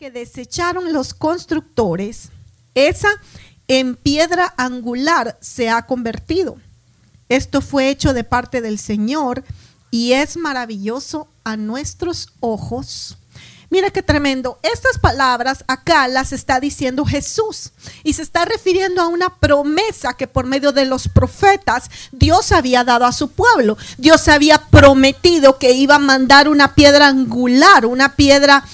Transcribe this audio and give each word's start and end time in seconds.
que 0.00 0.10
desecharon 0.10 0.94
los 0.94 1.12
constructores, 1.12 2.30
esa 2.74 3.10
en 3.68 3.96
piedra 3.96 4.54
angular 4.56 5.36
se 5.42 5.68
ha 5.68 5.84
convertido. 5.84 6.56
Esto 7.28 7.60
fue 7.60 7.90
hecho 7.90 8.14
de 8.14 8.24
parte 8.24 8.62
del 8.62 8.78
Señor 8.78 9.44
y 9.90 10.12
es 10.12 10.38
maravilloso 10.38 11.28
a 11.44 11.58
nuestros 11.58 12.32
ojos. 12.40 13.18
Mira 13.68 13.90
qué 13.90 14.02
tremendo. 14.02 14.58
Estas 14.62 14.98
palabras 14.98 15.64
acá 15.68 16.08
las 16.08 16.32
está 16.32 16.60
diciendo 16.60 17.04
Jesús 17.04 17.70
y 18.02 18.14
se 18.14 18.22
está 18.22 18.46
refiriendo 18.46 19.02
a 19.02 19.08
una 19.08 19.36
promesa 19.36 20.14
que 20.14 20.26
por 20.26 20.46
medio 20.46 20.72
de 20.72 20.86
los 20.86 21.08
profetas 21.08 21.90
Dios 22.10 22.52
había 22.52 22.84
dado 22.84 23.04
a 23.04 23.12
su 23.12 23.32
pueblo. 23.32 23.76
Dios 23.98 24.28
había 24.28 24.62
prometido 24.70 25.58
que 25.58 25.72
iba 25.72 25.96
a 25.96 26.00
mandar 26.00 26.48
una 26.48 26.74
piedra 26.74 27.06
angular, 27.06 27.84
una 27.84 28.16
piedra 28.16 28.64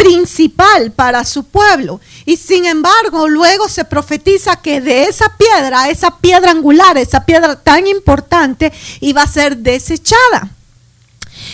principal 0.00 0.92
para 0.92 1.24
su 1.24 1.44
pueblo. 1.44 2.00
Y 2.24 2.36
sin 2.36 2.64
embargo, 2.64 3.28
luego 3.28 3.68
se 3.68 3.84
profetiza 3.84 4.56
que 4.56 4.80
de 4.80 5.04
esa 5.04 5.36
piedra, 5.36 5.90
esa 5.90 6.16
piedra 6.16 6.50
angular, 6.50 6.96
esa 6.96 7.24
piedra 7.26 7.56
tan 7.56 7.86
importante, 7.86 8.72
iba 9.00 9.22
a 9.22 9.26
ser 9.26 9.58
desechada. 9.58 10.48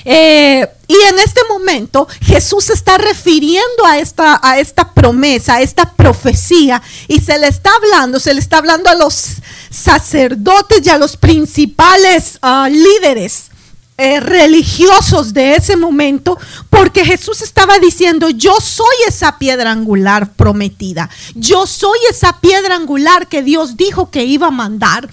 Eh, 0.04 0.68
y 0.86 0.94
en 0.94 1.18
este 1.18 1.40
momento 1.48 2.06
Jesús 2.20 2.66
se 2.66 2.74
está 2.74 2.96
refiriendo 2.98 3.84
a 3.84 3.98
esta, 3.98 4.38
a 4.40 4.60
esta 4.60 4.92
promesa, 4.92 5.56
a 5.56 5.62
esta 5.62 5.92
profecía, 5.92 6.80
y 7.08 7.20
se 7.20 7.38
le 7.38 7.48
está 7.48 7.70
hablando, 7.74 8.20
se 8.20 8.32
le 8.32 8.38
está 8.38 8.58
hablando 8.58 8.88
a 8.88 8.94
los 8.94 9.38
sacerdotes 9.70 10.86
y 10.86 10.90
a 10.90 10.98
los 10.98 11.16
principales 11.16 12.38
ah, 12.42 12.68
líderes 12.70 13.50
eh, 13.98 14.20
religiosos 14.20 15.32
de 15.32 15.54
ese 15.54 15.76
momento, 15.76 16.38
porque 16.68 17.04
Jesús 17.04 17.40
estaba 17.40 17.78
diciendo, 17.78 18.28
yo 18.28 18.56
soy 18.60 18.94
esa 19.08 19.38
piedra 19.38 19.70
angular 19.70 20.32
prometida, 20.34 21.08
yo 21.34 21.66
soy 21.66 21.98
esa 22.10 22.40
piedra 22.40 22.74
angular 22.76 23.28
que 23.28 23.42
Dios 23.42 23.76
dijo 23.76 24.10
que 24.10 24.24
iba 24.24 24.48
a 24.48 24.50
mandar 24.50 25.08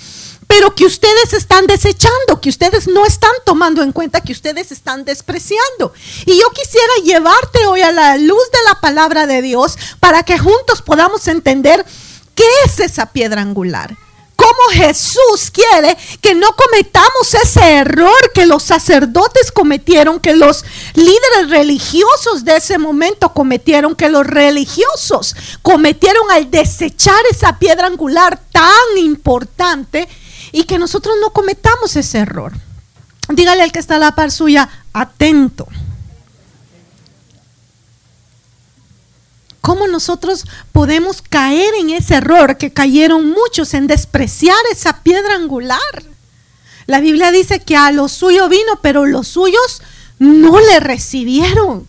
pero 0.46 0.76
que 0.76 0.86
ustedes 0.86 1.34
están 1.34 1.66
desechando, 1.66 2.40
que 2.40 2.50
ustedes 2.50 2.88
no 2.88 3.08
están 3.08 3.32
tomando 3.44 3.82
en 3.82 3.92
cuenta, 3.92 4.22
que 4.22 4.34
ustedes 4.34 4.72
están 4.72 5.04
despreciando. 5.04 5.94
Y 6.28 6.40
yo 6.40 6.48
quisiera 6.52 6.94
llevarte 7.04 7.66
hoy 7.66 7.82
a 7.82 7.92
la 7.92 8.18
luz 8.18 8.52
de 8.52 8.60
la 8.70 8.80
palabra 8.80 9.26
de 9.26 9.42
Dios 9.42 9.76
para 10.00 10.22
que 10.22 10.38
juntos 10.38 10.84
podamos 10.84 11.28
entender 11.28 11.84
qué 12.36 12.46
es 12.66 12.80
esa 12.80 13.08
piedra 13.08 13.42
angular. 13.42 13.98
Cómo 14.54 14.86
Jesús 14.86 15.52
quiere 15.52 15.98
que 16.22 16.36
no 16.36 16.48
cometamos 16.56 17.34
ese 17.34 17.76
error 17.76 18.32
que 18.34 18.46
los 18.46 18.64
sacerdotes 18.64 19.52
cometieron, 19.52 20.20
que 20.20 20.36
los 20.36 20.64
líderes 20.94 21.50
religiosos 21.50 22.46
de 22.46 22.58
ese 22.58 22.78
momento 22.78 23.34
cometieron, 23.34 23.96
que 23.96 24.10
los 24.10 24.28
religiosos 24.28 25.36
cometieron 25.62 26.30
al 26.32 26.52
desechar 26.52 27.20
esa 27.32 27.58
piedra 27.58 27.88
angular 27.88 28.40
tan 28.52 28.98
importante 28.98 30.08
y 30.52 30.66
que 30.66 30.78
nosotros 30.78 31.16
no 31.20 31.32
cometamos 31.32 31.96
ese 31.96 32.20
error. 32.20 32.54
Dígale 33.30 33.64
al 33.64 33.72
que 33.72 33.80
está 33.80 33.96
a 33.96 34.00
la 34.00 34.14
par 34.14 34.32
suya, 34.32 34.70
atento. 34.94 35.68
¿Cómo 39.64 39.88
nosotros 39.88 40.44
podemos 40.74 41.22
caer 41.22 41.74
en 41.76 41.92
ese 41.92 42.16
error 42.16 42.58
que 42.58 42.74
cayeron 42.74 43.30
muchos 43.30 43.74
en 43.74 43.88
despreciar 43.88 44.58
esa 44.74 45.04
piedra 45.04 45.36
angular? 45.36 45.80
La 46.86 47.00
Biblia 47.00 47.32
dice 47.32 47.62
que 47.62 47.78
a 47.78 47.94
lo 47.94 48.10
suyo 48.10 48.50
vino, 48.50 48.82
pero 48.82 49.06
los 49.06 49.30
suyos 49.30 49.82
no 50.20 50.60
le 50.60 50.82
recibieron. 50.82 51.88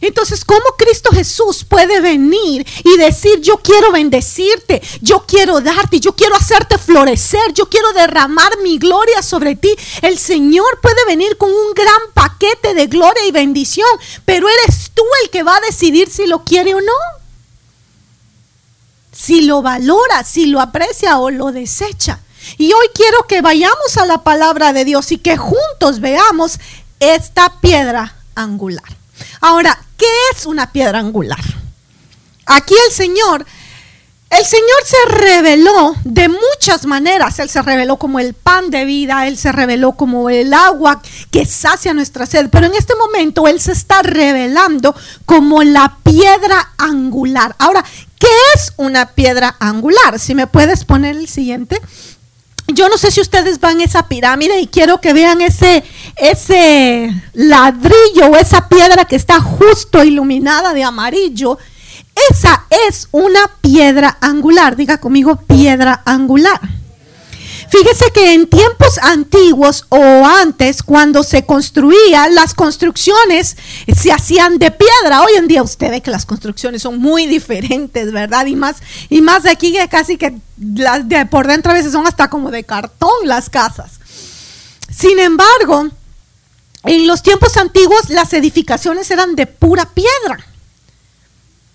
Entonces, 0.00 0.44
¿cómo 0.44 0.64
Cristo 0.76 1.10
Jesús 1.12 1.64
puede 1.64 2.00
venir 2.00 2.66
y 2.84 2.96
decir, 2.98 3.40
yo 3.40 3.58
quiero 3.58 3.92
bendecirte, 3.92 4.82
yo 5.00 5.24
quiero 5.26 5.60
darte, 5.60 6.00
yo 6.00 6.14
quiero 6.14 6.36
hacerte 6.36 6.78
florecer, 6.78 7.52
yo 7.52 7.68
quiero 7.68 7.92
derramar 7.92 8.58
mi 8.62 8.78
gloria 8.78 9.22
sobre 9.22 9.56
ti? 9.56 9.74
El 10.02 10.18
Señor 10.18 10.80
puede 10.80 11.04
venir 11.06 11.36
con 11.36 11.50
un 11.50 11.72
gran 11.74 12.00
paquete 12.14 12.74
de 12.74 12.86
gloria 12.86 13.24
y 13.26 13.32
bendición, 13.32 13.88
pero 14.24 14.48
eres 14.48 14.90
tú 14.94 15.02
el 15.22 15.30
que 15.30 15.42
va 15.42 15.56
a 15.56 15.60
decidir 15.60 16.10
si 16.10 16.26
lo 16.26 16.44
quiere 16.44 16.74
o 16.74 16.80
no. 16.80 16.92
Si 19.12 19.42
lo 19.42 19.62
valora, 19.62 20.24
si 20.24 20.46
lo 20.46 20.60
aprecia 20.60 21.18
o 21.18 21.30
lo 21.30 21.50
desecha. 21.52 22.20
Y 22.58 22.72
hoy 22.72 22.86
quiero 22.94 23.26
que 23.26 23.40
vayamos 23.40 23.96
a 23.96 24.06
la 24.06 24.22
palabra 24.22 24.72
de 24.72 24.84
Dios 24.84 25.10
y 25.10 25.18
que 25.18 25.36
juntos 25.36 26.00
veamos 26.00 26.58
esta 27.00 27.60
piedra 27.60 28.16
angular. 28.34 28.84
Ahora, 29.40 29.85
¿qué 29.96 30.06
es 30.32 30.46
una 30.46 30.72
piedra 30.72 30.98
angular? 30.98 31.42
Aquí 32.46 32.74
el 32.86 32.92
Señor, 32.92 33.44
el 34.30 34.44
Señor 34.44 34.66
se 34.84 35.14
reveló 35.14 35.94
de 36.04 36.28
muchas 36.28 36.86
maneras. 36.86 37.38
Él 37.38 37.48
se 37.48 37.62
reveló 37.62 37.96
como 37.96 38.18
el 38.18 38.34
pan 38.34 38.70
de 38.70 38.84
vida, 38.84 39.26
Él 39.26 39.38
se 39.38 39.52
reveló 39.52 39.92
como 39.92 40.30
el 40.30 40.52
agua 40.52 41.00
que 41.30 41.46
sacia 41.46 41.94
nuestra 41.94 42.26
sed. 42.26 42.48
Pero 42.50 42.66
en 42.66 42.74
este 42.74 42.94
momento 42.96 43.46
Él 43.46 43.60
se 43.60 43.72
está 43.72 44.02
revelando 44.02 44.94
como 45.24 45.62
la 45.62 45.98
piedra 46.02 46.72
angular. 46.76 47.54
Ahora, 47.58 47.84
¿qué 48.18 48.28
es 48.54 48.72
una 48.76 49.10
piedra 49.10 49.56
angular? 49.60 50.18
Si 50.18 50.34
me 50.34 50.46
puedes 50.46 50.84
poner 50.84 51.16
el 51.16 51.28
siguiente 51.28 51.80
yo 52.68 52.88
no 52.88 52.98
sé 52.98 53.10
si 53.10 53.20
ustedes 53.20 53.60
van 53.60 53.80
a 53.80 53.84
esa 53.84 54.08
pirámide 54.08 54.60
y 54.60 54.66
quiero 54.66 55.00
que 55.00 55.12
vean 55.12 55.40
ese, 55.40 55.84
ese 56.16 57.10
ladrillo 57.32 58.26
o 58.32 58.36
esa 58.36 58.68
piedra 58.68 59.04
que 59.04 59.16
está 59.16 59.40
justo 59.40 60.02
iluminada 60.02 60.74
de 60.74 60.82
amarillo. 60.82 61.58
Esa 62.30 62.66
es 62.88 63.08
una 63.12 63.40
piedra 63.60 64.18
angular. 64.20 64.74
Diga 64.74 64.98
conmigo, 64.98 65.36
piedra 65.36 66.02
angular. 66.04 66.60
Fíjese 67.68 68.12
que 68.12 68.34
en 68.34 68.46
tiempos 68.46 68.98
antiguos 68.98 69.86
o 69.88 69.98
antes, 69.98 70.82
cuando 70.82 71.22
se 71.22 71.44
construía, 71.44 72.28
las 72.28 72.54
construcciones 72.54 73.56
se 73.94 74.12
hacían 74.12 74.58
de 74.58 74.70
piedra. 74.70 75.22
Hoy 75.22 75.32
en 75.36 75.48
día 75.48 75.62
usted 75.62 75.90
ve 75.90 76.00
que 76.00 76.10
las 76.10 76.26
construcciones 76.26 76.82
son 76.82 76.98
muy 76.98 77.26
diferentes, 77.26 78.12
¿verdad? 78.12 78.46
Y 78.46 78.56
más, 78.56 78.76
y 79.08 79.20
más 79.20 79.42
de 79.42 79.50
aquí 79.50 79.72
que 79.72 79.88
casi 79.88 80.16
que 80.16 80.38
las 80.74 81.08
de 81.08 81.26
por 81.26 81.46
dentro 81.46 81.72
a 81.72 81.74
veces 81.74 81.92
son 81.92 82.06
hasta 82.06 82.30
como 82.30 82.50
de 82.50 82.64
cartón 82.64 83.10
las 83.24 83.50
casas. 83.50 83.92
Sin 84.90 85.18
embargo, 85.18 85.90
en 86.84 87.06
los 87.06 87.22
tiempos 87.22 87.56
antiguos 87.56 88.10
las 88.10 88.32
edificaciones 88.32 89.10
eran 89.10 89.34
de 89.34 89.46
pura 89.46 89.86
piedra. 89.86 90.46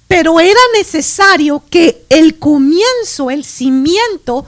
Pero 0.08 0.40
era 0.40 0.60
necesario 0.78 1.64
que 1.70 2.06
el 2.10 2.38
comienzo, 2.38 3.30
el 3.30 3.46
cimiento, 3.46 4.46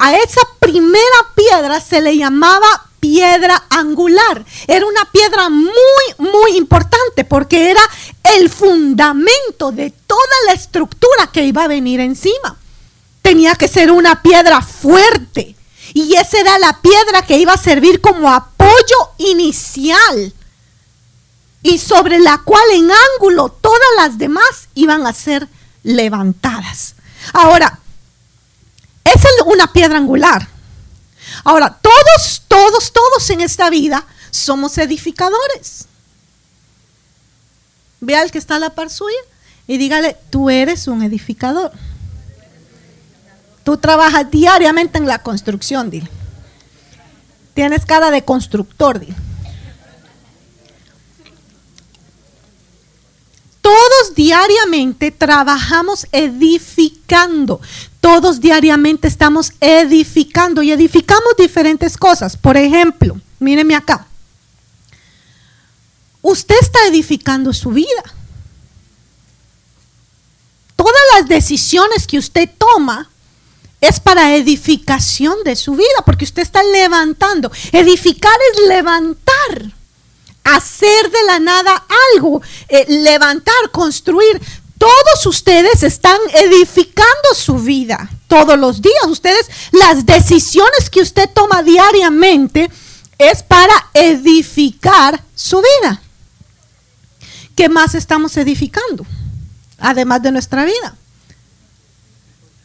a 0.00 0.16
esa 0.16 0.40
primera 0.58 1.18
piedra 1.34 1.78
se 1.78 2.00
le 2.00 2.16
llamaba 2.16 2.86
piedra 3.00 3.64
angular. 3.68 4.42
Era 4.66 4.86
una 4.86 5.04
piedra 5.12 5.50
muy, 5.50 5.70
muy 6.16 6.56
importante 6.56 7.24
porque 7.24 7.70
era 7.70 7.82
el 8.22 8.48
fundamento 8.48 9.72
de 9.72 9.90
toda 9.90 10.36
la 10.46 10.54
estructura 10.54 11.28
que 11.30 11.44
iba 11.44 11.64
a 11.64 11.68
venir 11.68 12.00
encima. 12.00 12.56
Tenía 13.20 13.54
que 13.56 13.68
ser 13.68 13.90
una 13.90 14.22
piedra 14.22 14.62
fuerte. 14.62 15.54
Y 15.92 16.14
esa 16.14 16.40
era 16.40 16.58
la 16.58 16.80
piedra 16.80 17.20
que 17.26 17.36
iba 17.36 17.52
a 17.52 17.58
servir 17.58 18.00
como 18.00 18.32
apoyo 18.32 19.10
inicial. 19.18 20.32
Y 21.62 21.76
sobre 21.76 22.20
la 22.20 22.38
cual 22.38 22.64
en 22.72 22.90
ángulo 22.90 23.50
todas 23.50 23.88
las 23.98 24.16
demás 24.16 24.70
iban 24.74 25.06
a 25.06 25.12
ser 25.12 25.46
levantadas. 25.82 26.94
Ahora, 27.34 27.80
es 29.04 29.22
una 29.46 29.72
piedra 29.72 29.98
angular. 29.98 30.48
Ahora, 31.44 31.78
todos, 31.80 32.42
todos, 32.48 32.92
todos 32.92 33.30
en 33.30 33.40
esta 33.40 33.70
vida 33.70 34.04
somos 34.30 34.76
edificadores. 34.78 35.86
Ve 38.00 38.16
al 38.16 38.30
que 38.30 38.38
está 38.38 38.56
a 38.56 38.58
la 38.58 38.74
par 38.74 38.90
suya 38.90 39.18
y 39.66 39.78
dígale, 39.78 40.16
tú 40.30 40.50
eres 40.50 40.88
un 40.88 41.02
edificador. 41.02 41.72
Tú 43.64 43.76
trabajas 43.76 44.30
diariamente 44.30 44.98
en 44.98 45.06
la 45.06 45.22
construcción, 45.22 45.90
dile. 45.90 46.08
Tienes 47.54 47.84
cara 47.84 48.10
de 48.10 48.24
constructor, 48.24 48.98
dile. 48.98 49.29
Todos 53.80 54.14
diariamente 54.14 55.10
trabajamos 55.10 56.06
edificando. 56.12 57.62
Todos 58.02 58.38
diariamente 58.38 59.08
estamos 59.08 59.52
edificando 59.58 60.62
y 60.62 60.70
edificamos 60.70 61.34
diferentes 61.38 61.96
cosas. 61.96 62.36
Por 62.36 62.58
ejemplo, 62.58 63.18
míreme 63.38 63.74
acá. 63.74 64.06
Usted 66.20 66.56
está 66.60 66.78
edificando 66.88 67.54
su 67.54 67.70
vida. 67.70 68.02
Todas 70.76 71.02
las 71.14 71.26
decisiones 71.26 72.06
que 72.06 72.18
usted 72.18 72.50
toma 72.58 73.08
es 73.80 73.98
para 73.98 74.36
edificación 74.36 75.42
de 75.42 75.56
su 75.56 75.74
vida, 75.74 76.04
porque 76.04 76.26
usted 76.26 76.42
está 76.42 76.62
levantando. 76.62 77.50
Edificar 77.72 78.36
es 78.52 78.68
levantar 78.68 79.79
hacer 80.44 81.10
de 81.10 81.22
la 81.26 81.38
nada 81.38 81.84
algo, 82.14 82.42
eh, 82.68 82.84
levantar, 82.88 83.70
construir. 83.72 84.40
Todos 84.78 85.26
ustedes 85.26 85.82
están 85.82 86.18
edificando 86.32 87.34
su 87.34 87.58
vida 87.58 88.10
todos 88.28 88.58
los 88.58 88.80
días. 88.80 89.06
Ustedes, 89.08 89.46
las 89.72 90.06
decisiones 90.06 90.88
que 90.90 91.00
usted 91.00 91.28
toma 91.28 91.62
diariamente 91.62 92.70
es 93.18 93.42
para 93.42 93.74
edificar 93.92 95.22
su 95.34 95.58
vida. 95.60 96.00
¿Qué 97.54 97.68
más 97.68 97.94
estamos 97.94 98.36
edificando? 98.38 99.04
Además 99.78 100.22
de 100.22 100.32
nuestra 100.32 100.64
vida 100.64 100.96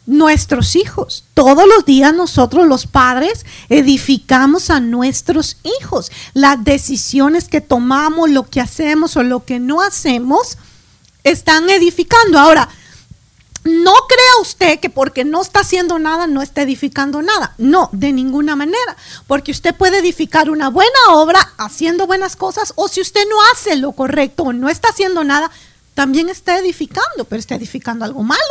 nuestros 0.05 0.75
hijos. 0.75 1.23
Todos 1.33 1.67
los 1.67 1.85
días 1.85 2.13
nosotros 2.13 2.67
los 2.67 2.87
padres 2.87 3.45
edificamos 3.69 4.69
a 4.69 4.79
nuestros 4.79 5.57
hijos. 5.63 6.11
Las 6.33 6.63
decisiones 6.63 7.47
que 7.47 7.61
tomamos, 7.61 8.29
lo 8.29 8.43
que 8.43 8.61
hacemos 8.61 9.17
o 9.17 9.23
lo 9.23 9.45
que 9.45 9.59
no 9.59 9.81
hacemos, 9.81 10.57
están 11.23 11.69
edificando. 11.69 12.39
Ahora, 12.39 12.69
no 13.65 13.93
crea 14.07 14.41
usted 14.41 14.79
que 14.79 14.91
porque 14.91 15.25
no 15.25 15.41
está 15.41 15.61
haciendo 15.61 15.97
nada, 15.97 16.27
no 16.27 16.43
está 16.43 16.61
edificando 16.61 17.23
nada. 17.23 17.55
No, 17.57 17.89
de 17.91 18.13
ninguna 18.13 18.55
manera. 18.55 18.95
Porque 19.25 19.51
usted 19.51 19.73
puede 19.73 19.97
edificar 19.97 20.51
una 20.51 20.69
buena 20.69 20.99
obra 21.09 21.53
haciendo 21.57 22.05
buenas 22.05 22.35
cosas 22.35 22.73
o 22.75 22.87
si 22.87 23.01
usted 23.01 23.23
no 23.27 23.37
hace 23.51 23.75
lo 23.75 23.93
correcto 23.93 24.43
o 24.43 24.53
no 24.53 24.69
está 24.69 24.89
haciendo 24.89 25.23
nada, 25.23 25.49
también 25.95 26.29
está 26.29 26.59
edificando, 26.59 27.25
pero 27.27 27.39
está 27.39 27.55
edificando 27.55 28.05
algo 28.05 28.21
malo. 28.21 28.41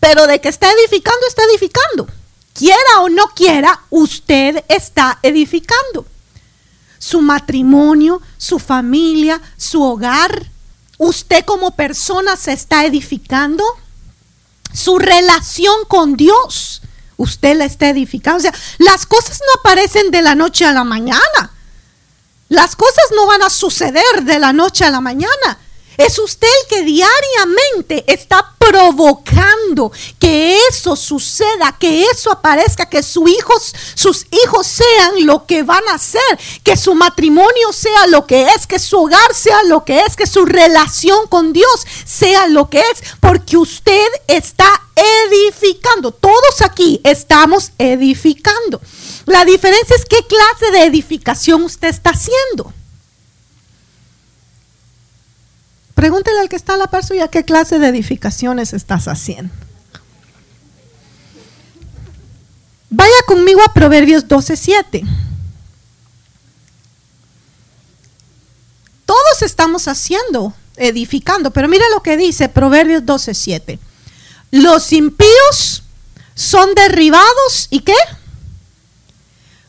Pero 0.00 0.26
de 0.26 0.40
que 0.40 0.48
está 0.48 0.70
edificando, 0.70 1.26
está 1.26 1.42
edificando. 1.44 2.06
Quiera 2.52 3.00
o 3.00 3.08
no 3.08 3.28
quiera, 3.28 3.80
usted 3.90 4.64
está 4.68 5.18
edificando. 5.22 6.06
Su 6.98 7.20
matrimonio, 7.20 8.22
su 8.36 8.58
familia, 8.58 9.40
su 9.56 9.82
hogar. 9.82 10.50
Usted 10.98 11.44
como 11.44 11.72
persona 11.72 12.36
se 12.36 12.52
está 12.52 12.84
edificando. 12.84 13.64
Su 14.72 14.98
relación 14.98 15.84
con 15.88 16.16
Dios, 16.16 16.82
usted 17.16 17.56
la 17.56 17.64
está 17.64 17.88
edificando. 17.88 18.38
O 18.38 18.42
sea, 18.42 18.54
las 18.78 19.06
cosas 19.06 19.40
no 19.40 19.60
aparecen 19.60 20.10
de 20.10 20.22
la 20.22 20.34
noche 20.34 20.64
a 20.64 20.72
la 20.72 20.84
mañana. 20.84 21.52
Las 22.48 22.76
cosas 22.76 23.04
no 23.16 23.26
van 23.26 23.42
a 23.42 23.50
suceder 23.50 24.22
de 24.22 24.38
la 24.38 24.52
noche 24.52 24.84
a 24.84 24.90
la 24.90 25.00
mañana. 25.00 25.58
Es 25.96 26.18
usted 26.18 26.48
el 26.62 26.68
que 26.68 26.82
diariamente 26.84 28.04
está 28.12 28.54
provocando 28.58 29.92
que 30.18 30.58
eso 30.68 30.96
suceda, 30.96 31.76
que 31.78 32.04
eso 32.04 32.32
aparezca, 32.32 32.86
que 32.86 33.02
sus 33.02 33.28
hijos, 33.28 33.74
sus 33.94 34.26
hijos 34.30 34.66
sean 34.66 35.26
lo 35.26 35.46
que 35.46 35.62
van 35.62 35.82
a 35.92 35.98
ser, 35.98 36.20
que 36.62 36.76
su 36.76 36.94
matrimonio 36.94 37.72
sea 37.72 38.06
lo 38.08 38.26
que 38.26 38.48
es, 38.48 38.66
que 38.66 38.78
su 38.78 38.98
hogar 38.98 39.34
sea 39.34 39.62
lo 39.64 39.84
que 39.84 40.00
es, 40.00 40.16
que 40.16 40.26
su 40.26 40.44
relación 40.44 41.26
con 41.28 41.52
Dios 41.52 41.86
sea 42.04 42.46
lo 42.46 42.68
que 42.68 42.80
es, 42.80 43.02
porque 43.20 43.56
usted 43.56 44.08
está 44.26 44.68
edificando. 44.96 46.12
Todos 46.12 46.62
aquí 46.62 47.00
estamos 47.04 47.72
edificando. 47.78 48.80
La 49.26 49.44
diferencia 49.44 49.96
es 49.96 50.04
qué 50.04 50.18
clase 50.26 50.72
de 50.72 50.84
edificación 50.84 51.62
usted 51.62 51.88
está 51.88 52.10
haciendo. 52.10 52.72
Pregúntele 55.94 56.40
al 56.40 56.48
que 56.48 56.56
está 56.56 56.74
a 56.74 56.76
la 56.76 56.88
par 56.88 57.04
suya 57.04 57.28
qué 57.28 57.44
clase 57.44 57.78
de 57.78 57.88
edificaciones 57.88 58.72
estás 58.72 59.06
haciendo. 59.08 59.52
Vaya 62.90 63.12
conmigo 63.26 63.60
a 63.62 63.72
Proverbios 63.72 64.28
12:7. 64.28 65.04
Todos 69.04 69.42
estamos 69.42 69.88
haciendo, 69.88 70.54
edificando, 70.76 71.50
pero 71.50 71.68
mira 71.68 71.84
lo 71.94 72.02
que 72.02 72.16
dice 72.16 72.48
Proverbios 72.48 73.04
12:7. 73.04 73.78
Los 74.50 74.92
impíos 74.92 75.82
son 76.34 76.74
derribados 76.74 77.68
y 77.70 77.80
qué? 77.80 77.96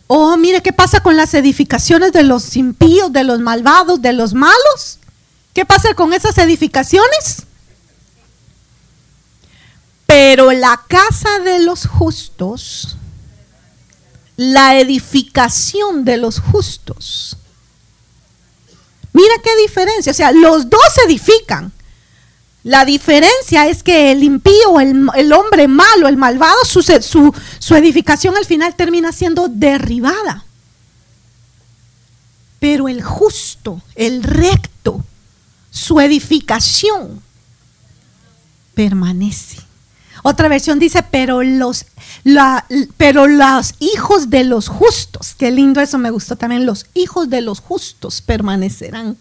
Oh, 0.07 0.37
mire 0.37 0.61
qué 0.61 0.71
pasa 0.71 0.99
con 0.99 1.17
las 1.17 1.33
edificaciones 1.33 2.11
de 2.13 2.23
los 2.23 2.55
impíos, 2.55 3.11
de 3.11 3.23
los 3.23 3.39
malvados, 3.39 4.01
de 4.01 4.13
los 4.13 4.33
malos. 4.33 4.99
¿Qué 5.55 5.65
pasa 5.65 5.93
con 5.93 6.13
esas 6.13 6.37
edificaciones? 6.37 7.43
Pero 10.05 10.51
la 10.51 10.83
casa 10.85 11.39
de 11.39 11.59
los 11.59 11.87
justos, 11.87 12.97
la 14.35 14.77
edificación 14.77 16.03
de 16.03 16.17
los 16.17 16.39
justos. 16.41 17.37
Mira 19.13 19.33
qué 19.41 19.55
diferencia. 19.55 20.11
O 20.11 20.15
sea, 20.15 20.33
los 20.33 20.69
dos 20.69 20.81
edifican. 21.07 21.71
La 22.63 22.83
diferencia 22.83 23.67
es 23.69 23.81
que 23.81 24.11
el 24.11 24.23
impío, 24.23 24.81
el, 24.81 25.31
hombre 25.31 25.69
malo, 25.69 26.09
el 26.09 26.17
malvado, 26.17 26.65
su, 26.65 26.81
edificación 27.75 28.35
al 28.35 28.45
final 28.45 28.75
termina 28.75 29.13
siendo 29.13 29.47
derribada. 29.47 30.43
Pero 32.59 32.89
el 32.89 33.01
justo, 33.01 33.81
el 33.95 34.21
recto, 34.21 35.01
su 35.75 35.99
edificación 35.99 37.21
permanece. 38.73 39.57
Otra 40.23 40.47
versión 40.47 40.79
dice, 40.79 41.03
pero 41.03 41.43
los, 41.43 41.85
pero 42.95 43.27
los 43.27 43.75
hijos 43.79 44.29
de 44.29 44.45
los 44.45 44.69
justos, 44.69 45.35
qué 45.37 45.51
lindo 45.51 45.81
eso 45.81 45.97
me 45.97 46.11
gustó 46.11 46.37
también, 46.37 46.65
los 46.65 46.85
hijos 46.93 47.29
de 47.29 47.41
los 47.41 47.59
justos 47.59 48.21
permanecerán. 48.21 49.17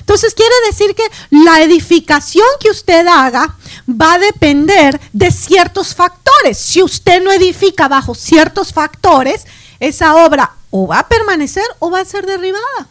Entonces 0.00 0.34
quiere 0.34 0.54
decir 0.66 0.94
que 0.94 1.04
la 1.30 1.62
edificación 1.62 2.46
que 2.58 2.70
usted 2.70 3.06
haga 3.06 3.56
va 3.88 4.14
a 4.14 4.18
depender 4.18 4.98
de 5.12 5.30
ciertos 5.30 5.94
factores. 5.94 6.56
Si 6.56 6.82
usted 6.82 7.22
no 7.22 7.30
edifica 7.30 7.86
bajo 7.86 8.14
ciertos 8.14 8.72
factores, 8.72 9.44
esa 9.78 10.16
obra 10.16 10.54
o 10.70 10.86
va 10.86 11.00
a 11.00 11.08
permanecer 11.08 11.66
o 11.78 11.90
va 11.90 12.00
a 12.00 12.04
ser 12.06 12.24
derribada. 12.26 12.88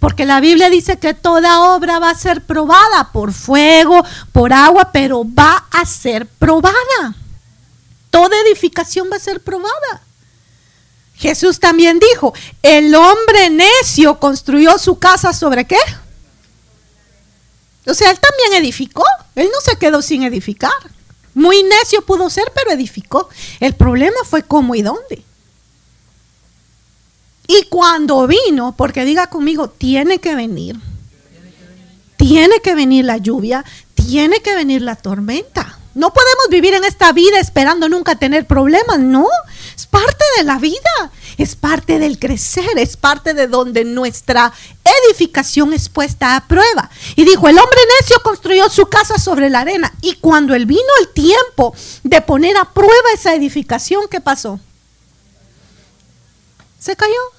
Porque 0.00 0.24
la 0.24 0.40
Biblia 0.40 0.70
dice 0.70 0.98
que 0.98 1.14
toda 1.14 1.74
obra 1.74 1.98
va 1.98 2.10
a 2.10 2.14
ser 2.14 2.44
probada 2.44 3.10
por 3.12 3.32
fuego, 3.32 4.04
por 4.32 4.52
agua, 4.52 4.90
pero 4.92 5.24
va 5.24 5.66
a 5.70 5.84
ser 5.84 6.26
probada. 6.26 7.14
Toda 8.10 8.36
edificación 8.46 9.08
va 9.12 9.16
a 9.16 9.20
ser 9.20 9.40
probada. 9.40 10.02
Jesús 11.14 11.58
también 11.58 11.98
dijo, 11.98 12.32
el 12.62 12.94
hombre 12.94 13.50
necio 13.50 14.20
construyó 14.20 14.78
su 14.78 14.98
casa 14.98 15.32
sobre 15.32 15.66
qué? 15.66 15.78
O 17.86 17.94
sea, 17.94 18.10
él 18.10 18.18
también 18.20 18.62
edificó, 18.62 19.04
él 19.34 19.48
no 19.52 19.60
se 19.60 19.76
quedó 19.76 20.00
sin 20.02 20.22
edificar. 20.22 20.72
Muy 21.34 21.62
necio 21.62 22.02
pudo 22.02 22.28
ser, 22.30 22.52
pero 22.54 22.72
edificó. 22.72 23.28
El 23.60 23.74
problema 23.74 24.16
fue 24.24 24.42
cómo 24.42 24.74
y 24.74 24.82
dónde. 24.82 25.24
Y 27.50 27.64
cuando 27.70 28.26
vino, 28.26 28.74
porque 28.76 29.06
diga 29.06 29.28
conmigo, 29.28 29.70
tiene 29.70 30.18
que 30.18 30.34
venir. 30.34 30.76
Tiene 32.18 32.60
que 32.60 32.74
venir 32.74 33.06
la 33.06 33.16
lluvia, 33.16 33.64
tiene 33.94 34.40
que 34.40 34.54
venir 34.54 34.82
la 34.82 34.96
tormenta. 34.96 35.78
No 35.94 36.12
podemos 36.12 36.48
vivir 36.50 36.74
en 36.74 36.84
esta 36.84 37.10
vida 37.12 37.40
esperando 37.40 37.88
nunca 37.88 38.16
tener 38.16 38.46
problemas, 38.46 38.98
no. 38.98 39.26
Es 39.74 39.86
parte 39.86 40.24
de 40.36 40.44
la 40.44 40.58
vida, 40.58 41.10
es 41.38 41.56
parte 41.56 41.98
del 41.98 42.18
crecer, 42.18 42.68
es 42.76 42.98
parte 42.98 43.32
de 43.32 43.46
donde 43.46 43.82
nuestra 43.84 44.52
edificación 45.06 45.72
es 45.72 45.88
puesta 45.88 46.36
a 46.36 46.46
prueba. 46.46 46.90
Y 47.16 47.24
dijo, 47.24 47.48
el 47.48 47.58
hombre 47.58 47.80
necio 47.98 48.20
construyó 48.22 48.68
su 48.68 48.86
casa 48.86 49.18
sobre 49.18 49.48
la 49.48 49.60
arena. 49.60 49.90
Y 50.02 50.16
cuando 50.16 50.54
él 50.54 50.66
vino 50.66 50.82
el 51.00 51.08
tiempo 51.08 51.74
de 52.02 52.20
poner 52.20 52.58
a 52.58 52.66
prueba 52.66 53.12
esa 53.14 53.34
edificación, 53.34 54.02
¿qué 54.10 54.20
pasó? 54.20 54.60
Se 56.78 56.94
cayó. 56.94 57.37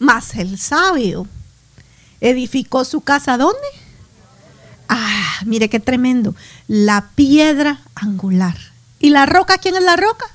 Mas 0.00 0.34
el 0.34 0.58
sabio 0.58 1.26
edificó 2.22 2.86
su 2.86 3.02
casa 3.02 3.36
¿dónde? 3.36 3.68
Ah, 4.88 5.40
mire 5.44 5.68
qué 5.68 5.78
tremendo. 5.78 6.34
La 6.66 7.10
piedra 7.14 7.82
angular. 7.94 8.56
¿Y 8.98 9.10
la 9.10 9.26
roca? 9.26 9.58
¿Quién 9.58 9.76
es 9.76 9.82
la 9.82 9.96
roca? 9.96 10.26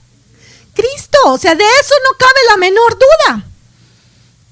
Cristo. 0.76 1.18
O 1.26 1.40
sea, 1.40 1.56
de 1.56 1.64
eso 1.64 1.96
no 2.04 2.16
cabe 2.16 2.40
la 2.52 2.58
menor 2.58 2.94
duda. 2.94 3.44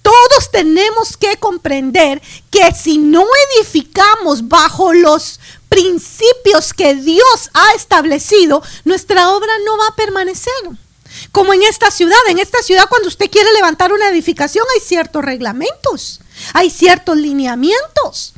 Todos 0.01 0.49
tenemos 0.51 1.15
que 1.15 1.37
comprender 1.37 2.19
que 2.49 2.73
si 2.73 2.97
no 2.97 3.23
edificamos 3.55 4.47
bajo 4.49 4.93
los 4.93 5.39
principios 5.69 6.73
que 6.73 6.95
Dios 6.95 7.51
ha 7.53 7.73
establecido, 7.75 8.63
nuestra 8.83 9.29
obra 9.29 9.53
no 9.63 9.77
va 9.77 9.89
a 9.89 9.95
permanecer. 9.95 10.53
Como 11.33 11.51
en 11.51 11.63
esta 11.63 11.89
ciudad, 11.89 12.19
en 12.29 12.37
esta 12.37 12.59
ciudad 12.61 12.85
cuando 12.87 13.07
usted 13.07 13.27
quiere 13.27 13.51
levantar 13.53 13.91
una 13.91 14.07
edificación 14.07 14.63
hay 14.75 14.79
ciertos 14.79 15.25
reglamentos, 15.25 16.19
hay 16.53 16.69
ciertos 16.69 17.17
lineamientos. 17.17 18.33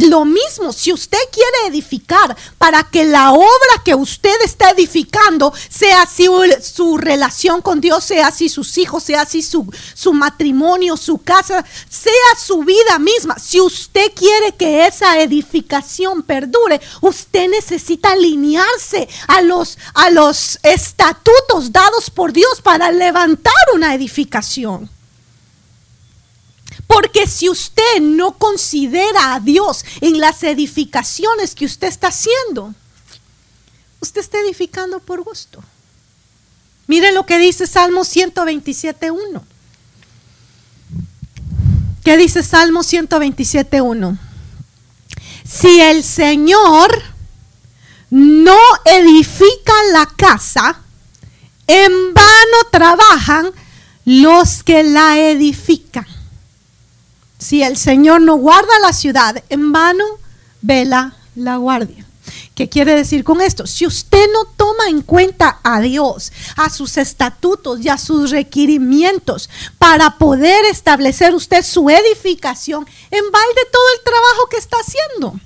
Lo 0.00 0.24
mismo, 0.24 0.72
si 0.72 0.90
usted 0.90 1.18
quiere 1.30 1.68
edificar 1.68 2.34
para 2.56 2.82
que 2.82 3.04
la 3.04 3.32
obra 3.32 3.82
que 3.84 3.94
usted 3.94 4.34
está 4.42 4.70
edificando 4.70 5.52
sea 5.68 6.02
así 6.02 6.28
su 6.62 6.96
relación 6.96 7.60
con 7.60 7.82
Dios, 7.82 8.02
sea 8.02 8.28
así 8.28 8.48
sus 8.48 8.78
hijos, 8.78 9.02
sea 9.02 9.20
así 9.20 9.42
su, 9.42 9.70
su 9.92 10.14
matrimonio, 10.14 10.96
su 10.96 11.18
casa, 11.18 11.62
sea 11.90 12.38
su 12.42 12.60
vida 12.60 12.98
misma. 12.98 13.38
Si 13.38 13.60
usted 13.60 14.12
quiere 14.14 14.52
que 14.52 14.86
esa 14.86 15.20
edificación 15.20 16.22
perdure, 16.22 16.80
usted 17.02 17.50
necesita 17.50 18.12
alinearse 18.12 19.10
a 19.28 19.42
los, 19.42 19.76
a 19.92 20.08
los 20.08 20.58
estatutos 20.62 21.70
dados 21.70 22.08
por 22.08 22.32
Dios 22.32 22.62
para 22.62 22.90
levantar 22.90 23.52
una 23.74 23.94
edificación. 23.94 24.88
Porque 26.92 27.26
si 27.26 27.48
usted 27.48 28.00
no 28.00 28.36
considera 28.36 29.34
a 29.34 29.40
Dios 29.40 29.84
en 30.00 30.20
las 30.20 30.42
edificaciones 30.42 31.54
que 31.54 31.64
usted 31.64 31.88
está 31.88 32.08
haciendo, 32.08 32.74
usted 34.00 34.20
está 34.20 34.38
edificando 34.40 35.00
por 35.00 35.22
gusto. 35.22 35.62
Mire 36.86 37.12
lo 37.12 37.24
que 37.24 37.38
dice 37.38 37.66
Salmo 37.66 38.02
127.1. 38.02 39.42
¿Qué 42.04 42.16
dice 42.16 42.42
Salmo 42.42 42.80
127.1? 42.80 44.18
Si 45.44 45.80
el 45.80 46.04
Señor 46.04 47.02
no 48.10 48.58
edifica 48.84 49.72
la 49.92 50.06
casa, 50.06 50.80
en 51.66 52.12
vano 52.12 52.56
trabajan 52.70 53.50
los 54.04 54.62
que 54.62 54.82
la 54.82 55.18
edifican. 55.18 56.11
Si 57.42 57.60
el 57.64 57.76
Señor 57.76 58.20
no 58.20 58.36
guarda 58.36 58.78
la 58.82 58.92
ciudad, 58.92 59.42
en 59.48 59.72
vano 59.72 60.04
vela 60.60 61.16
la 61.34 61.56
guardia. 61.56 62.06
¿Qué 62.54 62.68
quiere 62.68 62.94
decir 62.94 63.24
con 63.24 63.40
esto? 63.40 63.66
Si 63.66 63.84
usted 63.84 64.26
no 64.32 64.44
toma 64.56 64.86
en 64.88 65.02
cuenta 65.02 65.58
a 65.64 65.80
Dios, 65.80 66.30
a 66.56 66.70
sus 66.70 66.96
estatutos 66.98 67.80
y 67.80 67.88
a 67.88 67.98
sus 67.98 68.30
requerimientos 68.30 69.50
para 69.76 70.18
poder 70.18 70.64
establecer 70.66 71.34
usted 71.34 71.64
su 71.64 71.90
edificación, 71.90 72.86
en 73.10 73.30
balde 73.32 73.60
todo 73.72 73.82
el 73.96 74.04
trabajo 74.04 74.48
que 74.48 74.58
está 74.58 74.76
haciendo. 74.76 75.40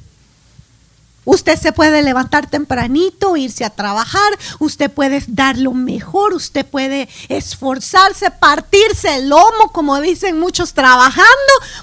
Usted 1.26 1.58
se 1.58 1.72
puede 1.72 2.04
levantar 2.04 2.48
tempranito, 2.48 3.36
irse 3.36 3.64
a 3.64 3.70
trabajar, 3.70 4.38
usted 4.60 4.88
puede 4.88 5.24
dar 5.26 5.58
lo 5.58 5.72
mejor, 5.72 6.32
usted 6.32 6.64
puede 6.64 7.08
esforzarse, 7.28 8.30
partirse 8.30 9.16
el 9.16 9.28
lomo, 9.28 9.72
como 9.72 10.00
dicen 10.00 10.38
muchos 10.38 10.72
trabajando, 10.72 11.26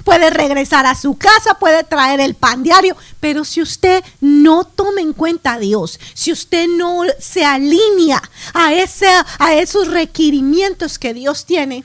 puede 0.05 0.29
regresar 0.29 0.85
a 0.85 0.95
su 0.95 1.17
casa, 1.17 1.59
puede 1.59 1.83
traer 1.83 2.21
el 2.21 2.35
pan 2.35 2.63
diario, 2.63 2.95
pero 3.19 3.43
si 3.43 3.61
usted 3.61 4.01
no 4.21 4.63
toma 4.63 5.01
en 5.01 5.11
cuenta 5.11 5.53
a 5.53 5.59
Dios, 5.59 5.99
si 6.13 6.31
usted 6.31 6.67
no 6.69 7.01
se 7.19 7.43
alinea 7.43 8.23
a, 8.53 8.73
ese, 8.73 9.09
a 9.39 9.55
esos 9.55 9.89
requerimientos 9.89 10.97
que 10.97 11.13
Dios 11.13 11.45
tiene, 11.45 11.83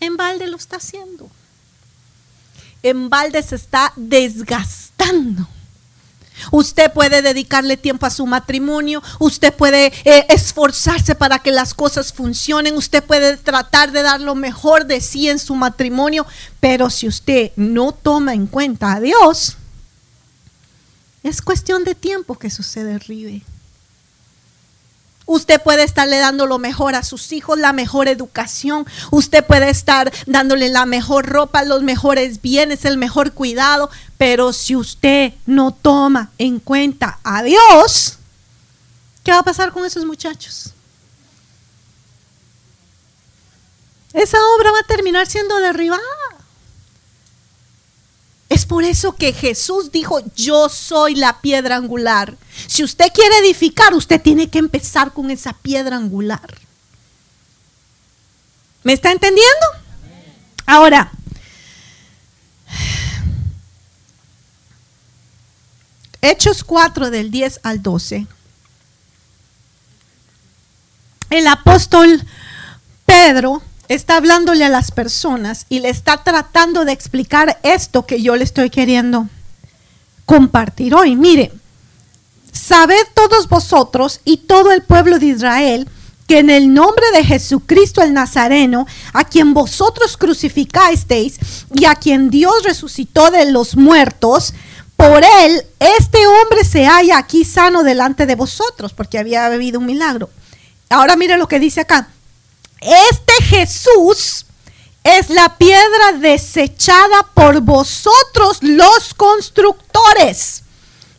en 0.00 0.18
balde 0.18 0.46
lo 0.46 0.58
está 0.58 0.76
haciendo. 0.76 1.30
En 2.82 3.08
balde 3.08 3.42
se 3.42 3.54
está 3.54 3.94
desgastando. 3.96 5.48
Usted 6.50 6.92
puede 6.92 7.22
dedicarle 7.22 7.76
tiempo 7.76 8.06
a 8.06 8.10
su 8.10 8.26
matrimonio, 8.26 9.02
usted 9.18 9.52
puede 9.52 9.92
eh, 10.04 10.26
esforzarse 10.28 11.14
para 11.14 11.38
que 11.38 11.52
las 11.52 11.74
cosas 11.74 12.12
funcionen, 12.12 12.76
usted 12.76 13.02
puede 13.02 13.36
tratar 13.36 13.92
de 13.92 14.02
dar 14.02 14.20
lo 14.20 14.34
mejor 14.34 14.86
de 14.86 15.00
sí 15.00 15.28
en 15.28 15.38
su 15.38 15.54
matrimonio, 15.54 16.26
pero 16.60 16.90
si 16.90 17.08
usted 17.08 17.52
no 17.56 17.92
toma 17.92 18.34
en 18.34 18.46
cuenta 18.46 18.94
a 18.94 19.00
Dios, 19.00 19.56
es 21.22 21.40
cuestión 21.40 21.84
de 21.84 21.94
tiempo 21.94 22.38
que 22.38 22.50
sucede 22.50 22.98
Ribe. 22.98 23.42
Usted 25.26 25.62
puede 25.62 25.84
estarle 25.84 26.18
dando 26.18 26.46
lo 26.46 26.58
mejor 26.58 26.94
a 26.94 27.02
sus 27.02 27.32
hijos, 27.32 27.58
la 27.58 27.72
mejor 27.72 28.08
educación. 28.08 28.86
Usted 29.10 29.44
puede 29.44 29.70
estar 29.70 30.12
dándole 30.26 30.68
la 30.68 30.84
mejor 30.84 31.26
ropa, 31.26 31.64
los 31.64 31.82
mejores 31.82 32.42
bienes, 32.42 32.84
el 32.84 32.98
mejor 32.98 33.32
cuidado. 33.32 33.88
Pero 34.18 34.52
si 34.52 34.74
usted 34.74 35.32
no 35.46 35.72
toma 35.72 36.30
en 36.38 36.58
cuenta 36.58 37.18
a 37.22 37.42
Dios, 37.42 38.18
¿qué 39.22 39.32
va 39.32 39.38
a 39.38 39.44
pasar 39.44 39.72
con 39.72 39.84
esos 39.84 40.04
muchachos? 40.04 40.72
Esa 44.12 44.38
obra 44.56 44.72
va 44.72 44.80
a 44.80 44.86
terminar 44.86 45.26
siendo 45.26 45.56
derribada. 45.60 46.02
Por 48.72 48.84
eso 48.84 49.14
que 49.16 49.34
Jesús 49.34 49.92
dijo, 49.92 50.22
yo 50.34 50.70
soy 50.70 51.14
la 51.14 51.42
piedra 51.42 51.76
angular. 51.76 52.38
Si 52.66 52.82
usted 52.82 53.12
quiere 53.12 53.36
edificar, 53.40 53.92
usted 53.92 54.18
tiene 54.18 54.48
que 54.48 54.58
empezar 54.58 55.12
con 55.12 55.30
esa 55.30 55.52
piedra 55.52 55.96
angular. 55.96 56.58
¿Me 58.82 58.94
está 58.94 59.12
entendiendo? 59.12 59.66
Ahora, 60.64 61.12
Hechos 66.22 66.64
4 66.64 67.10
del 67.10 67.30
10 67.30 67.60
al 67.64 67.82
12. 67.82 68.26
El 71.28 71.46
apóstol 71.46 72.24
Pedro 73.04 73.62
está 73.88 74.16
hablándole 74.16 74.64
a 74.64 74.68
las 74.68 74.90
personas 74.90 75.66
y 75.68 75.80
le 75.80 75.88
está 75.88 76.22
tratando 76.24 76.84
de 76.84 76.92
explicar 76.92 77.58
esto 77.62 78.06
que 78.06 78.22
yo 78.22 78.36
le 78.36 78.44
estoy 78.44 78.70
queriendo 78.70 79.28
compartir 80.24 80.94
hoy. 80.94 81.16
Mire, 81.16 81.52
sabed 82.52 83.06
todos 83.14 83.48
vosotros 83.48 84.20
y 84.24 84.38
todo 84.38 84.72
el 84.72 84.82
pueblo 84.82 85.18
de 85.18 85.26
Israel 85.26 85.88
que 86.26 86.38
en 86.38 86.50
el 86.50 86.72
nombre 86.72 87.04
de 87.14 87.24
Jesucristo 87.24 88.00
el 88.00 88.14
Nazareno, 88.14 88.86
a 89.12 89.24
quien 89.24 89.54
vosotros 89.54 90.16
crucificasteis 90.16 91.38
y 91.74 91.84
a 91.84 91.96
quien 91.96 92.30
Dios 92.30 92.62
resucitó 92.64 93.30
de 93.30 93.50
los 93.50 93.76
muertos, 93.76 94.54
por 94.96 95.22
él 95.42 95.66
este 95.80 96.26
hombre 96.26 96.64
se 96.64 96.86
halla 96.86 97.18
aquí 97.18 97.44
sano 97.44 97.82
delante 97.82 98.24
de 98.24 98.36
vosotros, 98.36 98.92
porque 98.92 99.18
había 99.18 99.48
bebido 99.48 99.80
un 99.80 99.86
milagro. 99.86 100.30
Ahora 100.88 101.16
mire 101.16 101.36
lo 101.36 101.48
que 101.48 101.58
dice 101.58 101.80
acá. 101.80 102.08
Este 102.82 103.32
Jesús 103.44 104.46
es 105.04 105.30
la 105.30 105.56
piedra 105.56 106.12
desechada 106.18 107.22
por 107.34 107.60
vosotros 107.60 108.58
los 108.60 109.14
constructores, 109.14 110.62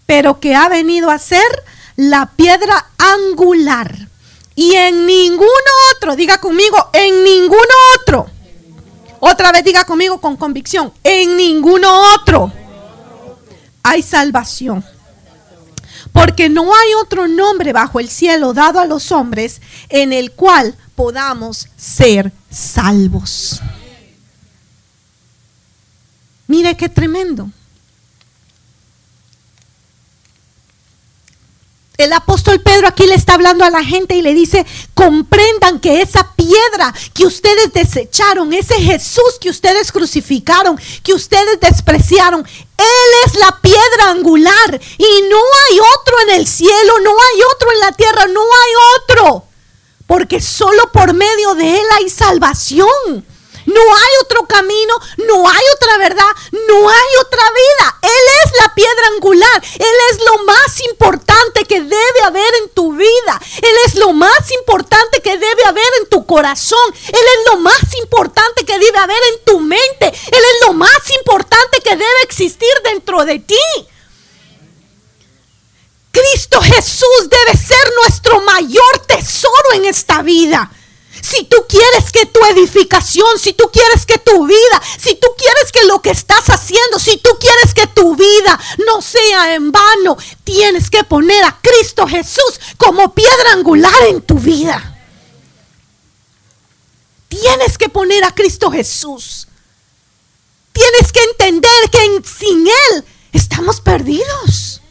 pero 0.05 0.39
que 0.39 0.55
ha 0.55 0.69
venido 0.69 1.09
a 1.09 1.19
ser 1.19 1.41
la 1.95 2.31
piedra 2.35 2.91
angular. 2.97 4.07
Y 4.55 4.75
en 4.75 5.05
ninguno 5.05 5.47
otro, 5.95 6.15
diga 6.15 6.37
conmigo, 6.37 6.89
en 6.93 7.23
ninguno 7.23 7.73
otro. 7.99 8.27
Otra 9.19 9.51
vez 9.51 9.63
diga 9.63 9.85
conmigo 9.85 10.19
con 10.19 10.35
convicción, 10.35 10.93
en 11.03 11.37
ninguno 11.37 12.13
otro 12.13 12.51
hay 13.83 14.01
salvación. 14.01 14.83
Porque 16.13 16.47
no 16.47 16.73
hay 16.73 16.93
otro 17.01 17.27
nombre 17.27 17.73
bajo 17.73 17.99
el 17.99 18.07
cielo 18.07 18.53
dado 18.53 18.79
a 18.79 18.85
los 18.85 19.11
hombres 19.11 19.61
en 19.89 20.13
el 20.13 20.31
cual 20.31 20.75
podamos 20.95 21.67
ser 21.75 22.31
salvos. 22.49 23.59
Mire 26.47 26.77
qué 26.77 26.87
tremendo. 26.87 27.49
El 32.03 32.11
apóstol 32.11 32.59
Pedro 32.59 32.89
aquí 32.89 33.07
le 33.07 33.15
está 33.15 33.35
hablando 33.35 33.63
a 33.63 33.69
la 33.69 33.81
gente 33.81 34.13
y 34.13 34.21
le 34.21 34.33
dice, 34.33 34.65
comprendan 34.93 35.79
que 35.79 36.01
esa 36.01 36.33
piedra 36.35 36.93
que 37.13 37.25
ustedes 37.25 37.71
desecharon, 37.71 38.51
ese 38.51 38.75
Jesús 38.75 39.37
que 39.39 39.49
ustedes 39.49 39.89
crucificaron, 39.89 40.77
que 41.01 41.13
ustedes 41.13 41.61
despreciaron, 41.61 42.45
Él 42.45 43.09
es 43.25 43.35
la 43.35 43.57
piedra 43.61 44.09
angular 44.09 44.81
y 44.97 45.21
no 45.29 45.37
hay 45.37 45.79
otro 45.79 46.15
en 46.27 46.29
el 46.41 46.45
cielo, 46.45 46.99
no 47.05 47.11
hay 47.11 47.41
otro 47.55 47.71
en 47.71 47.79
la 47.79 47.91
tierra, 47.93 48.25
no 48.27 48.41
hay 48.41 48.73
otro. 48.99 49.45
Porque 50.05 50.41
solo 50.41 50.91
por 50.91 51.13
medio 51.13 51.55
de 51.55 51.79
Él 51.79 51.85
hay 51.97 52.09
salvación. 52.09 53.25
No 53.73 53.95
hay 53.95 54.13
otro 54.21 54.45
camino, 54.47 54.93
no 55.17 55.49
hay 55.49 55.63
otra 55.75 55.97
verdad, 55.97 56.31
no 56.51 56.89
hay 56.89 57.09
otra 57.21 57.43
vida. 57.51 57.97
Él 58.01 58.25
es 58.43 58.61
la 58.61 58.75
piedra 58.75 59.07
angular. 59.15 59.63
Él 59.79 59.95
es 60.11 60.19
lo 60.23 60.43
más 60.43 60.79
importante 60.89 61.65
que 61.65 61.81
debe 61.81 62.21
haber 62.23 62.53
en 62.61 62.69
tu 62.69 62.93
vida. 62.93 63.41
Él 63.61 63.75
es 63.85 63.95
lo 63.95 64.13
más 64.13 64.51
importante 64.51 65.21
que 65.21 65.37
debe 65.37 65.65
haber 65.65 65.91
en 66.01 66.09
tu 66.09 66.25
corazón. 66.25 66.93
Él 67.07 67.25
es 67.37 67.51
lo 67.51 67.57
más 67.57 67.93
importante 67.99 68.65
que 68.65 68.77
debe 68.77 68.97
haber 68.97 69.21
en 69.33 69.45
tu 69.45 69.59
mente. 69.59 70.07
Él 70.07 70.43
es 70.53 70.67
lo 70.67 70.73
más 70.73 71.09
importante 71.19 71.79
que 71.81 71.95
debe 71.95 72.21
existir 72.23 72.73
dentro 72.83 73.25
de 73.25 73.39
ti. 73.39 73.57
Cristo 76.11 76.61
Jesús 76.61 77.29
debe 77.29 77.57
ser 77.57 77.91
nuestro 78.03 78.39
mayor 78.41 78.99
tesoro 79.07 79.73
en 79.73 79.85
esta 79.85 80.21
vida. 80.21 80.71
Si 81.23 81.45
tú 81.45 81.55
quieres 81.69 82.11
que 82.11 82.25
tu 82.25 82.41
edificación, 82.47 83.39
si 83.39 83.53
tú 83.53 83.69
quieres 83.71 84.05
que 84.05 84.17
tu 84.17 84.45
vida, 84.45 84.81
si 84.99 85.15
tú 85.15 85.27
quieres 85.37 85.71
que 85.71 85.85
lo 85.85 86.01
que 86.01 86.09
estás 86.09 86.49
haciendo, 86.49 86.99
si 86.99 87.15
tú 87.15 87.29
quieres 87.39 87.73
que 87.73 87.87
tu 87.87 88.17
vida 88.17 88.59
no 88.85 89.01
sea 89.01 89.55
en 89.55 89.71
vano. 89.71 90.17
Tienes 90.43 90.89
que 90.89 91.05
poner 91.05 91.45
a 91.45 91.57
Cristo 91.61 92.05
Jesús 92.07 92.59
como 92.77 93.13
piedra 93.13 93.53
angular 93.53 94.03
en 94.09 94.21
tu 94.21 94.37
vida. 94.37 94.99
Tienes 97.29 97.77
que 97.77 97.87
poner 97.87 98.25
a 98.25 98.35
Cristo 98.35 98.69
Jesús. 98.69 99.47
Tienes 100.73 101.13
que 101.13 101.23
entender 101.23 101.89
que 101.89 102.21
sin 102.37 102.67
Él 102.67 103.05
estamos 103.31 103.79
perdidos. 103.79 104.81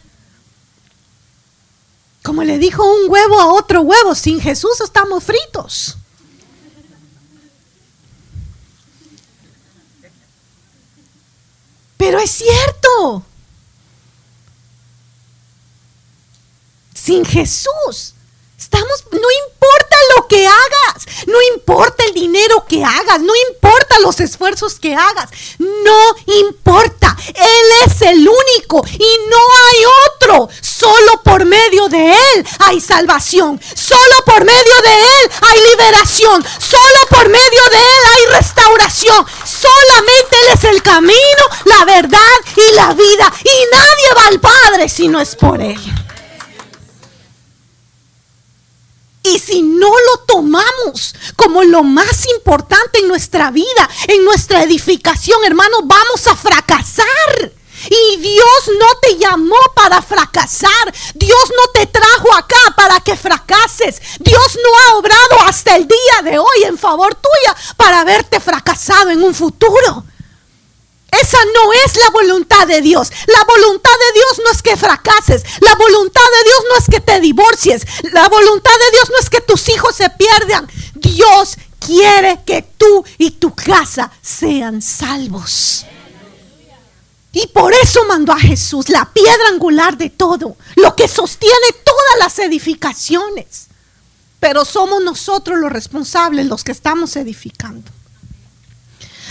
Como 2.22 2.42
le 2.42 2.56
dijo 2.56 2.82
un 2.82 3.10
huevo 3.10 3.38
a 3.38 3.52
otro 3.52 3.82
huevo, 3.82 4.14
sin 4.14 4.40
Jesús 4.40 4.80
estamos 4.80 5.22
fritos. 5.24 5.98
Pero 12.02 12.18
es 12.18 12.32
cierto. 12.32 13.24
Sin 16.92 17.24
Jesús 17.24 18.14
estamos, 18.62 19.04
no 19.10 19.28
importa 19.46 19.96
lo 20.16 20.28
que 20.28 20.46
hagas, 20.46 21.06
no 21.26 21.42
importa 21.54 22.04
el 22.04 22.14
dinero 22.14 22.64
que 22.68 22.84
hagas, 22.84 23.20
no 23.20 23.32
importa 23.48 23.98
los 24.00 24.20
esfuerzos 24.20 24.78
que 24.78 24.94
hagas, 24.94 25.30
no 25.58 26.16
importa. 26.26 27.16
Él 27.26 27.66
es 27.86 28.02
el 28.02 28.28
único 28.28 28.84
y 28.86 29.28
no 29.28 29.38
hay 29.66 29.84
otro. 30.06 30.48
Solo 30.60 31.22
por 31.24 31.44
medio 31.44 31.88
de 31.88 32.12
Él 32.12 32.46
hay 32.60 32.80
salvación. 32.80 33.60
Solo 33.74 34.24
por 34.24 34.44
medio 34.44 34.82
de 34.82 34.94
Él 34.94 35.30
hay 35.40 35.60
liberación. 35.70 36.44
Solo 36.58 37.06
por 37.10 37.28
medio 37.28 37.64
de 37.70 37.78
Él 37.78 38.02
hay 38.14 38.36
restauración. 38.36 39.26
Solamente 39.44 40.36
Él 40.42 40.48
es 40.54 40.64
el 40.64 40.82
camino, 40.82 41.44
la 41.64 41.84
verdad 41.84 42.36
y 42.56 42.74
la 42.74 42.92
vida. 42.94 43.32
Y 43.44 43.76
nadie 43.76 44.14
va 44.16 44.26
al 44.28 44.40
Padre 44.40 44.88
si 44.88 45.08
no 45.08 45.20
es 45.20 45.36
por 45.36 45.60
Él. 45.60 46.01
Y 49.24 49.38
si 49.38 49.62
no 49.62 49.88
lo 49.88 50.16
tomamos 50.26 51.14
como 51.36 51.62
lo 51.62 51.84
más 51.84 52.26
importante 52.36 52.98
en 52.98 53.08
nuestra 53.08 53.50
vida, 53.50 53.88
en 54.08 54.24
nuestra 54.24 54.62
edificación, 54.62 55.44
hermanos, 55.44 55.80
vamos 55.84 56.26
a 56.26 56.36
fracasar. 56.36 57.52
Y 57.88 58.16
Dios 58.18 58.70
no 58.78 58.86
te 59.00 59.16
llamó 59.18 59.56
para 59.74 60.02
fracasar. 60.02 60.94
Dios 61.14 61.50
no 61.50 61.72
te 61.72 61.86
trajo 61.86 62.34
acá 62.34 62.74
para 62.76 63.00
que 63.00 63.16
fracases. 63.16 64.00
Dios 64.20 64.58
no 64.62 64.78
ha 64.78 64.96
obrado 64.98 65.48
hasta 65.48 65.76
el 65.76 65.86
día 65.86 66.22
de 66.30 66.38
hoy 66.38 66.64
en 66.64 66.78
favor 66.78 67.14
tuya 67.14 67.56
para 67.76 68.04
verte 68.04 68.40
fracasado 68.40 69.10
en 69.10 69.22
un 69.22 69.34
futuro. 69.34 70.04
Esa 71.12 71.38
no 71.54 71.72
es 71.84 71.96
la 71.96 72.10
voluntad 72.10 72.66
de 72.66 72.80
Dios. 72.80 73.12
La 73.26 73.44
voluntad 73.44 73.90
de 73.90 74.12
Dios 74.14 74.40
no 74.44 74.50
es 74.50 74.62
que 74.62 74.76
fracases. 74.78 75.42
La 75.60 75.74
voluntad 75.74 76.20
de 76.20 76.44
Dios 76.44 76.64
no 76.70 76.76
es 76.78 76.88
que 76.88 77.00
te 77.00 77.20
divorcies. 77.20 77.86
La 78.12 78.28
voluntad 78.28 78.70
de 78.70 78.90
Dios 78.92 79.10
no 79.10 79.18
es 79.20 79.28
que 79.28 79.42
tus 79.42 79.68
hijos 79.68 79.94
se 79.94 80.08
pierdan. 80.08 80.66
Dios 80.94 81.56
quiere 81.78 82.40
que 82.46 82.62
tú 82.62 83.04
y 83.18 83.32
tu 83.32 83.54
casa 83.54 84.10
sean 84.22 84.80
salvos. 84.80 85.84
Y 87.32 87.46
por 87.48 87.72
eso 87.74 88.04
mandó 88.06 88.32
a 88.32 88.38
Jesús, 88.38 88.88
la 88.88 89.10
piedra 89.12 89.48
angular 89.48 89.96
de 89.96 90.10
todo, 90.10 90.56
lo 90.76 90.96
que 90.96 91.08
sostiene 91.08 91.72
todas 91.84 92.18
las 92.20 92.38
edificaciones. 92.38 93.68
Pero 94.38 94.64
somos 94.64 95.02
nosotros 95.02 95.58
los 95.58 95.72
responsables, 95.72 96.46
los 96.46 96.64
que 96.64 96.72
estamos 96.72 97.16
edificando. 97.16 97.90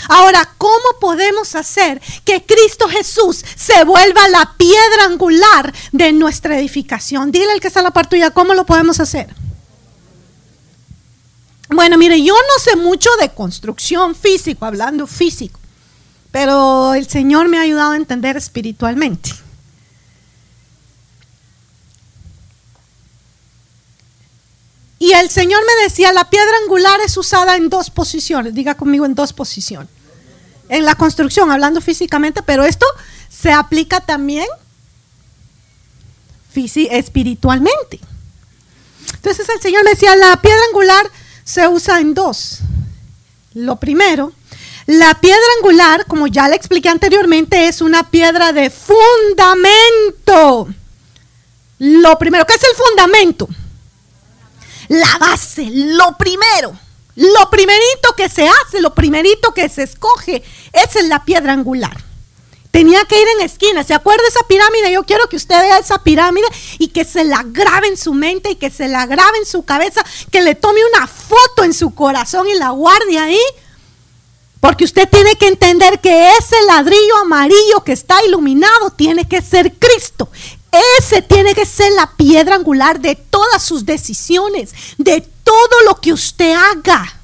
Ahora, 0.08 0.48
¿cómo 0.58 0.98
podemos 1.00 1.54
hacer 1.54 2.00
que 2.24 2.44
Cristo 2.44 2.88
Jesús 2.88 3.44
se 3.56 3.84
vuelva 3.84 4.28
la 4.28 4.54
piedra 4.56 5.04
angular 5.04 5.72
de 5.92 6.12
nuestra 6.12 6.58
edificación? 6.58 7.30
Dile 7.30 7.52
al 7.52 7.60
que 7.60 7.68
está 7.68 7.80
en 7.80 7.84
la 7.84 7.90
parte 7.90 8.16
tuya, 8.16 8.30
¿cómo 8.30 8.54
lo 8.54 8.66
podemos 8.66 9.00
hacer? 9.00 9.34
Bueno, 11.68 11.96
mire, 11.96 12.22
yo 12.22 12.34
no 12.34 12.62
sé 12.62 12.76
mucho 12.76 13.08
de 13.20 13.30
construcción 13.30 14.14
físico, 14.14 14.66
hablando 14.66 15.06
físico, 15.06 15.58
pero 16.30 16.94
el 16.94 17.08
Señor 17.08 17.48
me 17.48 17.58
ha 17.58 17.62
ayudado 17.62 17.92
a 17.92 17.96
entender 17.96 18.36
espiritualmente. 18.36 19.30
Y 25.02 25.14
el 25.14 25.30
Señor 25.30 25.60
me 25.66 25.82
decía, 25.82 26.12
la 26.12 26.30
piedra 26.30 26.52
angular 26.62 27.00
es 27.04 27.16
usada 27.16 27.56
en 27.56 27.68
dos 27.68 27.90
posiciones, 27.90 28.54
diga 28.54 28.76
conmigo 28.76 29.04
en 29.04 29.16
dos 29.16 29.32
posiciones. 29.32 29.88
En 30.68 30.84
la 30.84 30.94
construcción, 30.94 31.50
hablando 31.50 31.80
físicamente, 31.80 32.40
pero 32.44 32.62
esto 32.62 32.86
se 33.28 33.50
aplica 33.50 33.98
también 33.98 34.46
espiritualmente. 36.54 37.98
Entonces 39.14 39.48
el 39.48 39.60
Señor 39.60 39.82
me 39.82 39.90
decía, 39.90 40.14
la 40.14 40.40
piedra 40.40 40.60
angular 40.68 41.10
se 41.42 41.66
usa 41.66 41.98
en 41.98 42.14
dos. 42.14 42.60
Lo 43.54 43.80
primero, 43.80 44.32
la 44.86 45.20
piedra 45.20 45.42
angular, 45.58 46.06
como 46.06 46.28
ya 46.28 46.48
le 46.48 46.54
expliqué 46.54 46.90
anteriormente, 46.90 47.66
es 47.66 47.80
una 47.80 48.08
piedra 48.08 48.52
de 48.52 48.70
fundamento. 48.70 50.68
Lo 51.80 52.16
primero, 52.20 52.46
¿qué 52.46 52.54
es 52.54 52.62
el 52.62 52.76
fundamento? 52.76 53.48
La 54.92 55.18
base, 55.18 55.68
lo 55.72 56.16
primero. 56.16 56.72
Lo 57.14 57.50
primerito 57.50 58.14
que 58.16 58.28
se 58.28 58.48
hace, 58.48 58.80
lo 58.80 58.94
primerito 58.94 59.52
que 59.52 59.68
se 59.68 59.82
escoge, 59.82 60.42
esa 60.72 61.00
es 61.00 61.08
la 61.08 61.24
piedra 61.24 61.52
angular. 61.52 61.96
Tenía 62.70 63.04
que 63.04 63.20
ir 63.20 63.28
en 63.36 63.44
esquina. 63.44 63.84
¿Se 63.84 63.92
acuerda 63.92 64.22
esa 64.26 64.46
pirámide? 64.48 64.92
Yo 64.92 65.04
quiero 65.04 65.28
que 65.28 65.36
usted 65.36 65.60
vea 65.60 65.78
esa 65.78 66.02
pirámide 66.02 66.46
y 66.78 66.88
que 66.88 67.04
se 67.04 67.22
la 67.22 67.42
grabe 67.44 67.88
en 67.88 67.98
su 67.98 68.14
mente 68.14 68.52
y 68.52 68.56
que 68.56 68.70
se 68.70 68.88
la 68.88 69.04
grabe 69.04 69.36
en 69.38 69.44
su 69.44 69.62
cabeza, 69.64 70.02
que 70.30 70.40
le 70.40 70.54
tome 70.54 70.80
una 70.94 71.06
foto 71.06 71.64
en 71.64 71.74
su 71.74 71.94
corazón 71.94 72.48
y 72.48 72.54
la 72.54 72.70
guarde 72.70 73.18
ahí. 73.18 73.42
Porque 74.58 74.84
usted 74.84 75.06
tiene 75.06 75.34
que 75.36 75.48
entender 75.48 76.00
que 76.00 76.30
ese 76.38 76.56
ladrillo 76.66 77.18
amarillo 77.18 77.84
que 77.84 77.92
está 77.92 78.24
iluminado 78.24 78.90
tiene 78.90 79.28
que 79.28 79.42
ser 79.42 79.74
Cristo. 79.74 80.30
Ese 80.98 81.20
tiene 81.20 81.54
que 81.54 81.66
ser 81.66 81.92
la 81.92 82.10
piedra 82.16 82.54
angular 82.54 82.98
de 82.98 83.14
todas 83.14 83.62
sus 83.62 83.84
decisiones, 83.84 84.72
de 84.96 85.20
todo 85.20 85.82
lo 85.84 86.00
que 86.00 86.14
usted 86.14 86.54
haga. 86.54 87.20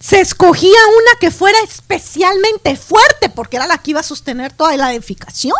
Se 0.00 0.20
escogía 0.20 0.78
una 0.88 1.20
que 1.20 1.30
fuera 1.30 1.58
especialmente 1.60 2.76
fuerte 2.76 3.28
porque 3.28 3.56
era 3.56 3.68
la 3.68 3.78
que 3.78 3.92
iba 3.92 4.00
a 4.00 4.04
sostener 4.04 4.52
toda 4.52 4.76
la 4.76 4.92
edificación. 4.92 5.56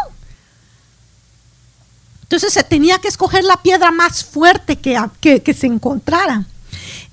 Entonces 2.22 2.52
se 2.52 2.64
tenía 2.64 2.98
que 2.98 3.08
escoger 3.08 3.44
la 3.44 3.62
piedra 3.62 3.92
más 3.92 4.24
fuerte 4.24 4.76
que, 4.80 5.00
que 5.20 5.54
se 5.54 5.66
encontrara. 5.66 6.44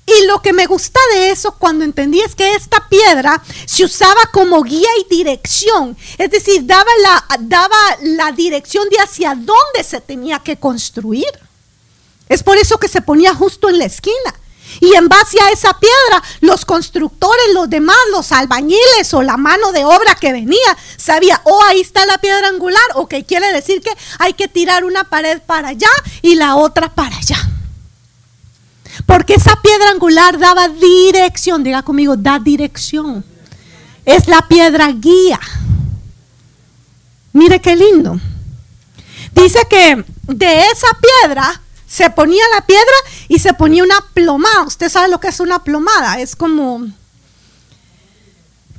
Y 0.06 0.26
lo 0.26 0.42
que 0.42 0.52
me 0.52 0.66
gusta 0.66 1.00
de 1.14 1.30
eso 1.30 1.52
cuando 1.58 1.84
entendí 1.84 2.20
es 2.20 2.34
que 2.34 2.54
esta 2.54 2.88
piedra 2.88 3.42
se 3.64 3.84
usaba 3.84 4.20
como 4.32 4.62
guía 4.62 4.88
y 5.00 5.14
dirección. 5.14 5.96
Es 6.18 6.30
decir, 6.30 6.66
daba 6.66 6.90
la, 7.02 7.24
daba 7.40 7.78
la 8.02 8.32
dirección 8.32 8.88
de 8.90 8.98
hacia 8.98 9.30
dónde 9.34 9.82
se 9.82 10.00
tenía 10.00 10.40
que 10.40 10.58
construir. 10.58 11.24
Es 12.28 12.42
por 12.42 12.58
eso 12.58 12.78
que 12.78 12.88
se 12.88 13.00
ponía 13.00 13.34
justo 13.34 13.68
en 13.70 13.78
la 13.78 13.86
esquina. 13.86 14.34
Y 14.80 14.94
en 14.94 15.08
base 15.08 15.40
a 15.40 15.50
esa 15.50 15.78
piedra, 15.78 16.22
los 16.40 16.64
constructores, 16.64 17.54
los 17.54 17.70
demás, 17.70 17.96
los 18.10 18.32
albañiles 18.32 19.12
o 19.12 19.22
la 19.22 19.36
mano 19.36 19.72
de 19.72 19.84
obra 19.84 20.16
que 20.16 20.32
venía, 20.32 20.76
sabía, 20.96 21.40
oh, 21.44 21.62
ahí 21.64 21.80
está 21.80 22.04
la 22.06 22.18
piedra 22.18 22.48
angular, 22.48 22.82
o 22.94 23.06
que 23.06 23.24
quiere 23.24 23.52
decir 23.52 23.80
que 23.82 23.92
hay 24.18 24.32
que 24.32 24.48
tirar 24.48 24.84
una 24.84 25.04
pared 25.04 25.40
para 25.42 25.68
allá 25.68 25.90
y 26.22 26.34
la 26.34 26.56
otra 26.56 26.92
para 26.94 27.16
allá. 27.16 27.53
Porque 29.06 29.34
esa 29.34 29.56
piedra 29.62 29.90
angular 29.90 30.38
daba 30.38 30.68
dirección. 30.68 31.62
Diga 31.62 31.82
conmigo, 31.82 32.16
da 32.16 32.38
dirección. 32.38 33.24
Es 34.04 34.28
la 34.28 34.46
piedra 34.48 34.88
guía. 34.92 35.40
Mire 37.32 37.60
qué 37.60 37.76
lindo. 37.76 38.18
Dice 39.32 39.60
que 39.68 40.04
de 40.22 40.60
esa 40.68 40.86
piedra 41.00 41.60
se 41.86 42.08
ponía 42.10 42.42
la 42.54 42.64
piedra 42.66 42.94
y 43.28 43.38
se 43.38 43.52
ponía 43.54 43.84
una 43.84 44.00
plomada. 44.14 44.62
Usted 44.62 44.88
sabe 44.88 45.08
lo 45.08 45.20
que 45.20 45.28
es 45.28 45.40
una 45.40 45.62
plomada. 45.62 46.20
Es 46.20 46.36
como, 46.36 46.86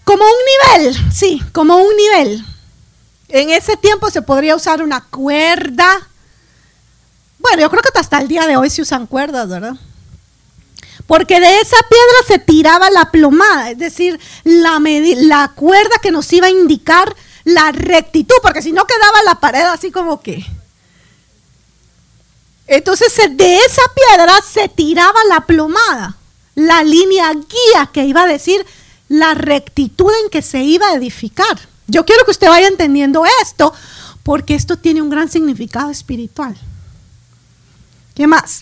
como 0.03 0.23
un 0.23 0.79
nivel. 0.79 1.13
Sí, 1.13 1.41
como 1.51 1.77
un 1.77 1.95
nivel. 1.95 2.45
En 3.27 3.49
ese 3.49 3.77
tiempo 3.77 4.09
se 4.09 4.21
podría 4.21 4.55
usar 4.55 4.81
una 4.81 5.01
cuerda. 5.01 6.07
Bueno, 7.39 7.61
yo 7.61 7.69
creo 7.69 7.81
que 7.81 7.99
hasta 7.99 8.19
el 8.19 8.27
día 8.27 8.47
de 8.47 8.57
hoy 8.57 8.69
se 8.69 8.81
usan 8.81 9.07
cuerdas, 9.07 9.47
¿verdad? 9.49 9.75
Porque 11.07 11.39
de 11.39 11.59
esa 11.59 11.77
piedra 11.89 12.17
se 12.27 12.39
tiraba 12.39 12.89
la 12.89 13.11
plomada, 13.11 13.69
es 13.69 13.77
decir, 13.77 14.19
la, 14.43 15.51
cuerda 15.55 15.95
que 16.01 16.11
nos 16.11 16.31
iba 16.33 16.47
a 16.47 16.51
indicar 16.51 17.15
la 17.43 17.71
rectitud, 17.71 18.35
porque 18.41 18.63
si 18.63 18.71
no 18.71 18.85
quedaba 18.85 19.23
la 19.23 19.39
pared 19.39 19.63
así 19.63 19.91
como 19.91 20.21
que... 20.21 20.43
Entonces 22.67 23.13
de 23.15 23.57
esa 23.57 23.83
piedra 23.93 24.33
se 24.41 24.67
tiraba 24.69 25.19
la 25.29 25.41
plomada, 25.41 26.17
la 26.55 26.83
línea 26.83 27.31
guía 27.31 27.89
que 27.93 28.05
iba 28.05 28.23
a 28.23 28.27
decir 28.27 28.65
la 29.07 29.35
rectitud 29.35 30.11
en 30.23 30.31
que 30.31 30.41
se 30.41 30.63
iba 30.63 30.87
a 30.87 30.95
edificar. 30.95 31.59
Yo 31.85 32.05
quiero 32.05 32.25
que 32.25 32.31
usted 32.31 32.47
vaya 32.47 32.67
entendiendo 32.67 33.23
esto, 33.43 33.71
porque 34.23 34.55
esto 34.55 34.77
tiene 34.77 35.03
un 35.03 35.11
gran 35.11 35.29
significado 35.29 35.91
espiritual. 35.91 36.57
¿Qué 38.15 38.25
más? 38.25 38.61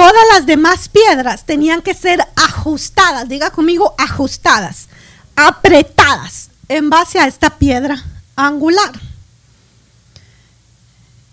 Todas 0.00 0.24
las 0.32 0.46
demás 0.46 0.88
piedras 0.88 1.44
tenían 1.44 1.82
que 1.82 1.92
ser 1.92 2.26
ajustadas, 2.34 3.28
diga 3.28 3.50
conmigo, 3.50 3.94
ajustadas, 3.98 4.88
apretadas 5.36 6.48
en 6.70 6.88
base 6.88 7.18
a 7.18 7.26
esta 7.26 7.58
piedra 7.58 8.02
angular. 8.34 8.92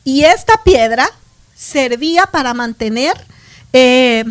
Y 0.04 0.26
esta 0.26 0.62
piedra 0.66 1.10
servía 1.56 2.26
para 2.26 2.54
mantener 2.54 3.16
eh, 3.72 4.26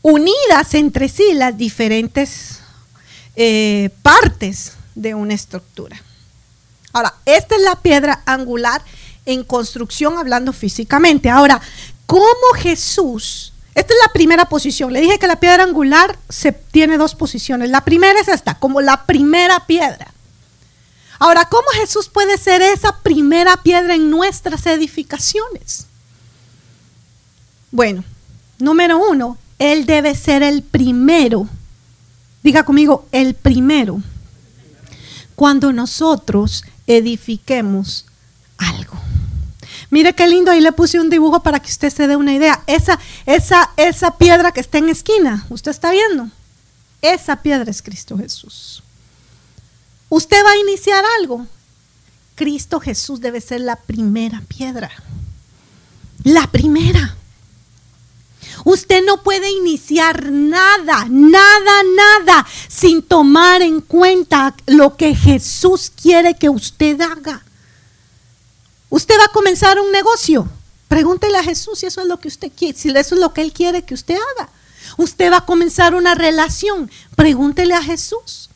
unidas 0.00 0.72
entre 0.72 1.10
sí 1.10 1.34
las 1.34 1.58
diferentes 1.58 2.60
eh, 3.36 3.90
partes 4.00 4.72
de 4.94 5.14
una 5.14 5.34
estructura. 5.34 6.00
Ahora, 6.94 7.12
esta 7.26 7.56
es 7.56 7.60
la 7.60 7.76
piedra 7.76 8.22
angular 8.24 8.80
en 9.26 9.44
construcción 9.44 10.18
hablando 10.18 10.52
físicamente. 10.52 11.30
Ahora, 11.30 11.60
¿cómo 12.06 12.54
Jesús, 12.56 13.52
esta 13.74 13.94
es 13.94 14.00
la 14.06 14.12
primera 14.12 14.48
posición, 14.48 14.92
le 14.92 15.00
dije 15.00 15.18
que 15.18 15.26
la 15.26 15.40
piedra 15.40 15.64
angular 15.64 16.18
se 16.28 16.52
tiene 16.52 16.98
dos 16.98 17.14
posiciones. 17.14 17.70
La 17.70 17.84
primera 17.84 18.20
es 18.20 18.28
esta, 18.28 18.58
como 18.58 18.80
la 18.80 19.06
primera 19.06 19.66
piedra. 19.66 20.12
Ahora, 21.18 21.44
¿cómo 21.46 21.66
Jesús 21.74 22.08
puede 22.08 22.36
ser 22.36 22.62
esa 22.62 22.98
primera 22.98 23.56
piedra 23.56 23.94
en 23.94 24.10
nuestras 24.10 24.66
edificaciones? 24.66 25.86
Bueno, 27.70 28.04
número 28.58 28.98
uno, 28.98 29.38
Él 29.58 29.86
debe 29.86 30.14
ser 30.14 30.42
el 30.42 30.62
primero. 30.62 31.48
Diga 32.42 32.64
conmigo, 32.64 33.06
el 33.12 33.34
primero. 33.34 34.02
Cuando 35.34 35.72
nosotros 35.72 36.64
edifiquemos 36.86 38.04
algo. 38.58 39.11
Mire 39.92 40.14
qué 40.14 40.26
lindo, 40.26 40.50
ahí 40.50 40.62
le 40.62 40.72
puse 40.72 40.98
un 40.98 41.10
dibujo 41.10 41.42
para 41.42 41.60
que 41.60 41.70
usted 41.70 41.90
se 41.90 42.06
dé 42.06 42.16
una 42.16 42.32
idea. 42.32 42.62
Esa, 42.66 42.98
esa, 43.26 43.68
esa 43.76 44.16
piedra 44.16 44.50
que 44.50 44.60
está 44.60 44.78
en 44.78 44.88
esquina, 44.88 45.44
¿usted 45.50 45.70
está 45.70 45.90
viendo? 45.90 46.30
Esa 47.02 47.36
piedra 47.36 47.70
es 47.70 47.82
Cristo 47.82 48.16
Jesús. 48.16 48.82
Usted 50.08 50.42
va 50.46 50.52
a 50.52 50.56
iniciar 50.56 51.04
algo. 51.20 51.46
Cristo 52.36 52.80
Jesús 52.80 53.20
debe 53.20 53.42
ser 53.42 53.60
la 53.60 53.76
primera 53.76 54.40
piedra. 54.48 54.90
La 56.24 56.46
primera. 56.46 57.14
Usted 58.64 59.04
no 59.04 59.22
puede 59.22 59.50
iniciar 59.50 60.32
nada, 60.32 61.04
nada, 61.10 61.82
nada 61.94 62.46
sin 62.66 63.02
tomar 63.02 63.60
en 63.60 63.82
cuenta 63.82 64.54
lo 64.64 64.96
que 64.96 65.14
Jesús 65.14 65.92
quiere 65.94 66.32
que 66.32 66.48
usted 66.48 66.98
haga. 67.02 67.44
Usted 68.92 69.18
va 69.18 69.24
a 69.24 69.32
comenzar 69.32 69.80
un 69.80 69.90
negocio. 69.90 70.46
Pregúntele 70.86 71.38
a 71.38 71.42
Jesús 71.42 71.78
si 71.78 71.86
eso 71.86 72.02
es 72.02 72.06
lo 72.06 72.20
que 72.20 72.28
usted 72.28 72.52
quiere, 72.54 72.76
si 72.76 72.90
eso 72.90 73.14
es 73.14 73.20
lo 73.22 73.32
que 73.32 73.40
Él 73.40 73.54
quiere 73.54 73.86
que 73.86 73.94
usted 73.94 74.16
haga. 74.16 74.50
Usted 74.98 75.32
va 75.32 75.38
a 75.38 75.46
comenzar 75.46 75.94
una 75.94 76.14
relación. 76.14 76.90
Pregúntele 77.16 77.72
a 77.72 77.82
Jesús. 77.82 78.50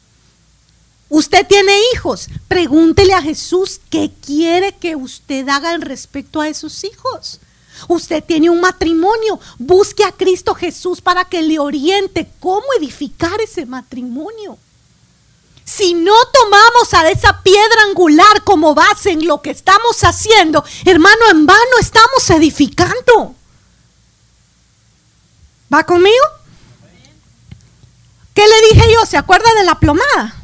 Usted 1.09 1.46
tiene 1.46 1.72
hijos. 1.94 2.29
Pregúntele 2.49 3.14
a 3.14 3.22
Jesús 3.22 3.81
qué 3.88 4.12
quiere 4.27 4.72
que 4.72 4.94
usted 4.94 5.49
haga 5.49 5.72
en 5.72 5.81
respecto 5.81 6.42
a 6.42 6.49
esos 6.49 6.85
hijos. 6.85 7.40
Usted 7.88 8.22
tiene 8.22 8.51
un 8.51 8.61
matrimonio. 8.61 9.40
Busque 9.57 10.05
a 10.05 10.12
Cristo 10.12 10.55
Jesús 10.55 11.01
para 11.01 11.25
que 11.25 11.40
le 11.40 11.59
oriente 11.59 12.31
cómo 12.40 12.66
edificar 12.79 13.40
ese 13.40 13.64
matrimonio. 13.64 14.59
Si 15.67 15.95
no 15.95 16.15
tomamos 16.33 16.95
a 16.95 17.11
esa 17.11 17.43
piedra 17.43 17.83
angular 17.89 18.45
como 18.45 18.73
base 18.73 19.11
en 19.11 19.27
lo 19.27 19.43
que 19.43 19.51
estamos 19.51 20.05
haciendo, 20.05 20.65
hermano, 20.85 21.29
en 21.29 21.45
vano 21.45 21.61
estamos 21.81 22.31
edificando. 22.31 23.35
¿Va 25.73 25.85
conmigo? 25.85 26.25
¿Qué 28.33 28.43
le 28.47 28.75
dije 28.75 28.93
yo? 28.93 29.05
¿Se 29.05 29.17
acuerda 29.17 29.53
de 29.59 29.65
la 29.65 29.81
plomada? 29.81 30.37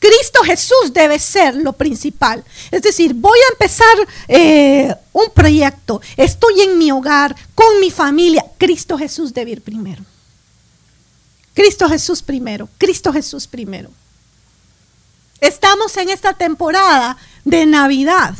Cristo 0.00 0.42
Jesús 0.42 0.92
debe 0.92 1.20
ser 1.20 1.54
lo 1.54 1.72
principal. 1.72 2.44
Es 2.72 2.82
decir, 2.82 3.14
voy 3.14 3.38
a 3.38 3.52
empezar 3.52 4.08
eh, 4.26 4.92
un 5.12 5.30
proyecto, 5.30 6.00
estoy 6.16 6.62
en 6.62 6.78
mi 6.78 6.90
hogar, 6.90 7.36
con 7.54 7.78
mi 7.80 7.92
familia. 7.92 8.44
Cristo 8.58 8.98
Jesús 8.98 9.32
debe 9.32 9.52
ir 9.52 9.62
primero. 9.62 10.02
Cristo 11.54 11.88
Jesús 11.88 12.22
primero, 12.22 12.68
Cristo 12.76 13.12
Jesús 13.12 13.46
primero. 13.46 13.90
Estamos 15.40 15.96
en 15.96 16.08
esta 16.08 16.34
temporada 16.34 17.16
de 17.44 17.66
Navidad. 17.66 18.34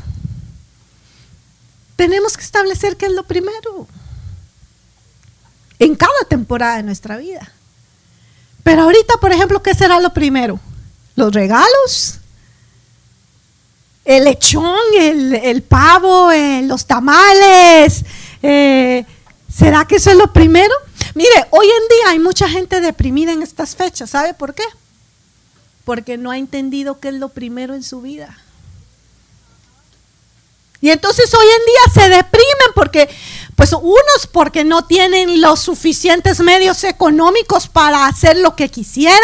Tenemos 1.97 2.37
que 2.37 2.43
establecer 2.43 2.97
qué 2.97 3.07
es 3.07 3.13
lo 3.13 3.25
primero. 3.25 3.87
En 5.79 5.95
cada 5.95 6.25
temporada 6.29 6.77
de 6.77 6.83
nuestra 6.83 7.17
vida. 7.17 7.53
Pero 8.63 8.83
ahorita, 8.83 9.15
por 9.21 9.33
ejemplo, 9.33 9.63
¿qué 9.63 9.75
será 9.75 10.01
lo 10.01 10.13
primero? 10.13 10.59
¿Los 11.15 11.33
regalos? 11.33 12.19
¿El 14.05 14.25
lechón? 14.25 14.77
¿El, 14.97 15.63
pavo? 15.63 16.31
Eh, 16.33 16.63
¿Los 16.63 16.87
tamales? 16.87 18.05
Eh, 18.43 19.05
¿Será 19.53 19.85
que 19.85 19.97
eso 19.97 20.11
es 20.11 20.17
lo 20.17 20.33
primero? 20.33 20.75
Mire, 21.15 21.47
hoy 21.51 21.67
en 21.67 21.89
día 21.89 22.11
hay 22.11 22.19
mucha 22.19 22.49
gente 22.49 22.81
deprimida 22.81 23.33
en 23.33 23.43
estas 23.43 23.75
fechas. 23.75 24.11
¿Sabe 24.11 24.35
por 24.35 24.55
qué? 24.55 24.65
Porque 25.89 26.19
no 26.19 26.31
ha 26.31 26.37
entendido 26.37 27.01
qué 27.01 27.09
es 27.09 27.15
lo 27.15 27.31
primero 27.31 27.73
en 27.73 27.83
su 27.83 28.03
vida. 28.03 28.37
Y 30.83 30.91
entonces 30.91 31.33
hoy 31.33 31.47
en 31.47 31.65
día 31.65 32.03
se 32.03 32.11
deprimen 32.11 32.73
porque, 32.75 33.09
pues 33.57 33.73
unos 33.73 34.27
porque 34.31 34.65
no 34.65 34.85
tienen 34.85 35.41
los 35.41 35.61
suficientes 35.61 36.41
medios 36.41 36.85
económicos 36.85 37.69
para 37.69 38.05
hacer 38.05 38.37
lo 38.37 38.55
que 38.55 38.71
quisieran, 38.71 39.19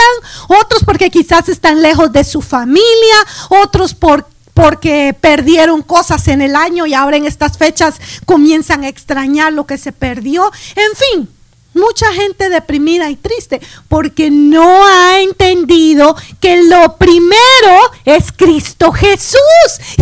otros 0.49 0.85
porque 0.87 1.11
quizás 1.11 1.51
están 1.51 1.83
lejos 1.83 2.11
de 2.15 2.25
su 2.25 2.41
familia, 2.41 3.27
otros 3.51 3.93
por, 3.93 4.27
porque 4.55 5.15
perdieron 5.21 5.83
cosas 5.83 6.29
en 6.29 6.41
el 6.41 6.57
año 6.57 6.87
y 6.87 6.95
ahora 6.95 7.19
en 7.19 7.27
estas 7.27 7.59
fechas 7.59 7.97
comienzan 8.25 8.85
a 8.85 8.89
extrañar 8.89 9.53
lo 9.53 9.67
que 9.67 9.77
se 9.77 9.93
perdió. 9.93 10.51
En 10.77 10.97
fin, 10.97 11.34
Mucha 11.75 12.13
gente 12.13 12.49
deprimida 12.49 13.11
y 13.11 13.17
triste 13.17 13.61
porque 13.89 14.31
no 14.31 14.87
ha 14.87 15.21
entendido 15.21 16.17
que 16.41 16.63
lo 16.63 16.97
primero 16.97 17.91
es 18.05 18.31
Cristo 18.31 18.93
Jesús. 18.93 19.39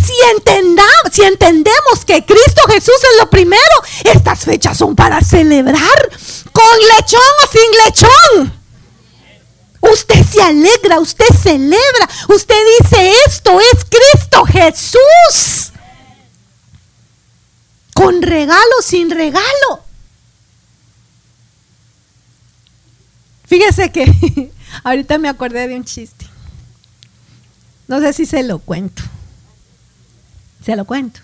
Si, 0.04 1.22
entendemos 1.22 2.04
que 2.06 2.24
Cristo 2.26 2.62
Jesús 2.68 2.94
es 2.94 3.20
lo 3.20 3.30
primero, 3.30 3.62
estas 4.04 4.44
fechas 4.44 4.76
son 4.76 4.94
para 4.94 5.22
celebrar 5.22 6.10
con 6.52 6.78
lechón 6.96 7.20
o 7.42 7.50
sin 7.50 7.84
lechón. 7.86 8.62
Usted 9.80 10.24
se 10.24 10.42
alegra, 10.42 11.00
usted 11.00 11.26
celebra, 11.42 12.08
usted 12.28 12.62
dice 12.80 13.12
esto 13.26 13.58
es 13.60 13.84
Cristo 13.88 14.44
Jesús. 14.44 15.72
Con 17.94 18.20
regalo, 18.20 18.82
sin 18.82 19.10
regalo. 19.10 19.81
Fíjese 23.52 23.92
que 23.92 24.50
ahorita 24.82 25.18
me 25.18 25.28
acordé 25.28 25.68
de 25.68 25.76
un 25.76 25.84
chiste. 25.84 26.26
No 27.86 28.00
sé 28.00 28.14
si 28.14 28.24
se 28.24 28.42
lo 28.42 28.60
cuento. 28.60 29.02
Se 30.64 30.74
lo 30.74 30.86
cuento. 30.86 31.20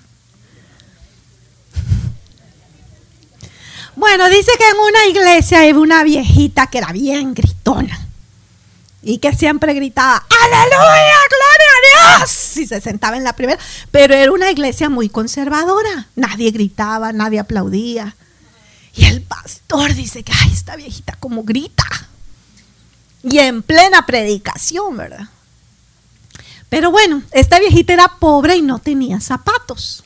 Bueno, 3.96 4.28
dice 4.28 4.52
que 4.58 4.68
en 4.68 4.76
una 4.76 5.06
iglesia 5.06 5.60
había 5.60 5.78
una 5.78 6.04
viejita 6.04 6.66
que 6.66 6.76
era 6.76 6.92
bien 6.92 7.32
gritona 7.32 7.98
y 9.02 9.16
que 9.16 9.34
siempre 9.34 9.72
gritaba, 9.72 10.22
aleluya, 10.28 11.18
gloria 11.30 11.70
a 11.72 12.18
Dios, 12.18 12.56
y 12.58 12.66
se 12.66 12.82
sentaba 12.82 13.16
en 13.16 13.24
la 13.24 13.32
primera, 13.32 13.58
pero 13.90 14.14
era 14.14 14.30
una 14.32 14.50
iglesia 14.50 14.90
muy 14.90 15.08
conservadora, 15.08 16.08
nadie 16.14 16.50
gritaba, 16.50 17.10
nadie 17.10 17.38
aplaudía. 17.38 18.16
Y 18.94 19.06
el 19.06 19.22
pastor 19.22 19.94
dice 19.94 20.22
que, 20.22 20.32
ay, 20.34 20.50
esta 20.52 20.76
viejita 20.76 21.16
como 21.18 21.42
grita 21.44 22.07
y 23.22 23.38
en 23.38 23.62
plena 23.62 24.06
predicación, 24.06 24.96
¿verdad? 24.96 25.28
Pero 26.68 26.90
bueno, 26.90 27.22
esta 27.32 27.58
viejita 27.58 27.94
era 27.94 28.16
pobre 28.18 28.56
y 28.56 28.62
no 28.62 28.78
tenía 28.78 29.20
zapatos. 29.20 30.04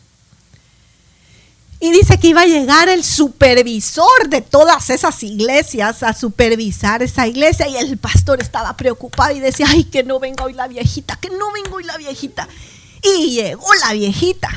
Y 1.80 1.90
dice 1.90 2.16
que 2.18 2.28
iba 2.28 2.42
a 2.42 2.46
llegar 2.46 2.88
el 2.88 3.02
supervisor 3.02 4.28
de 4.28 4.40
todas 4.40 4.88
esas 4.88 5.20
iglesias 5.24 6.04
a 6.04 6.14
supervisar 6.14 7.02
esa 7.02 7.26
iglesia. 7.26 7.66
Y 7.66 7.76
el 7.76 7.98
pastor 7.98 8.40
estaba 8.40 8.76
preocupado 8.76 9.34
y 9.34 9.40
decía, 9.40 9.66
ay, 9.68 9.84
que 9.84 10.04
no 10.04 10.20
venga 10.20 10.44
hoy 10.44 10.52
la 10.52 10.68
viejita, 10.68 11.16
que 11.16 11.28
no 11.30 11.50
venga 11.52 11.74
hoy 11.74 11.82
la 11.82 11.96
viejita. 11.96 12.48
Y 13.02 13.32
llegó 13.32 13.66
la 13.84 13.94
viejita. 13.94 14.48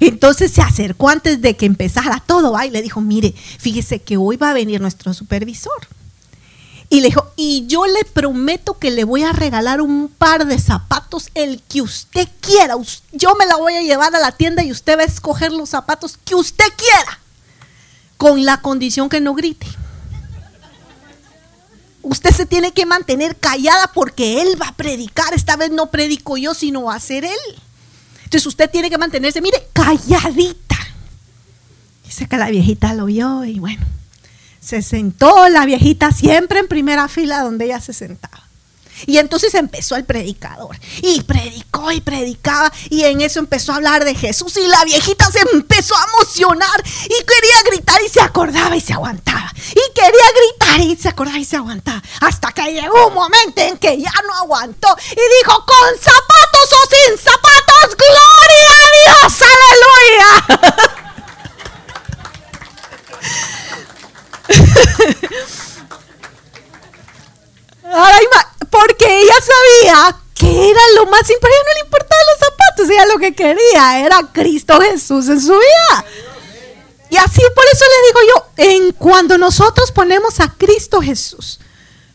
Entonces 0.00 0.50
se 0.50 0.62
acercó 0.62 1.10
antes 1.10 1.42
de 1.42 1.56
que 1.58 1.66
empezara 1.66 2.24
todo 2.26 2.58
y 2.64 2.70
le 2.70 2.80
dijo, 2.80 3.02
mire, 3.02 3.34
fíjese 3.58 4.00
que 4.00 4.16
hoy 4.16 4.38
va 4.38 4.50
a 4.50 4.54
venir 4.54 4.80
nuestro 4.80 5.12
supervisor 5.12 5.86
Y 6.92 7.00
le 7.00 7.06
dijo, 7.06 7.32
y 7.36 7.66
yo 7.68 7.86
le 7.86 8.04
prometo 8.04 8.78
que 8.78 8.90
le 8.90 9.04
voy 9.04 9.22
a 9.22 9.32
regalar 9.32 9.80
un 9.80 10.08
par 10.08 10.44
de 10.44 10.58
zapatos, 10.58 11.30
el 11.32 11.62
que 11.62 11.80
usted 11.80 12.28
quiera. 12.42 12.74
Yo 13.12 13.34
me 13.34 13.46
la 13.46 13.56
voy 13.56 13.76
a 13.76 13.80
llevar 13.80 14.14
a 14.14 14.20
la 14.20 14.32
tienda 14.32 14.62
y 14.62 14.70
usted 14.70 14.98
va 14.98 15.00
a 15.00 15.06
escoger 15.06 15.52
los 15.52 15.70
zapatos 15.70 16.18
que 16.22 16.34
usted 16.34 16.66
quiera, 16.76 17.18
con 18.18 18.44
la 18.44 18.60
condición 18.60 19.08
que 19.08 19.22
no 19.22 19.32
grite. 19.32 19.66
Usted 22.02 22.30
se 22.30 22.44
tiene 22.44 22.72
que 22.72 22.84
mantener 22.84 23.38
callada 23.38 23.90
porque 23.94 24.42
él 24.42 24.60
va 24.60 24.68
a 24.68 24.76
predicar. 24.76 25.32
Esta 25.32 25.56
vez 25.56 25.70
no 25.70 25.90
predico 25.90 26.36
yo, 26.36 26.52
sino 26.52 26.82
va 26.82 26.96
a 26.96 27.00
ser 27.00 27.24
él. 27.24 27.40
Entonces 28.24 28.44
usted 28.44 28.68
tiene 28.68 28.90
que 28.90 28.98
mantenerse, 28.98 29.40
mire, 29.40 29.66
calladita. 29.72 30.76
Dice 32.04 32.28
que 32.28 32.36
la 32.36 32.50
viejita 32.50 32.92
lo 32.92 33.06
vio 33.06 33.46
y 33.46 33.60
bueno 33.60 34.01
se 34.62 34.80
sentó 34.80 35.48
la 35.48 35.66
viejita 35.66 36.12
siempre 36.12 36.60
en 36.60 36.68
primera 36.68 37.08
fila 37.08 37.42
donde 37.42 37.64
ella 37.66 37.80
se 37.80 37.92
sentaba. 37.92 38.42
Y 39.06 39.18
entonces 39.18 39.54
empezó 39.54 39.96
el 39.96 40.04
predicador. 40.04 40.78
Y 41.00 41.22
predicó 41.22 41.90
y 41.90 42.00
predicaba. 42.00 42.72
Y 42.88 43.02
en 43.04 43.20
eso 43.20 43.40
empezó 43.40 43.72
a 43.72 43.76
hablar 43.76 44.04
de 44.04 44.14
Jesús. 44.14 44.56
Y 44.56 44.68
la 44.68 44.84
viejita 44.84 45.28
se 45.30 45.40
empezó 45.52 45.96
a 45.96 46.06
emocionar. 46.14 46.84
Y 47.04 47.08
quería 47.08 47.62
gritar 47.66 48.00
y 48.06 48.08
se 48.08 48.20
acordaba 48.20 48.76
y 48.76 48.80
se 48.80 48.92
aguantaba. 48.92 49.52
Y 49.70 49.92
quería 49.94 50.26
gritar 50.36 50.80
y 50.80 50.96
se 50.96 51.08
acordaba 51.08 51.38
y 51.38 51.44
se 51.44 51.56
aguantaba. 51.56 52.00
Hasta 52.20 52.52
que 52.52 52.72
llegó 52.72 53.08
un 53.08 53.14
momento 53.14 53.60
en 53.60 53.76
que 53.78 54.00
ya 54.00 54.12
no 54.26 54.34
aguantó. 54.34 54.96
Y 55.10 55.44
dijo, 55.44 55.66
con 55.66 55.98
zapatos 55.98 56.68
o 56.72 57.08
sin 57.08 57.18
zapatos, 57.18 57.96
gloria 57.96 58.72
a 58.78 59.26
Dios. 59.26 59.42
Aleluya. 59.42 60.98
porque 68.70 69.20
ella 69.20 69.34
sabía 69.34 70.16
que 70.34 70.70
era 70.70 70.80
lo 70.96 71.06
más 71.06 71.28
importante, 71.30 71.56
no 71.66 71.74
le 71.74 71.80
importaban 71.80 72.26
los 72.30 72.38
zapatos, 72.38 72.90
ella 72.90 73.06
lo 73.06 73.18
que 73.18 73.34
quería 73.34 74.00
era 74.04 74.30
Cristo 74.32 74.80
Jesús 74.80 75.28
en 75.28 75.40
su 75.40 75.52
vida. 75.52 76.04
Y 77.10 77.16
así 77.16 77.42
por 77.54 77.64
eso 77.72 77.84
le 77.84 78.06
digo 78.06 78.20
yo, 78.34 78.64
en 78.64 78.92
cuando 78.92 79.36
nosotros 79.36 79.92
ponemos 79.92 80.40
a 80.40 80.48
Cristo 80.56 81.02
Jesús 81.02 81.60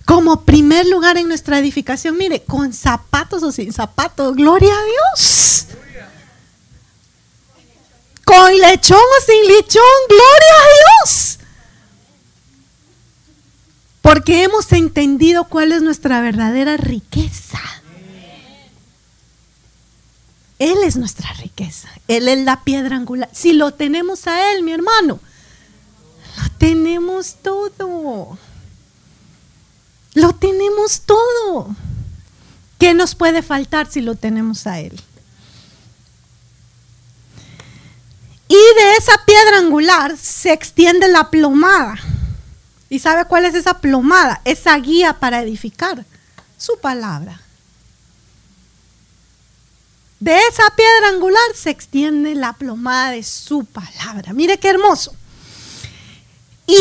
como 0.08 0.46
primer 0.46 0.88
lugar 0.88 1.18
en 1.18 1.28
nuestra 1.28 1.60
edificación, 1.60 2.18
mire, 2.18 2.42
con 2.44 2.74
zapatos 2.74 3.44
o 3.44 3.52
sin 3.52 3.74
zapatos, 3.74 4.36
gloria 4.36 4.74
a 4.74 4.84
Dios. 4.84 5.66
Con 8.24 8.58
lechón 8.58 8.98
o 8.98 9.26
sin 9.26 9.48
lechón, 9.48 9.84
gloria 10.08 10.54
a 10.64 11.06
Dios. 11.06 11.37
Porque 14.08 14.44
hemos 14.44 14.72
entendido 14.72 15.50
cuál 15.50 15.74
es 15.74 15.82
nuestra 15.82 16.22
verdadera 16.22 16.78
riqueza. 16.78 17.60
Él 20.60 20.78
es 20.86 20.96
nuestra 20.96 21.34
riqueza. 21.34 21.90
Él 22.08 22.30
es 22.30 22.40
la 22.46 22.64
piedra 22.64 22.96
angular. 22.96 23.28
Si 23.34 23.52
lo 23.52 23.74
tenemos 23.74 24.26
a 24.28 24.54
Él, 24.54 24.64
mi 24.64 24.72
hermano, 24.72 25.20
lo 26.38 26.50
tenemos 26.58 27.36
todo. 27.44 28.38
Lo 30.14 30.34
tenemos 30.36 31.02
todo. 31.02 31.76
¿Qué 32.80 32.94
nos 32.94 33.14
puede 33.14 33.42
faltar 33.42 33.92
si 33.92 34.00
lo 34.00 34.16
tenemos 34.16 34.68
a 34.68 34.80
Él? 34.80 34.98
Y 38.48 38.56
de 38.56 38.94
esa 39.00 39.26
piedra 39.26 39.58
angular 39.58 40.16
se 40.18 40.54
extiende 40.54 41.10
la 41.10 41.30
plomada. 41.30 42.00
¿Y 42.90 43.00
sabe 43.00 43.26
cuál 43.26 43.46
es 43.46 43.56
esa 43.56 43.80
plomada? 43.80 44.42
Esa 44.46 44.78
guía 44.78 45.14
para 45.14 45.42
edificar. 45.42 46.06
Su 46.58 46.80
palabra. 46.80 47.42
De 50.20 50.36
esa 50.36 50.64
piedra 50.76 51.10
angular 51.10 51.44
se 51.54 51.70
extiende 51.70 52.34
la 52.34 52.54
plomada 52.54 53.12
de 53.12 53.24
su 53.24 53.66
palabra. 53.66 54.34
Mire 54.34 54.58
qué 54.58 54.70
hermoso. 54.70 55.14
Y 56.70 56.76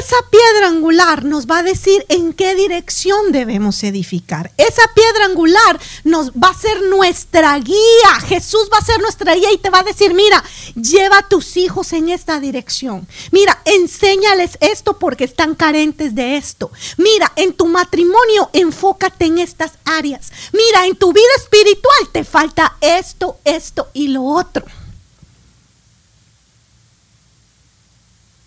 esa 0.00 0.16
piedra 0.30 0.68
angular 0.68 1.22
nos 1.26 1.46
va 1.46 1.58
a 1.58 1.62
decir 1.62 2.06
en 2.08 2.32
qué 2.32 2.54
dirección 2.54 3.32
debemos 3.32 3.84
edificar. 3.84 4.50
Esa 4.56 4.82
piedra 4.94 5.26
angular 5.26 5.78
nos 6.04 6.30
va 6.30 6.48
a 6.48 6.58
ser 6.58 6.80
nuestra 6.84 7.58
guía. 7.58 8.20
Jesús 8.26 8.70
va 8.72 8.78
a 8.78 8.84
ser 8.84 8.98
nuestra 9.02 9.34
guía 9.34 9.52
y 9.52 9.58
te 9.58 9.68
va 9.68 9.80
a 9.80 9.82
decir, 9.82 10.14
mira, 10.14 10.42
lleva 10.74 11.18
a 11.18 11.28
tus 11.28 11.58
hijos 11.58 11.92
en 11.92 12.08
esta 12.08 12.40
dirección. 12.40 13.06
Mira, 13.30 13.60
enséñales 13.66 14.56
esto 14.62 14.98
porque 14.98 15.24
están 15.24 15.54
carentes 15.54 16.14
de 16.14 16.38
esto. 16.38 16.70
Mira, 16.96 17.30
en 17.36 17.52
tu 17.52 17.66
matrimonio 17.66 18.48
enfócate 18.54 19.26
en 19.26 19.36
estas 19.36 19.72
áreas. 19.84 20.32
Mira, 20.54 20.86
en 20.86 20.96
tu 20.96 21.12
vida 21.12 21.26
espiritual 21.36 22.08
te 22.10 22.24
falta 22.24 22.78
esto, 22.80 23.36
esto 23.44 23.88
y 23.92 24.08
lo 24.08 24.24
otro. 24.24 24.64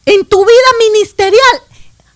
En 0.09 0.25
tu 0.25 0.38
ministerial, 1.09 1.63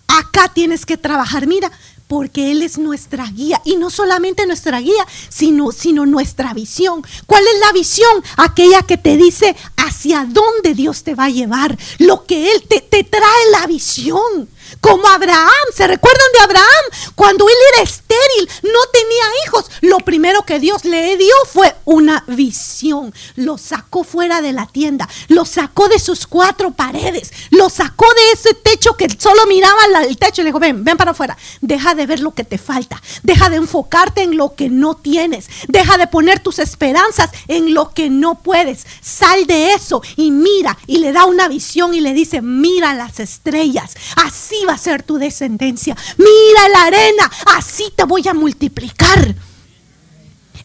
acá 0.08 0.50
tienes 0.52 0.86
que 0.86 0.96
trabajar. 0.96 1.46
Mira, 1.46 1.70
porque 2.06 2.52
Él 2.52 2.62
es 2.62 2.78
nuestra 2.78 3.26
guía. 3.26 3.60
Y 3.64 3.76
no 3.76 3.90
solamente 3.90 4.46
nuestra 4.46 4.80
guía, 4.80 5.06
sino, 5.28 5.72
sino 5.72 6.06
nuestra 6.06 6.52
visión. 6.54 7.04
¿Cuál 7.26 7.42
es 7.42 7.60
la 7.60 7.72
visión? 7.72 8.22
Aquella 8.36 8.82
que 8.82 8.96
te 8.96 9.16
dice 9.16 9.56
hacia 9.76 10.26
dónde 10.28 10.74
Dios 10.74 11.02
te 11.02 11.14
va 11.14 11.24
a 11.24 11.30
llevar. 11.30 11.76
Lo 11.98 12.24
que 12.24 12.52
Él 12.52 12.62
te, 12.68 12.80
te 12.80 13.04
trae 13.04 13.50
la 13.52 13.66
visión. 13.66 14.48
Como 14.80 15.06
Abraham, 15.08 15.50
¿se 15.74 15.86
recuerdan 15.86 16.26
de 16.32 16.38
Abraham? 16.40 16.84
Cuando 17.14 17.48
él 17.48 17.54
era 17.74 17.82
estéril, 17.82 18.48
no 18.62 18.80
tenía 18.92 19.24
hijos. 19.46 19.70
Lo 19.80 19.98
primero 19.98 20.42
que 20.42 20.58
Dios 20.58 20.84
le 20.84 21.16
dio 21.16 21.34
fue 21.50 21.74
una 21.84 22.24
visión. 22.26 23.14
Lo 23.36 23.58
sacó 23.58 24.04
fuera 24.04 24.42
de 24.42 24.52
la 24.52 24.66
tienda, 24.66 25.08
lo 25.28 25.44
sacó 25.44 25.88
de 25.88 25.98
sus 25.98 26.26
cuatro 26.26 26.72
paredes, 26.72 27.32
lo 27.50 27.70
sacó 27.70 28.06
de 28.14 28.32
ese 28.32 28.54
techo 28.54 28.96
que 28.96 29.08
solo 29.18 29.46
miraba 29.46 29.80
el 30.06 30.16
techo 30.18 30.40
y 30.40 30.44
le 30.44 30.48
dijo, 30.50 30.60
ven, 30.60 30.84
ven 30.84 30.96
para 30.96 31.12
afuera. 31.12 31.36
Deja 31.60 31.94
de 31.94 32.06
ver 32.06 32.20
lo 32.20 32.34
que 32.34 32.44
te 32.44 32.58
falta, 32.58 33.00
deja 33.22 33.50
de 33.50 33.56
enfocarte 33.56 34.22
en 34.22 34.36
lo 34.36 34.54
que 34.54 34.68
no 34.68 34.96
tienes, 34.96 35.48
deja 35.68 35.98
de 35.98 36.06
poner 36.06 36.40
tus 36.40 36.58
esperanzas 36.58 37.30
en 37.48 37.74
lo 37.74 37.92
que 37.92 38.10
no 38.10 38.36
puedes. 38.36 38.86
Sal 39.00 39.46
de 39.46 39.74
eso 39.74 40.02
y 40.16 40.30
mira 40.30 40.76
y 40.86 40.98
le 40.98 41.12
da 41.12 41.24
una 41.24 41.48
visión 41.48 41.94
y 41.94 42.00
le 42.00 42.12
dice, 42.12 42.42
mira 42.42 42.94
las 42.94 43.20
estrellas. 43.20 43.94
Así 44.16 44.63
va 44.64 44.74
a 44.74 44.78
ser 44.78 45.02
tu 45.02 45.18
descendencia. 45.18 45.96
Mira 46.16 46.68
la 46.70 46.82
arena, 46.84 47.30
así 47.56 47.92
te 47.94 48.04
voy 48.04 48.26
a 48.28 48.34
multiplicar. 48.34 49.34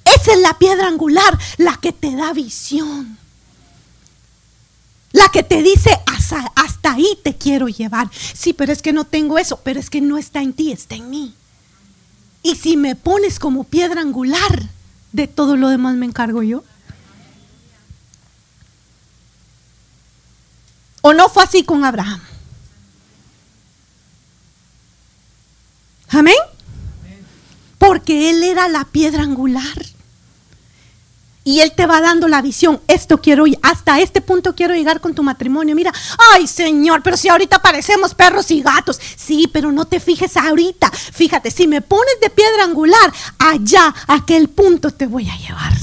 Esa 0.04 0.34
es 0.34 0.40
la 0.40 0.58
piedra 0.58 0.88
angular, 0.88 1.38
la 1.58 1.78
que 1.78 1.92
te 1.92 2.16
da 2.16 2.34
visión. 2.34 3.18
La 5.12 5.28
que 5.30 5.44
te 5.44 5.64
dice, 5.64 5.98
hasta, 6.06 6.52
hasta, 6.56 6.94
ahí 6.94 7.18
te 7.24 7.36
quiero 7.36 7.68
llevar. 7.68 8.10
Sí, 8.12 8.54
pero 8.54 8.72
es 8.72 8.82
que 8.82 8.94
no 8.94 9.06
tengo 9.06 9.38
eso, 9.38 9.60
pero 9.64 9.80
es 9.80 9.90
que 9.90 10.02
no 10.02 10.18
está 10.18 10.42
en 10.42 10.54
ti, 10.54 10.72
está 10.72 10.96
en 10.96 11.10
mí. 11.10 11.34
Y 12.44 12.56
si 12.56 12.78
me 12.78 12.96
pones 12.96 13.40
como 13.40 13.64
piedra 13.64 14.02
angular, 14.02 14.70
de 15.12 15.28
todo 15.28 15.56
lo 15.56 15.70
demás 15.70 15.96
me 15.96 16.06
encargo 16.06 16.44
yo. 16.44 16.64
¿O 21.02 21.14
no 21.14 21.30
fue 21.30 21.44
así 21.44 21.64
con 21.64 21.86
Abraham? 21.86 22.22
Amén. 26.10 26.36
Porque 27.78 28.30
Él 28.30 28.44
era 28.44 28.68
la 28.68 28.86
piedra 28.86 29.24
angular. 29.24 29.64
Y 31.44 31.62
Él 31.62 31.72
te 31.72 31.86
va 31.86 32.02
dando 32.02 32.28
la 32.28 32.42
visión. 32.42 32.80
Esto 32.88 33.20
quiero, 33.20 33.46
hasta 33.64 34.00
este 34.00 34.22
punto 34.22 34.54
quiero 34.54 34.76
llegar 34.76 35.02
con 35.02 35.16
tu 35.16 35.24
matrimonio. 35.24 35.76
Mira, 35.76 35.92
ay 36.34 36.46
Señor, 36.48 37.02
pero 37.02 37.18
si 37.18 37.30
ahorita 37.30 37.60
parecemos 37.60 38.14
perros 38.14 38.52
y 38.52 38.62
gatos. 38.62 39.00
Sí, 39.16 39.50
pero 39.52 39.72
no 39.72 39.86
te 39.86 40.00
fijes 40.00 40.38
ahorita. 40.38 40.92
Fíjate, 40.92 41.50
si 41.50 41.68
me 41.68 41.82
pones 41.82 42.20
de 42.22 42.30
piedra 42.30 42.66
angular, 42.66 43.14
allá, 43.40 43.94
a 44.08 44.16
aquel 44.16 44.50
punto 44.50 44.92
te 44.92 45.08
voy 45.08 45.30
a 45.30 45.38
llevar. 45.38 45.74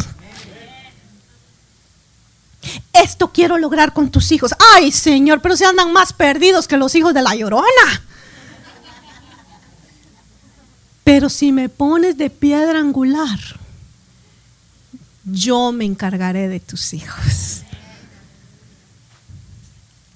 Esto 2.93 3.33
quiero 3.33 3.59
lograr 3.59 3.93
con 3.93 4.11
tus 4.11 4.31
hijos. 4.33 4.53
Ay 4.75 4.93
Señor, 4.93 5.41
pero 5.41 5.57
si 5.57 5.65
andan 5.65 5.93
más 5.93 6.12
perdidos 6.12 6.69
que 6.69 6.77
los 6.77 6.95
hijos 6.95 7.15
de 7.15 7.23
la 7.23 7.35
llorona. 7.35 8.06
Pero 11.07 11.29
si 11.29 11.53
me 11.53 11.69
pones 11.69 12.19
de 12.19 12.31
piedra 12.31 12.81
angular, 12.81 13.38
yo 15.25 15.71
me 15.71 15.85
encargaré 15.85 16.49
de 16.49 16.59
tus 16.59 16.92
hijos. 16.95 17.62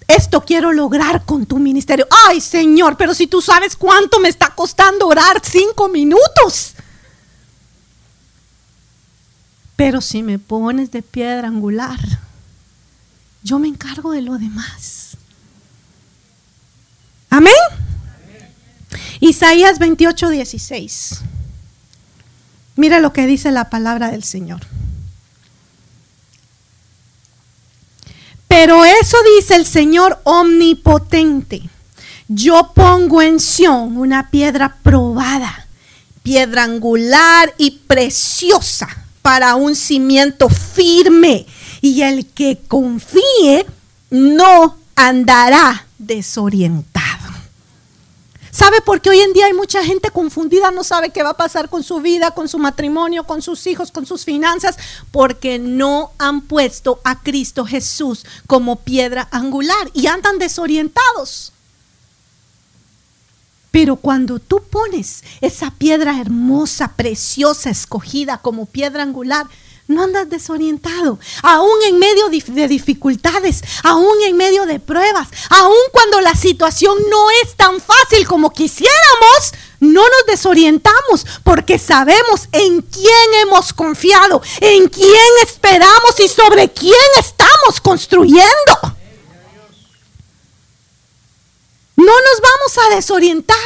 Esto 0.08 0.44
quiero 0.44 0.72
lograr 0.72 1.24
con 1.24 1.46
tu 1.46 1.60
ministerio. 1.60 2.08
Ay, 2.26 2.40
Señor, 2.40 2.96
pero 2.96 3.14
si 3.14 3.28
tú 3.28 3.40
sabes 3.40 3.76
cuánto 3.76 4.18
me 4.18 4.28
está 4.28 4.52
costando 4.52 5.06
orar 5.06 5.40
cinco 5.44 5.88
minutos. 5.88 6.74
Pero 9.76 10.00
si 10.00 10.24
me 10.24 10.40
pones 10.40 10.90
de 10.90 11.02
piedra 11.02 11.46
angular, 11.46 12.00
yo 13.44 13.60
me 13.60 13.68
encargo 13.68 14.10
de 14.10 14.22
lo 14.22 14.38
demás. 14.38 15.16
Amén. 17.30 17.54
Isaías 19.40 19.78
28, 19.78 20.28
16. 20.28 21.20
Mira 22.76 23.00
lo 23.00 23.14
que 23.14 23.26
dice 23.26 23.50
la 23.50 23.70
palabra 23.70 24.10
del 24.10 24.22
Señor. 24.22 24.60
Pero 28.48 28.84
eso 28.84 29.16
dice 29.38 29.56
el 29.56 29.64
Señor 29.64 30.20
omnipotente. 30.24 31.62
Yo 32.28 32.72
pongo 32.74 33.22
en 33.22 33.40
Sión 33.40 33.96
una 33.96 34.30
piedra 34.30 34.76
probada, 34.82 35.66
piedra 36.22 36.64
angular 36.64 37.54
y 37.56 37.70
preciosa 37.86 38.88
para 39.22 39.54
un 39.54 39.74
cimiento 39.74 40.50
firme. 40.50 41.46
Y 41.80 42.02
el 42.02 42.26
que 42.26 42.60
confíe 42.68 43.64
no 44.10 44.76
andará 44.96 45.86
desorientado. 45.96 46.89
¿Sabe 48.50 48.80
por 48.80 49.00
qué 49.00 49.10
hoy 49.10 49.20
en 49.20 49.32
día 49.32 49.46
hay 49.46 49.52
mucha 49.52 49.84
gente 49.84 50.10
confundida? 50.10 50.70
No 50.70 50.82
sabe 50.82 51.10
qué 51.10 51.22
va 51.22 51.30
a 51.30 51.36
pasar 51.36 51.68
con 51.68 51.82
su 51.82 52.00
vida, 52.00 52.32
con 52.32 52.48
su 52.48 52.58
matrimonio, 52.58 53.24
con 53.24 53.42
sus 53.42 53.66
hijos, 53.66 53.92
con 53.92 54.06
sus 54.06 54.24
finanzas, 54.24 54.76
porque 55.12 55.58
no 55.58 56.10
han 56.18 56.40
puesto 56.42 57.00
a 57.04 57.22
Cristo 57.22 57.64
Jesús 57.64 58.24
como 58.46 58.76
piedra 58.76 59.28
angular 59.30 59.90
y 59.94 60.08
andan 60.08 60.38
desorientados. 60.38 61.52
Pero 63.70 63.96
cuando 63.96 64.40
tú 64.40 64.62
pones 64.68 65.22
esa 65.40 65.70
piedra 65.70 66.20
hermosa, 66.20 66.94
preciosa, 66.96 67.70
escogida 67.70 68.38
como 68.38 68.66
piedra 68.66 69.04
angular, 69.04 69.46
no 69.90 70.04
andas 70.04 70.30
desorientado, 70.30 71.18
aún 71.42 71.82
en 71.82 71.98
medio 71.98 72.28
de 72.28 72.68
dificultades, 72.68 73.62
aún 73.82 74.22
en 74.24 74.36
medio 74.36 74.64
de 74.64 74.78
pruebas, 74.78 75.28
aún 75.48 75.76
cuando 75.92 76.20
la 76.20 76.34
situación 76.34 76.96
no 77.10 77.30
es 77.42 77.56
tan 77.56 77.80
fácil 77.80 78.26
como 78.26 78.50
quisiéramos, 78.50 79.52
no 79.80 80.02
nos 80.02 80.26
desorientamos 80.28 81.26
porque 81.42 81.78
sabemos 81.78 82.48
en 82.52 82.82
quién 82.82 83.34
hemos 83.42 83.72
confiado, 83.72 84.40
en 84.60 84.88
quién 84.88 85.32
esperamos 85.42 86.20
y 86.20 86.28
sobre 86.28 86.70
quién 86.70 86.94
estamos 87.18 87.80
construyendo. 87.82 88.46
No 91.96 92.12
nos 92.12 92.40
vamos 92.40 92.78
a 92.78 92.94
desorientar. 92.94 93.56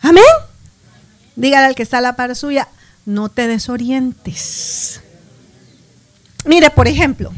Amén. 0.00 0.24
Dígale 1.34 1.66
al 1.66 1.74
que 1.74 1.82
está 1.82 1.98
a 1.98 2.00
la 2.00 2.16
par 2.16 2.34
suya, 2.36 2.68
no 3.06 3.30
te 3.30 3.46
desorientes. 3.46 5.00
Mire, 6.44 6.70
por 6.70 6.86
ejemplo, 6.88 7.32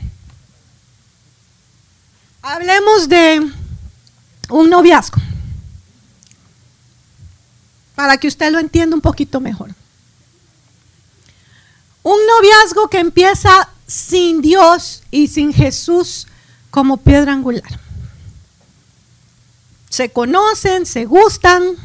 hablemos 2.42 3.08
de 3.08 3.52
un 4.48 4.70
noviazgo, 4.70 5.20
para 7.94 8.16
que 8.16 8.28
usted 8.28 8.50
lo 8.50 8.58
entienda 8.58 8.96
un 8.96 9.02
poquito 9.02 9.40
mejor. 9.40 9.74
Un 12.02 12.18
noviazgo 12.26 12.88
que 12.88 12.98
empieza 12.98 13.68
sin 13.86 14.40
Dios 14.40 15.02
y 15.10 15.28
sin 15.28 15.52
Jesús 15.52 16.26
como 16.70 16.96
piedra 16.96 17.32
angular. 17.32 17.80
Se 19.90 20.10
conocen, 20.10 20.86
se 20.86 21.04
gustan, 21.04 21.76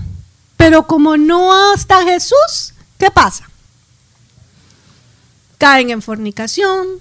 pero 0.56 0.88
como 0.88 1.18
no 1.18 1.74
está 1.74 2.04
Jesús, 2.04 2.74
¿qué 2.98 3.10
pasa? 3.10 3.50
Caen 5.64 5.92
en 5.92 6.02
fornicación. 6.02 7.00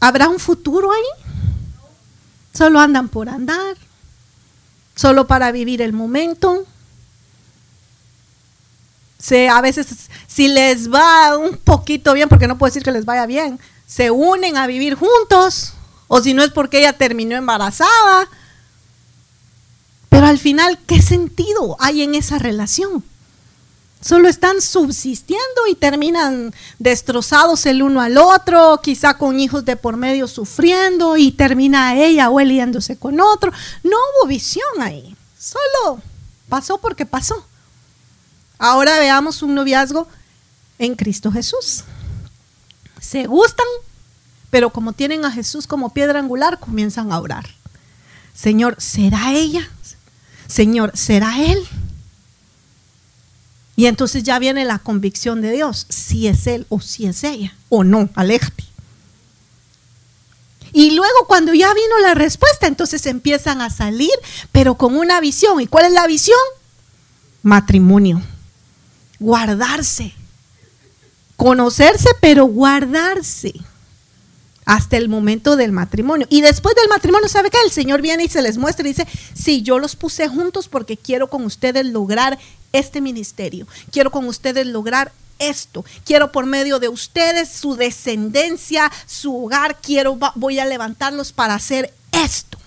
¿Habrá 0.00 0.28
un 0.28 0.40
futuro 0.40 0.90
ahí? 0.90 1.24
Solo 2.52 2.80
andan 2.80 3.08
por 3.08 3.28
andar, 3.28 3.76
solo 4.96 5.28
para 5.28 5.52
vivir 5.52 5.80
el 5.80 5.92
momento. 5.92 6.66
Se, 9.20 9.48
a 9.48 9.60
veces, 9.60 9.86
si 10.26 10.48
les 10.48 10.92
va 10.92 11.36
un 11.36 11.56
poquito 11.58 12.12
bien, 12.12 12.28
porque 12.28 12.48
no 12.48 12.58
puedo 12.58 12.70
decir 12.70 12.82
que 12.82 12.90
les 12.90 13.04
vaya 13.04 13.26
bien, 13.26 13.60
se 13.86 14.10
unen 14.10 14.56
a 14.56 14.66
vivir 14.66 14.96
juntos, 14.96 15.74
o 16.08 16.20
si 16.20 16.34
no 16.34 16.42
es 16.42 16.50
porque 16.50 16.80
ella 16.80 16.94
terminó 16.94 17.36
embarazada. 17.36 18.28
Pero 20.08 20.26
al 20.26 20.40
final, 20.40 20.76
¿qué 20.88 21.00
sentido 21.00 21.76
hay 21.78 22.02
en 22.02 22.16
esa 22.16 22.40
relación? 22.40 23.04
Solo 24.00 24.28
están 24.28 24.60
subsistiendo 24.60 25.66
y 25.68 25.74
terminan 25.74 26.54
destrozados 26.78 27.66
el 27.66 27.82
uno 27.82 28.00
al 28.00 28.16
otro, 28.16 28.80
quizá 28.82 29.14
con 29.14 29.40
hijos 29.40 29.64
de 29.64 29.76
por 29.76 29.96
medio 29.96 30.28
sufriendo 30.28 31.16
y 31.16 31.32
termina 31.32 31.96
ella 31.96 32.30
o 32.30 32.40
yéndose 32.40 32.96
con 32.96 33.20
otro. 33.20 33.52
No 33.82 33.96
hubo 33.96 34.28
visión 34.28 34.80
ahí, 34.80 35.16
solo 35.36 36.00
pasó 36.48 36.78
porque 36.78 37.06
pasó. 37.06 37.44
Ahora 38.58 38.98
veamos 38.98 39.42
un 39.42 39.54
noviazgo 39.54 40.06
en 40.78 40.94
Cristo 40.94 41.32
Jesús. 41.32 41.84
Se 43.00 43.26
gustan, 43.26 43.66
pero 44.50 44.70
como 44.70 44.92
tienen 44.92 45.24
a 45.24 45.32
Jesús 45.32 45.66
como 45.66 45.92
piedra 45.92 46.20
angular, 46.20 46.60
comienzan 46.60 47.12
a 47.12 47.20
orar. 47.20 47.48
Señor, 48.32 48.76
¿será 48.78 49.32
ella? 49.32 49.68
Señor, 50.46 50.92
¿será 50.96 51.40
él? 51.40 51.58
Y 53.78 53.86
entonces 53.86 54.24
ya 54.24 54.40
viene 54.40 54.64
la 54.64 54.80
convicción 54.80 55.40
de 55.40 55.52
Dios, 55.52 55.86
si 55.88 56.26
es 56.26 56.48
él 56.48 56.66
o 56.68 56.80
si 56.80 57.06
es 57.06 57.22
ella, 57.22 57.54
o 57.68 57.84
no, 57.84 58.10
aléjate. 58.16 58.64
Y 60.72 60.96
luego 60.96 61.14
cuando 61.28 61.54
ya 61.54 61.72
vino 61.72 61.98
la 62.02 62.14
respuesta, 62.14 62.66
entonces 62.66 63.06
empiezan 63.06 63.60
a 63.60 63.70
salir, 63.70 64.10
pero 64.50 64.74
con 64.74 64.96
una 64.96 65.20
visión. 65.20 65.60
¿Y 65.60 65.68
cuál 65.68 65.86
es 65.86 65.92
la 65.92 66.08
visión? 66.08 66.40
Matrimonio. 67.44 68.20
Guardarse. 69.20 70.12
Conocerse, 71.36 72.08
pero 72.20 72.46
guardarse 72.46 73.54
hasta 74.68 74.96
el 74.98 75.08
momento 75.08 75.56
del 75.56 75.70
matrimonio. 75.70 76.26
Y 76.28 76.42
después 76.42 76.74
del 76.74 76.88
matrimonio, 76.88 77.26
¿sabe 77.28 77.48
qué? 77.48 77.56
El 77.64 77.70
Señor 77.70 78.02
viene 78.02 78.24
y 78.24 78.28
se 78.28 78.42
les 78.42 78.58
muestra 78.58 78.84
y 78.86 78.90
dice, 78.90 79.06
sí, 79.32 79.62
yo 79.62 79.78
los 79.78 79.96
puse 79.96 80.28
juntos 80.28 80.68
porque 80.68 80.98
quiero 80.98 81.30
con 81.30 81.44
ustedes 81.44 81.86
lograr 81.86 82.38
este 82.72 83.00
ministerio. 83.00 83.66
Quiero 83.90 84.10
con 84.10 84.26
ustedes 84.26 84.66
lograr 84.66 85.12
esto. 85.38 85.84
Quiero 86.04 86.32
por 86.32 86.46
medio 86.46 86.78
de 86.78 86.88
ustedes, 86.88 87.48
su 87.50 87.76
descendencia, 87.76 88.90
su 89.06 89.44
hogar, 89.44 89.80
quiero, 89.80 90.18
voy 90.34 90.58
a 90.58 90.66
levantarlos 90.66 91.32
para 91.32 91.54
hacer 91.54 91.92
esto. 92.12 92.58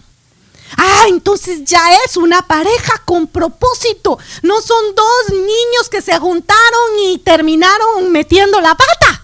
Ah, 0.78 1.06
entonces 1.10 1.66
ya 1.66 1.82
es 2.06 2.16
una 2.16 2.42
pareja 2.44 3.02
con 3.06 3.28
propósito. 3.28 4.18
No 4.42 4.62
son 4.62 4.96
dos 4.96 5.38
niños 5.38 5.90
que 5.90 6.02
se 6.02 6.18
juntaron 6.18 7.00
y 7.08 7.18
terminaron 7.20 8.12
metiendo 8.12 8.62
la 8.62 8.76
pata. 8.76 9.24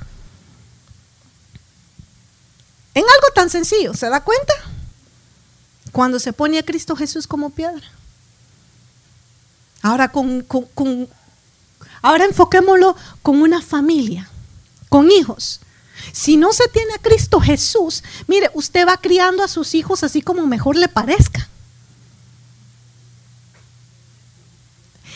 En 2.94 3.04
algo 3.04 3.34
tan 3.34 3.50
sencillo, 3.50 3.94
¿se 3.94 4.10
da 4.10 4.24
cuenta? 4.24 4.54
Cuando 5.92 6.20
se 6.20 6.34
pone 6.34 6.60
a 6.60 6.66
Cristo 6.66 6.96
Jesús 6.96 7.28
como 7.28 7.52
piedra. 7.52 7.97
Ahora, 9.82 10.10
con, 10.10 10.46
ahora 12.02 12.26
enfoquémoslo 12.26 12.96
con 13.22 13.42
una 13.42 13.62
familia, 13.62 14.30
con 14.90 15.12
hijos. 15.12 15.62
Si 16.12 16.38
no 16.38 16.54
se 16.54 16.68
tiene 16.70 16.94
a 16.94 17.02
Cristo 17.02 17.40
Jesús, 17.40 18.04
mire, 18.28 18.50
usted 18.54 18.88
va 18.88 18.98
criando 18.98 19.44
a 19.44 19.48
sus 19.48 19.76
hijos 19.76 20.04
así 20.04 20.22
como 20.22 20.46
mejor 20.46 20.76
le 20.76 20.88
parezca. 20.88 21.48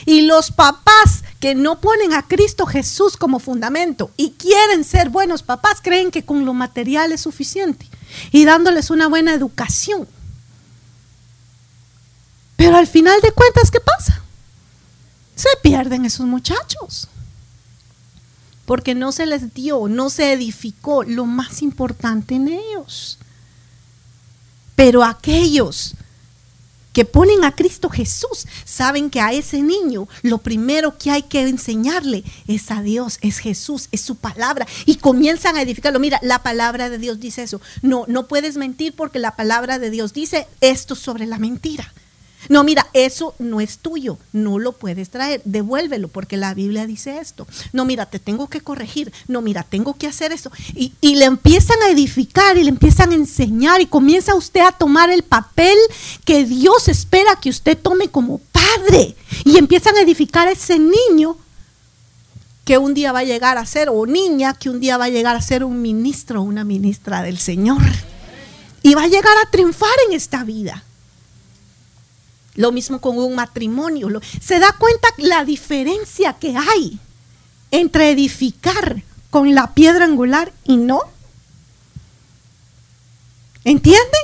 Y 0.06 0.21
los 0.21 0.52
papás 0.52 1.24
que 1.39 1.56
no 1.56 1.80
ponen 1.80 2.13
a 2.13 2.28
Cristo 2.28 2.65
Jesús 2.65 3.17
como 3.17 3.39
fundamento 3.39 4.12
y 4.17 4.32
quieren 4.32 4.84
ser 4.84 5.10
buenos 5.10 5.43
papás, 5.43 5.80
creen 5.82 6.12
que 6.12 6.24
con 6.24 6.45
lo 6.45 6.54
material 6.54 7.12
es 7.12 7.21
suficiente 7.21 7.88
y 8.32 8.45
dándoles 8.45 8.89
una 8.89 9.08
buena 9.08 9.34
educación. 9.34 10.08
Pero 12.56 12.78
al 12.78 12.88
final 12.88 13.19
de 13.21 13.32
cuentas, 13.32 13.71
¿qué 13.71 13.80
pasa? 13.80 14.21
Se 15.41 15.49
pierden 15.63 16.06
esos 16.06 16.27
muchachos. 16.27 17.08
Porque 18.65 18.93
no 18.93 19.12
se 19.12 19.25
les 19.25 19.54
dio, 19.54 19.88
no 19.88 20.10
se 20.10 20.34
edificó 20.34 21.04
lo 21.04 21.25
más 21.25 21.62
importante 21.63 22.36
en 22.36 22.47
ellos. 22.47 23.17
Pero 24.75 25.04
aquellos 25.04 25.96
que 26.94 27.06
ponen 27.06 27.44
a 27.44 27.56
Cristo 27.56 27.89
Jesús 27.89 28.46
saben 28.65 29.10
que 29.10 29.21
a 29.21 29.31
ese 29.31 29.62
niño 29.62 30.08
lo 30.21 30.39
primero 30.39 30.98
que 30.98 31.10
hay 31.10 31.23
que 31.23 31.48
enseñarle 31.48 32.23
es 32.48 32.69
a 32.69 32.81
Dios, 32.81 33.17
es 33.21 33.39
Jesús, 33.39 33.87
es 33.92 34.02
su 34.02 34.17
palabra 34.17 34.67
y 34.85 34.98
comienzan 34.98 35.56
a 35.56 35.62
edificarlo. 35.62 36.00
Mira, 36.00 36.19
la 36.21 36.44
palabra 36.44 36.89
de 36.89 37.00
Dios 37.00 37.19
dice 37.19 37.44
eso. 37.44 37.62
No, 37.81 38.06
no 38.08 38.27
puedes 38.27 38.58
mentir 38.58 38.94
porque 38.94 39.19
la 39.19 39.35
palabra 39.35 39.79
de 39.79 39.89
Dios 39.89 40.13
dice 40.13 40.48
esto 40.60 40.96
sobre 40.96 41.25
la 41.25 41.39
mentira. 41.39 41.92
No, 42.50 42.63
mira, 42.63 42.87
eso 42.94 43.35
no 43.39 43.62
es 43.62 43.77
tuyo, 43.77 44.17
no 44.33 44.60
lo 44.60 44.73
puedes 44.73 45.10
traer, 45.10 45.42
devuélvelo 45.46 46.08
porque 46.08 46.37
la 46.37 46.54
Biblia 46.54 46.87
dice 46.87 47.19
esto. 47.19 47.48
No, 47.73 47.85
mira, 47.85 48.08
te 48.08 48.19
tengo 48.19 48.50
que 48.50 48.62
corregir, 48.62 49.13
no, 49.27 49.42
mira, 49.42 49.63
tengo 49.63 49.94
que 49.96 50.08
hacer 50.08 50.31
esto. 50.31 50.52
Y, 50.73 50.94
y, 51.02 51.15
le 51.15 51.25
empiezan 51.25 51.81
a 51.83 51.89
edificar 51.89 52.58
y 52.58 52.63
le 52.63 52.69
empiezan 52.69 53.12
a 53.12 53.15
enseñar 53.15 53.81
y 53.81 53.85
comienza 53.85 54.35
usted 54.35 54.62
a 54.62 54.71
tomar 54.71 55.10
el 55.10 55.23
papel 55.23 55.77
que 56.25 56.46
Dios 56.46 56.87
espera 56.87 57.35
que 57.42 57.50
usted 57.50 57.77
tome 57.77 58.08
como 58.08 58.39
padre. 58.39 59.15
Y 59.46 59.58
empiezan 59.58 59.96
a 59.98 60.02
edificar 60.02 60.48
a 60.48 60.52
ese 60.52 60.79
niño 60.79 61.37
que 62.65 62.77
un 62.77 62.94
día 62.94 63.12
va 63.12 63.19
a 63.19 63.23
llegar 63.23 63.58
a 63.58 63.65
ser, 63.65 63.89
o 63.89 64.06
niña 64.06 64.54
que 64.54 64.69
un 64.69 64.79
día 64.79 64.98
va 64.98 65.06
a 65.06 65.10
llegar 65.10 65.35
a 65.35 65.42
ser 65.42 65.63
un 65.63 65.81
ministro 65.81 66.42
o 66.42 66.44
una 66.44 66.63
ministra 66.63 67.21
del 67.21 67.37
Señor. 67.37 67.81
Y 68.83 68.94
va 68.94 69.04
a 69.04 69.08
llegar 69.08 69.35
a 69.44 69.50
triunfar 69.52 69.89
en 70.08 70.15
esta 70.15 70.44
vida. 70.44 70.83
Lo 72.56 72.71
mismo 72.71 72.99
con 72.99 73.17
un 73.17 73.35
matrimonio. 73.35 74.10
Se 74.41 74.60
da 74.60 74.73
cuenta 74.73 75.08
la 75.17 75.45
diferencia 75.45 76.33
que 76.33 76.56
hay 76.58 76.99
entre 77.71 78.12
edificar 78.12 79.04
con 79.29 79.56
la 79.56 79.73
piedra 79.73 80.06
angular 80.06 80.52
y 80.65 80.77
no. 80.77 81.02
¿Entienden? 83.63 84.21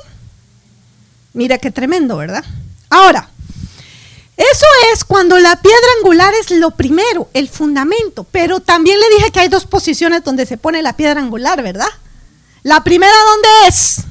Mira 1.33 1.57
qué 1.57 1.71
tremendo, 1.71 2.17
¿verdad? 2.17 2.43
Ahora, 2.89 3.29
eso 4.35 4.65
es 4.93 5.05
cuando 5.05 5.39
la 5.39 5.61
piedra 5.61 5.87
angular 5.99 6.33
es 6.33 6.51
lo 6.51 6.71
primero, 6.71 7.29
el 7.33 7.47
fundamento. 7.47 8.25
Pero 8.25 8.59
también 8.59 8.99
le 8.99 9.15
dije 9.17 9.31
que 9.31 9.39
hay 9.39 9.47
dos 9.47 9.65
posiciones 9.65 10.23
donde 10.23 10.45
se 10.45 10.57
pone 10.57 10.81
la 10.81 10.97
piedra 10.97 11.21
angular, 11.21 11.63
¿verdad? 11.63 11.87
La 12.63 12.83
primera, 12.83 13.13
¿dónde 13.29 13.47
es? 13.67 14.01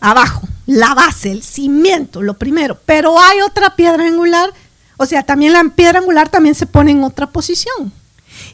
Abajo 0.00 0.48
la 0.68 0.92
base, 0.92 1.32
el 1.32 1.42
cimiento, 1.42 2.20
lo 2.20 2.34
primero. 2.34 2.78
Pero 2.84 3.18
hay 3.18 3.40
otra 3.40 3.74
piedra 3.74 4.04
angular, 4.04 4.52
o 4.98 5.06
sea, 5.06 5.22
también 5.22 5.54
la 5.54 5.64
piedra 5.64 5.98
angular 6.00 6.28
también 6.28 6.54
se 6.54 6.66
pone 6.66 6.90
en 6.90 7.02
otra 7.02 7.26
posición. 7.30 7.90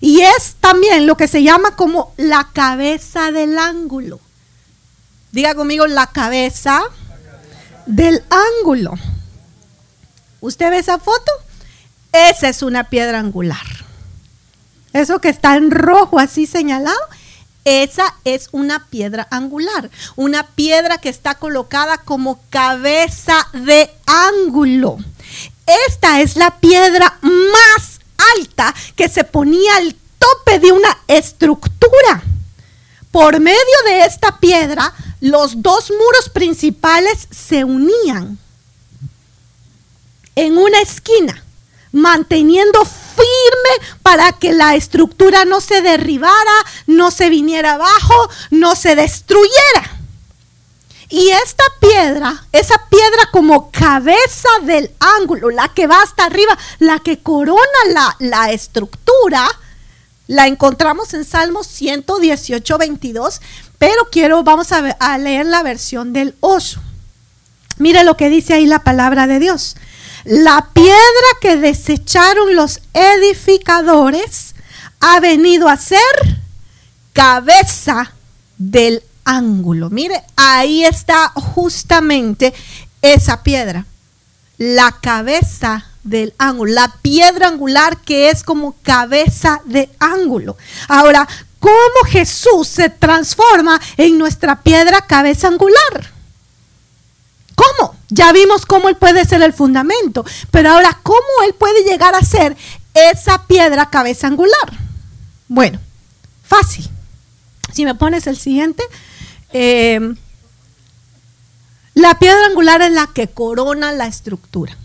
Y 0.00 0.20
es 0.20 0.54
también 0.60 1.08
lo 1.08 1.16
que 1.16 1.26
se 1.26 1.42
llama 1.42 1.74
como 1.74 2.14
la 2.16 2.50
cabeza 2.52 3.32
del 3.32 3.58
ángulo. 3.58 4.20
Diga 5.32 5.56
conmigo 5.56 5.88
la 5.88 6.06
cabeza 6.06 6.84
del 7.86 8.22
ángulo. 8.30 8.94
¿Usted 10.40 10.70
ve 10.70 10.78
esa 10.78 11.00
foto? 11.00 11.32
Esa 12.12 12.48
es 12.48 12.62
una 12.62 12.84
piedra 12.84 13.18
angular. 13.18 13.66
Eso 14.92 15.20
que 15.20 15.30
está 15.30 15.56
en 15.56 15.72
rojo 15.72 16.20
así 16.20 16.46
señalado, 16.46 17.00
esa 17.64 18.14
es 18.24 18.48
una 18.52 18.86
piedra 18.88 19.26
angular, 19.30 19.90
una 20.16 20.46
piedra 20.46 20.98
que 20.98 21.08
está 21.08 21.36
colocada 21.36 21.98
como 21.98 22.40
cabeza 22.50 23.48
de 23.52 23.90
ángulo. 24.06 24.98
Esta 25.88 26.20
es 26.20 26.36
la 26.36 26.58
piedra 26.58 27.18
más 27.22 28.00
alta 28.36 28.74
que 28.96 29.08
se 29.08 29.24
ponía 29.24 29.76
al 29.76 29.96
tope 30.18 30.58
de 30.58 30.72
una 30.72 30.98
estructura. 31.08 32.22
Por 33.10 33.40
medio 33.40 33.58
de 33.86 34.04
esta 34.04 34.38
piedra, 34.40 34.92
los 35.20 35.62
dos 35.62 35.90
muros 35.90 36.28
principales 36.28 37.28
se 37.30 37.64
unían 37.64 38.38
en 40.34 40.58
una 40.58 40.80
esquina 40.80 41.43
manteniendo 41.94 42.84
firme 42.84 43.88
para 44.02 44.32
que 44.32 44.52
la 44.52 44.74
estructura 44.74 45.44
no 45.44 45.60
se 45.60 45.80
derribara, 45.80 46.34
no 46.86 47.12
se 47.12 47.30
viniera 47.30 47.74
abajo, 47.74 48.28
no 48.50 48.74
se 48.74 48.96
destruyera. 48.96 50.00
Y 51.08 51.30
esta 51.30 51.62
piedra, 51.80 52.44
esa 52.50 52.74
piedra 52.90 53.30
como 53.30 53.70
cabeza 53.70 54.48
del 54.62 54.90
ángulo, 54.98 55.50
la 55.50 55.68
que 55.68 55.86
va 55.86 56.02
hasta 56.02 56.24
arriba, 56.24 56.58
la 56.80 56.98
que 56.98 57.20
corona 57.20 57.60
la, 57.90 58.16
la 58.18 58.50
estructura, 58.50 59.46
la 60.26 60.48
encontramos 60.48 61.14
en 61.14 61.24
Salmos 61.24 61.68
118, 61.68 62.76
22, 62.76 63.40
pero 63.78 64.08
quiero, 64.10 64.42
vamos 64.42 64.72
a, 64.72 64.78
a 64.98 65.18
leer 65.18 65.46
la 65.46 65.62
versión 65.62 66.12
del 66.12 66.34
oso. 66.40 66.80
Mire 67.78 68.02
lo 68.02 68.16
que 68.16 68.30
dice 68.30 68.54
ahí 68.54 68.66
la 68.66 68.82
palabra 68.82 69.28
de 69.28 69.38
Dios. 69.38 69.76
La 70.24 70.68
piedra 70.72 70.94
que 71.42 71.56
desecharon 71.56 72.56
los 72.56 72.80
edificadores 72.94 74.54
ha 75.00 75.20
venido 75.20 75.68
a 75.68 75.76
ser 75.76 76.00
cabeza 77.12 78.14
del 78.56 79.02
ángulo. 79.24 79.90
Mire, 79.90 80.22
ahí 80.34 80.82
está 80.82 81.28
justamente 81.34 82.54
esa 83.02 83.42
piedra. 83.42 83.84
La 84.56 84.92
cabeza 84.92 85.86
del 86.04 86.32
ángulo, 86.38 86.72
la 86.72 86.94
piedra 87.02 87.48
angular 87.48 87.98
que 87.98 88.30
es 88.30 88.42
como 88.42 88.76
cabeza 88.82 89.60
de 89.66 89.90
ángulo. 89.98 90.56
Ahora, 90.88 91.28
¿cómo 91.60 92.08
Jesús 92.08 92.68
se 92.68 92.88
transforma 92.88 93.78
en 93.98 94.16
nuestra 94.16 94.62
piedra 94.62 95.02
cabeza 95.02 95.48
angular? 95.48 96.13
¿Cómo? 97.54 97.96
Ya 98.08 98.32
vimos 98.32 98.66
cómo 98.66 98.88
Él 98.88 98.96
puede 98.96 99.24
ser 99.24 99.42
el 99.42 99.52
fundamento, 99.52 100.24
pero 100.50 100.70
ahora, 100.70 100.98
¿cómo 101.02 101.18
Él 101.46 101.54
puede 101.54 101.84
llegar 101.84 102.14
a 102.14 102.22
ser 102.22 102.56
esa 102.94 103.46
piedra 103.46 103.90
cabeza 103.90 104.26
angular? 104.26 104.72
Bueno, 105.48 105.80
fácil. 106.42 106.88
Si 107.72 107.84
me 107.84 107.94
pones 107.94 108.26
el 108.26 108.36
siguiente, 108.36 108.82
eh, 109.52 110.14
la 111.94 112.18
piedra 112.18 112.46
angular 112.46 112.82
es 112.82 112.92
la 112.92 113.08
que 113.08 113.28
corona 113.28 113.92
la 113.92 114.06
estructura. 114.06 114.76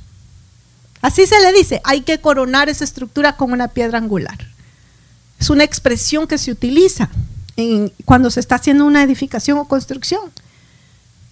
Así 1.01 1.25
se 1.25 1.39
le 1.39 1.53
dice, 1.53 1.81
hay 1.83 2.01
que 2.01 2.19
coronar 2.19 2.69
esa 2.69 2.83
estructura 2.83 3.35
con 3.35 3.51
una 3.51 3.69
piedra 3.69 3.97
angular. 3.97 4.37
Es 5.39 5.49
una 5.49 5.63
expresión 5.63 6.27
que 6.27 6.37
se 6.37 6.51
utiliza 6.51 7.09
cuando 8.05 8.31
se 8.31 8.39
está 8.39 8.55
haciendo 8.55 8.85
una 8.85 9.03
edificación 9.03 9.57
o 9.57 9.67
construcción. 9.67 10.21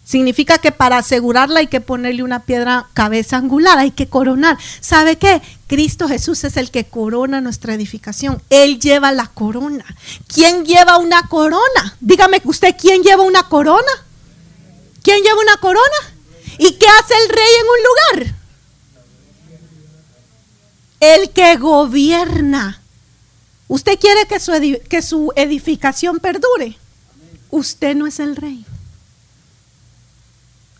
Significa 0.07 0.57
que 0.57 0.71
para 0.71 0.99
asegurarla 0.99 1.59
hay 1.59 1.67
que 1.67 1.81
ponerle 1.81 2.23
una 2.23 2.43
piedra 2.43 2.87
cabeza 2.93 3.35
angular, 3.35 3.77
hay 3.77 3.91
que 3.91 4.07
coronar. 4.07 4.57
¿Sabe 4.79 5.17
qué? 5.17 5.41
Cristo 5.67 6.07
Jesús 6.07 6.45
es 6.45 6.55
el 6.55 6.71
que 6.71 6.85
corona 6.85 7.41
nuestra 7.41 7.73
edificación. 7.73 8.41
Él 8.49 8.79
lleva 8.79 9.11
la 9.11 9.27
corona. 9.27 9.83
¿Quién 10.33 10.63
lleva 10.63 10.97
una 10.97 11.23
corona? 11.23 11.97
Dígame 11.99 12.41
usted, 12.45 12.73
¿quién 12.79 13.03
lleva 13.03 13.23
una 13.23 13.49
corona? 13.49 13.91
¿Quién 15.03 15.21
lleva 15.23 15.41
una 15.41 15.57
corona? 15.57 16.15
¿Y 16.57 16.71
qué 16.75 16.85
hace 16.87 17.13
el 17.23 17.29
rey 17.29 17.49
en 17.59 17.65
un 17.67 18.23
lugar? 18.23 18.35
El 21.01 21.29
que 21.31 21.57
gobierna. 21.57 22.81
¿Usted 23.67 23.99
quiere 23.99 24.25
que 24.25 24.39
su, 24.39 24.53
que 24.89 25.01
su 25.01 25.33
edificación 25.35 26.19
perdure? 26.19 26.77
Usted 27.49 27.93
no 27.93 28.07
es 28.07 28.21
el 28.21 28.37
rey. 28.37 28.66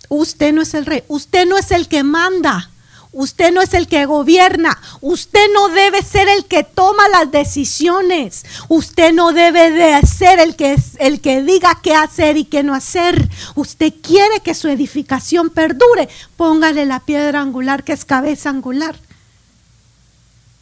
Usted 0.09 0.53
no 0.53 0.61
es 0.61 0.73
el 0.73 0.85
rey, 0.85 1.03
usted 1.07 1.45
no 1.45 1.57
es 1.57 1.71
el 1.71 1.87
que 1.87 2.03
manda, 2.03 2.69
usted 3.11 3.51
no 3.51 3.61
es 3.61 3.73
el 3.73 3.87
que 3.87 4.05
gobierna, 4.05 4.79
usted 5.01 5.47
no 5.53 5.69
debe 5.69 6.01
ser 6.03 6.29
el 6.29 6.45
que 6.45 6.63
toma 6.63 7.09
las 7.09 7.31
decisiones, 7.31 8.45
usted 8.69 9.11
no 9.11 9.33
debe 9.33 9.71
de 9.71 9.99
ser 10.05 10.39
el 10.39 10.55
que, 10.55 10.77
el 10.99 11.19
que 11.19 11.41
diga 11.41 11.79
qué 11.81 11.93
hacer 11.93 12.37
y 12.37 12.45
qué 12.45 12.63
no 12.63 12.73
hacer. 12.73 13.27
Usted 13.55 13.93
quiere 14.01 14.39
que 14.41 14.53
su 14.53 14.67
edificación 14.67 15.49
perdure, 15.49 16.09
póngale 16.35 16.85
la 16.85 17.01
piedra 17.01 17.41
angular 17.41 17.83
que 17.83 17.93
es 17.93 18.05
cabeza 18.05 18.49
angular, 18.49 18.95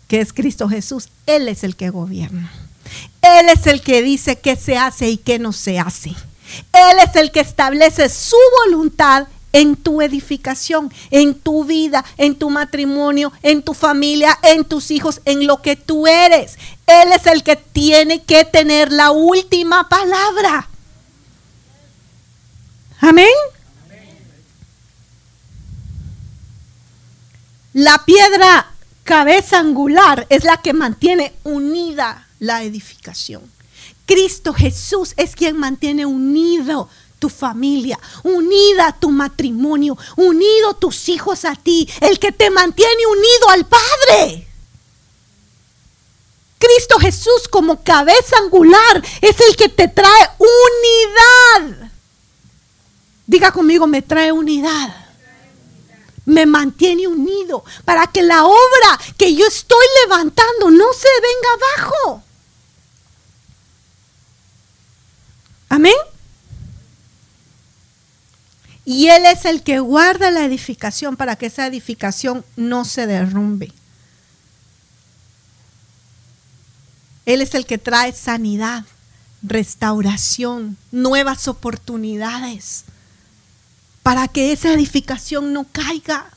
que 0.08 0.22
es 0.22 0.34
Cristo 0.34 0.70
Jesús. 0.70 1.10
Él 1.26 1.48
es 1.50 1.64
el 1.64 1.76
que 1.76 1.90
gobierna. 1.90 2.52
Él 3.22 3.50
es 3.50 3.68
el 3.68 3.82
que 3.82 4.02
dice 4.02 4.40
qué 4.40 4.56
se 4.56 4.78
hace 4.78 5.10
y 5.10 5.18
qué 5.18 5.40
no 5.40 5.52
se 5.52 5.80
hace. 5.80 6.10
Él 6.10 6.98
es 7.04 7.16
el 7.16 7.32
que 7.32 7.40
establece 7.42 8.08
su 8.10 8.38
voluntad 8.64 9.28
en 9.56 9.78
tu 9.78 10.02
edificación, 10.02 10.94
en 11.12 11.34
tu 11.34 11.64
vida, 11.64 12.04
en 12.18 12.36
tu 12.36 12.50
matrimonio, 12.50 13.32
en 13.42 13.64
tu 13.64 13.74
familia, 13.74 14.38
en 14.44 14.66
tus 14.66 14.92
hijos, 14.92 15.22
en 15.24 15.48
lo 15.48 15.62
que 15.62 15.78
tú 15.78 16.08
eres. 16.08 16.58
Él 16.86 17.14
es 17.14 17.26
el 17.26 17.42
que 17.42 17.56
tiene 17.56 18.22
que 18.24 18.44
tener 18.44 18.92
la 18.92 19.12
última 19.12 19.88
palabra. 19.88 20.68
Amén. 23.00 23.30
La 27.72 28.04
piedra 28.06 28.74
cabeza 29.06 29.60
angular 29.60 30.28
es 30.30 30.44
la 30.44 30.58
que 30.58 30.74
mantiene 30.74 31.32
unida 31.46 32.28
la 32.40 32.64
edificación. 32.64 33.50
Cristo 34.06 34.54
Jesús 34.54 35.14
es 35.16 35.34
quien 35.34 35.56
mantiene 35.58 36.06
unido 36.06 36.90
tu 37.20 37.30
familia, 37.30 38.00
unida 38.24 38.96
tu 39.00 39.10
matrimonio, 39.10 39.98
unido 40.16 40.76
tus 40.76 41.10
hijos 41.10 41.46
a 41.46 41.56
ti, 41.56 41.90
el 42.02 42.20
que 42.20 42.32
te 42.32 42.50
mantiene 42.50 43.06
unido 43.08 43.50
al 43.50 43.66
Padre. 43.66 44.48
Cristo 46.58 47.00
Jesús 47.00 47.48
como 47.50 47.84
cabeza 47.84 48.38
angular 48.38 49.04
es 49.22 49.40
el 49.40 49.56
que 49.56 49.70
te 49.70 49.88
trae 49.88 50.30
unidad. 50.40 51.92
Diga 53.28 53.52
conmigo, 53.52 53.88
me 53.88 54.02
trae 54.02 54.32
unidad. 54.32 55.02
me 56.28 56.48
mantiene 56.48 57.08
unido, 57.08 57.64
para 57.86 58.08
que 58.08 58.24
la 58.24 58.46
obra 58.46 59.00
que 59.16 59.36
yo 59.36 59.46
estoy 59.46 59.86
levantando 60.04 60.72
no 60.72 60.92
se 60.92 61.08
venga 61.22 61.50
abajo. 61.54 62.24
Amén. 65.70 65.94
Y 68.86 69.10
Él 69.10 69.26
es 69.26 69.46
el 69.46 69.64
que 69.64 69.80
guarda 69.80 70.30
la 70.30 70.46
edificación 70.46 71.18
para 71.18 71.36
que 71.36 71.48
esa 71.48 71.66
edificación 71.66 72.46
no 72.56 72.86
se 72.86 73.08
derrumbe. 73.08 73.74
Él 77.26 77.42
es 77.42 77.56
el 77.56 77.66
que 77.66 77.80
trae 77.80 78.14
sanidad, 78.14 78.86
restauración, 79.42 80.78
nuevas 80.92 81.48
oportunidades 81.48 82.86
para 84.04 84.28
que 84.28 84.52
esa 84.52 84.72
edificación 84.72 85.52
no 85.52 85.66
caiga. 85.72 86.30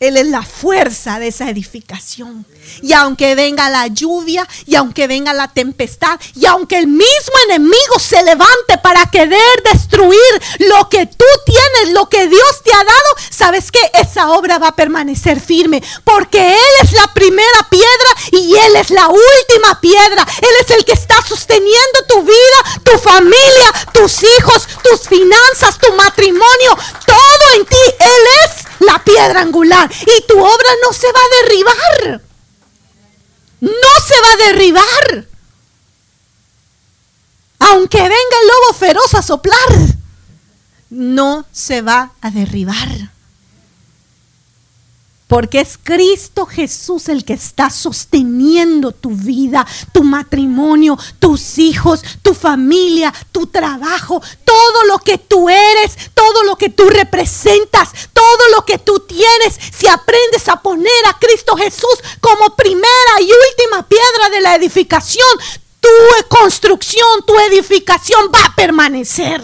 Él 0.00 0.16
es 0.16 0.26
la 0.26 0.42
fuerza 0.42 1.20
de 1.20 1.28
esa 1.28 1.48
edificación. 1.48 2.44
Y 2.82 2.92
aunque 2.94 3.34
venga 3.34 3.70
la 3.70 3.86
lluvia, 3.86 4.46
y 4.66 4.74
aunque 4.74 5.06
venga 5.06 5.32
la 5.32 5.48
tempestad, 5.48 6.18
y 6.34 6.46
aunque 6.46 6.78
el 6.78 6.88
mismo 6.88 7.34
enemigo 7.48 7.98
se 7.98 8.22
levante 8.22 8.78
para 8.82 9.06
querer 9.06 9.62
destruir 9.72 10.42
lo 10.58 10.88
que 10.88 11.06
tú 11.06 11.24
tienes, 11.46 11.94
lo 11.94 12.08
que 12.08 12.26
Dios 12.26 12.62
te 12.64 12.72
ha 12.72 12.78
dado, 12.78 13.30
sabes 13.30 13.70
que 13.70 13.80
esa 13.94 14.30
obra 14.30 14.58
va 14.58 14.68
a 14.68 14.76
permanecer 14.76 15.40
firme. 15.40 15.82
Porque 16.02 16.54
Él 16.54 16.74
es 16.82 16.92
la 16.92 17.06
primera 17.14 17.68
piedra 17.70 17.86
y 18.32 18.56
Él 18.56 18.76
es 18.76 18.90
la 18.90 19.08
última 19.08 19.80
piedra. 19.80 20.26
Él 20.42 20.54
es 20.60 20.70
el 20.70 20.84
que 20.84 20.92
está 20.92 21.16
sosteniendo 21.26 22.04
tu 22.08 22.22
vida, 22.22 22.80
tu 22.82 22.98
familia, 22.98 23.72
tus 23.92 24.22
hijos, 24.24 24.66
tus 24.82 25.08
finanzas, 25.08 25.78
tu 25.78 25.92
matrimonio, 25.94 26.76
todo 27.06 27.58
en 27.58 27.66
ti. 27.66 27.76
Él 28.00 28.22
es 28.44 28.64
la 28.80 29.02
piedra 29.02 29.40
angular 29.40 29.83
y 29.90 30.26
tu 30.26 30.38
obra 30.38 30.68
no 30.82 30.92
se 30.92 31.06
va 31.12 31.20
a 31.20 31.42
derribar. 31.42 32.22
No 33.60 33.70
se 34.06 34.14
va 34.20 34.32
a 34.32 34.52
derribar. 34.52 35.26
Aunque 37.58 37.98
venga 37.98 38.12
el 38.12 38.48
lobo 38.48 38.78
feroz 38.78 39.14
a 39.14 39.22
soplar, 39.22 39.56
no 40.90 41.46
se 41.50 41.80
va 41.80 42.12
a 42.20 42.30
derribar. 42.30 43.13
Porque 45.34 45.60
es 45.60 45.80
Cristo 45.82 46.46
Jesús 46.46 47.08
el 47.08 47.24
que 47.24 47.32
está 47.32 47.68
sosteniendo 47.68 48.92
tu 48.92 49.10
vida, 49.10 49.66
tu 49.92 50.04
matrimonio, 50.04 50.96
tus 51.18 51.58
hijos, 51.58 52.04
tu 52.22 52.34
familia, 52.34 53.12
tu 53.32 53.48
trabajo, 53.48 54.22
todo 54.44 54.84
lo 54.84 55.00
que 55.00 55.18
tú 55.18 55.48
eres, 55.48 55.96
todo 56.14 56.44
lo 56.44 56.54
que 56.54 56.68
tú 56.68 56.88
representas, 56.88 57.90
todo 58.12 58.48
lo 58.54 58.64
que 58.64 58.78
tú 58.78 59.00
tienes. 59.00 59.58
Si 59.76 59.88
aprendes 59.88 60.48
a 60.48 60.62
poner 60.62 61.04
a 61.08 61.18
Cristo 61.18 61.56
Jesús 61.56 61.98
como 62.20 62.54
primera 62.54 63.20
y 63.20 63.24
última 63.24 63.88
piedra 63.88 64.30
de 64.30 64.40
la 64.40 64.54
edificación, 64.54 65.26
tu 65.80 65.88
construcción, 66.28 67.26
tu 67.26 67.36
edificación 67.40 68.30
va 68.32 68.44
a 68.44 68.54
permanecer. 68.54 69.42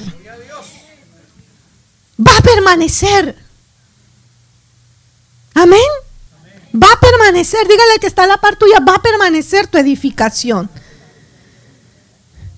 Va 2.25 2.37
a 2.37 2.43
permanecer. 2.43 3.50
Amén. 5.61 5.81
Va 6.75 6.91
a 6.91 7.01
permanecer, 7.01 7.69
dígale 7.69 7.99
que 8.01 8.07
está 8.07 8.27
la 8.27 8.41
par 8.41 8.57
tuya, 8.57 8.81
va 8.81 8.95
a 8.95 9.03
permanecer 9.03 9.67
tu 9.67 9.77
edificación. 9.77 10.71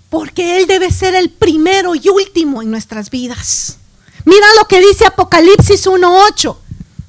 Porque 0.08 0.58
Él 0.58 0.68
debe 0.68 0.92
ser 0.92 1.16
el 1.16 1.30
primero 1.30 1.96
y 1.96 2.08
último 2.08 2.62
en 2.62 2.70
nuestras 2.70 3.10
vidas. 3.10 3.78
Mira 4.24 4.46
lo 4.56 4.68
que 4.68 4.80
dice 4.80 5.04
Apocalipsis 5.04 5.84
1.8 5.88 6.56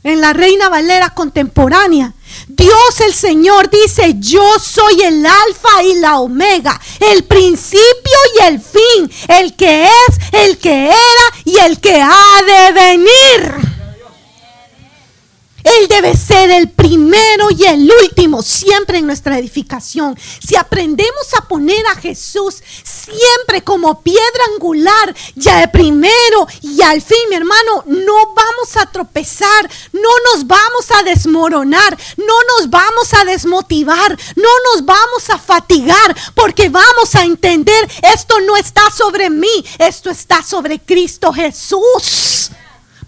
en 0.03 0.19
la 0.19 0.33
Reina 0.33 0.67
Valera 0.67 1.11
contemporánea. 1.11 2.15
Dios 2.47 2.99
el 3.05 3.13
Señor 3.13 3.69
dice, 3.69 4.15
yo 4.17 4.57
soy 4.57 4.99
el 5.01 5.23
alfa 5.23 5.83
y 5.83 5.99
la 5.99 6.17
omega, 6.17 6.81
el 7.11 7.23
principio 7.25 8.17
y 8.39 8.45
el 8.45 8.59
fin, 8.59 9.11
el 9.27 9.55
que 9.55 9.83
es, 9.83 10.19
el 10.31 10.57
que 10.57 10.85
era 10.87 10.95
y 11.45 11.57
el 11.57 11.79
que 11.79 12.01
ha 12.01 12.41
de 12.47 12.71
venir. 12.73 13.72
Él 15.63 15.87
debe 15.87 16.15
ser 16.15 16.51
el 16.51 16.69
primero 16.69 17.49
y 17.51 17.63
el 17.65 17.89
último 18.01 18.41
siempre 18.41 18.97
en 18.97 19.07
nuestra 19.07 19.37
edificación. 19.37 20.17
Si 20.45 20.55
aprendemos 20.55 21.33
a 21.37 21.47
poner 21.47 21.85
a 21.87 21.95
Jesús 21.95 22.61
siempre 22.83 23.63
como 23.63 24.01
piedra 24.01 24.43
angular, 24.53 25.15
ya 25.35 25.59
de 25.59 25.67
primero 25.67 26.47
y 26.61 26.81
al 26.81 27.01
fin, 27.01 27.17
mi 27.29 27.35
hermano, 27.35 27.83
no 27.85 28.33
vamos 28.35 28.77
a 28.77 28.85
tropezar, 28.87 29.69
no 29.91 30.09
nos 30.31 30.47
vamos 30.47 30.91
a 30.91 31.03
desmoronar, 31.03 31.97
no 32.17 32.33
nos 32.57 32.69
vamos 32.69 33.13
a 33.13 33.25
desmotivar, 33.25 34.17
no 34.35 34.49
nos 34.71 34.85
vamos 34.85 35.29
a 35.29 35.37
fatigar, 35.37 36.15
porque 36.35 36.69
vamos 36.69 37.15
a 37.15 37.23
entender, 37.23 37.89
esto 38.13 38.39
no 38.41 38.57
está 38.57 38.89
sobre 38.91 39.29
mí, 39.29 39.65
esto 39.79 40.09
está 40.09 40.43
sobre 40.43 40.79
Cristo 40.79 41.31
Jesús. 41.33 42.51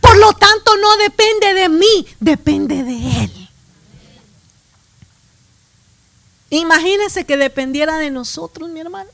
Por 0.05 0.17
lo 0.17 0.33
tanto, 0.33 0.77
no 0.77 0.97
depende 0.97 1.55
de 1.55 1.67
mí, 1.67 2.07
depende 2.19 2.83
de 2.83 3.23
Él. 3.23 3.49
Imagínese 6.51 7.25
que 7.25 7.37
dependiera 7.37 7.97
de 7.97 8.11
nosotros, 8.11 8.69
mi 8.69 8.81
hermano. 8.81 9.09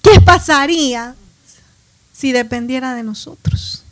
¿Qué 0.00 0.20
pasaría 0.20 1.16
si 2.12 2.30
dependiera 2.30 2.94
de 2.94 3.02
nosotros? 3.02 3.82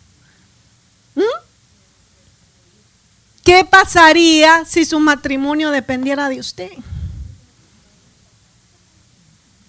¿Mm? 1.16 1.22
¿Qué 3.43 3.64
pasaría 3.64 4.64
si 4.64 4.85
su 4.85 5.01
matrimonio 5.01 5.72
dependiera 5.72 6.28
de 6.28 6.39
usted? 6.39 6.70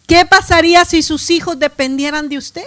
¿Qué 0.06 0.24
pasaría 0.28 0.86
si 0.86 1.02
sus 1.02 1.32
hijos 1.32 1.58
dependieran 1.58 2.30
de 2.30 2.38
usted? 2.38 2.62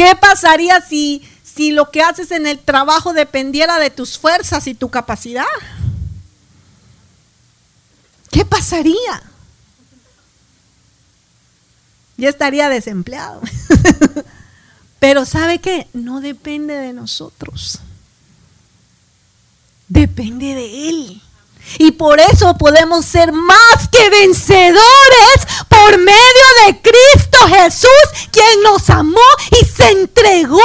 ¿Qué 0.00 0.16
pasaría 0.16 0.80
si, 0.80 1.22
si 1.42 1.72
lo 1.72 1.90
que 1.90 2.00
haces 2.00 2.30
en 2.30 2.46
el 2.46 2.58
trabajo 2.58 3.12
dependiera 3.12 3.78
de 3.78 3.90
tus 3.90 4.16
fuerzas 4.16 4.66
y 4.66 4.72
tu 4.72 4.88
capacidad? 4.88 5.44
¿Qué 8.30 8.46
pasaría? 8.46 9.22
Ya 12.16 12.30
estaría 12.30 12.70
desempleado. 12.70 13.42
Pero 14.98 15.26
¿sabe 15.26 15.58
qué? 15.58 15.86
No 15.92 16.22
depende 16.22 16.72
de 16.76 16.94
nosotros. 16.94 17.80
Depende 19.86 20.54
de 20.54 20.88
Él. 20.88 21.22
Y 21.78 21.92
por 21.92 22.20
eso 22.20 22.56
podemos 22.58 23.04
ser 23.04 23.32
más 23.32 23.88
que 23.90 24.10
vencedores 24.10 24.80
por 25.68 25.98
medio 25.98 26.44
de 26.66 26.80
Cristo 26.80 27.38
Jesús, 27.48 28.28
quien 28.30 28.62
nos 28.62 28.90
amó 28.90 29.20
y 29.60 29.64
se 29.64 29.90
entregó 29.90 30.60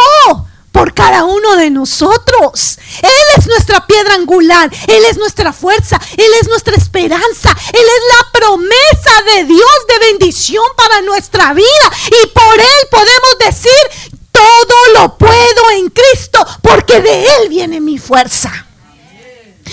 por 0.76 0.94
cada 0.94 1.24
uno 1.24 1.56
de 1.56 1.70
nosotros. 1.70 2.78
Él 3.02 3.38
es 3.38 3.48
nuestra 3.48 3.88
piedra 3.88 4.16
angular, 4.16 4.70
Él 4.88 5.06
es 5.06 5.18
nuestra 5.18 5.54
fuerza, 5.54 6.00
Él 6.18 6.32
es 6.42 6.50
nuestra 6.50 6.76
esperanza, 6.76 7.56
Él 7.72 7.86
es 7.86 8.18
la 8.18 8.32
promesa 8.40 9.22
de 9.34 9.46
Dios 9.46 9.70
de 9.88 10.08
bendición 10.08 10.66
para 10.76 11.02
nuestra 11.02 11.54
vida. 11.54 11.92
Y 12.08 12.28
por 12.28 12.60
Él 12.60 12.88
podemos 12.92 13.38
decir, 13.40 14.20
todo 14.34 14.94
lo 14.96 15.18
puedo 15.18 15.72
en 15.78 15.90
Cristo, 15.90 16.46
porque 16.62 17.00
de 17.00 17.24
Él 17.24 17.50
viene 17.50 17.80
mi 17.80 17.98
fuerza. 17.98 18.65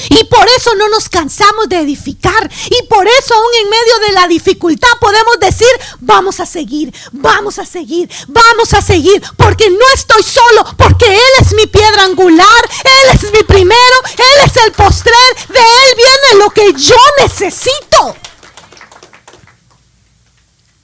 Y 0.09 0.25
por 0.25 0.47
eso 0.57 0.75
no 0.75 0.89
nos 0.89 1.09
cansamos 1.09 1.69
de 1.69 1.81
edificar. 1.81 2.51
Y 2.71 2.87
por 2.87 3.07
eso 3.07 3.35
aún 3.35 3.55
en 3.63 3.71
medio 3.71 3.99
de 4.07 4.13
la 4.13 4.29
dificultad 4.29 4.89
podemos 5.01 5.39
decir, 5.41 5.69
vamos 6.01 6.41
a 6.41 6.47
seguir, 6.47 6.95
vamos 7.13 7.59
a 7.59 7.67
seguir, 7.67 8.11
vamos 8.29 8.73
a 8.75 8.83
seguir. 8.83 9.23
Porque 9.37 9.71
no 9.71 9.85
estoy 9.95 10.23
solo, 10.23 10.65
porque 10.77 11.07
Él 11.07 11.33
es 11.41 11.55
mi 11.55 11.67
piedra 11.67 12.05
angular, 12.05 12.71
Él 12.85 13.15
es 13.15 13.33
mi 13.33 13.43
primero, 13.43 13.97
Él 14.17 14.47
es 14.47 14.57
el 14.65 14.73
postrer, 14.73 15.13
de 15.49 15.59
Él 15.59 15.97
viene 15.97 16.45
lo 16.45 16.51
que 16.51 16.73
yo 16.73 16.97
necesito. 17.21 18.17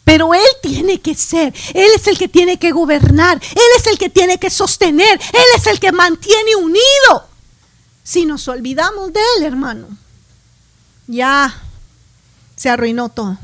Pero 0.05 0.33
Él 0.33 0.49
tiene 0.63 1.01
que 1.01 1.15
ser, 1.15 1.53
Él 1.75 1.91
es 1.95 2.07
el 2.07 2.17
que 2.17 2.29
tiene 2.29 2.59
que 2.59 2.71
gobernar, 2.71 3.39
Él 3.43 3.71
es 3.77 3.87
el 3.87 3.99
que 3.99 4.09
tiene 4.09 4.39
que 4.39 4.49
sostener, 4.49 5.21
Él 5.33 5.45
es 5.57 5.67
el 5.67 5.79
que 5.79 5.93
mantiene 5.93 6.57
unido 6.57 7.29
si 8.09 8.25
nos 8.25 8.49
olvidamos 8.49 9.13
de 9.13 9.21
Él, 9.37 9.45
hermano, 9.45 9.87
ya 11.09 11.55
se 12.57 12.71
arruinó 12.71 13.11
todo. 13.11 13.37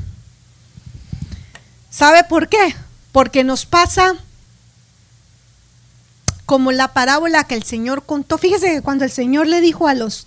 ¿Sabe 1.91 2.23
por 2.23 2.49
qué? 2.49 2.75
Porque 3.11 3.43
nos 3.43 3.67
pasa 3.67 4.15
como 6.47 6.71
la 6.71 6.93
parábola 6.93 7.43
que 7.43 7.53
el 7.53 7.61
Señor 7.61 8.07
contó. 8.07 8.39
Fíjese 8.39 8.71
que 8.71 8.81
cuando 8.81 9.05
el 9.05 9.11
Señor 9.11 9.45
le 9.45 9.61
dijo 9.61 9.87
a 9.87 9.93
los, 9.93 10.25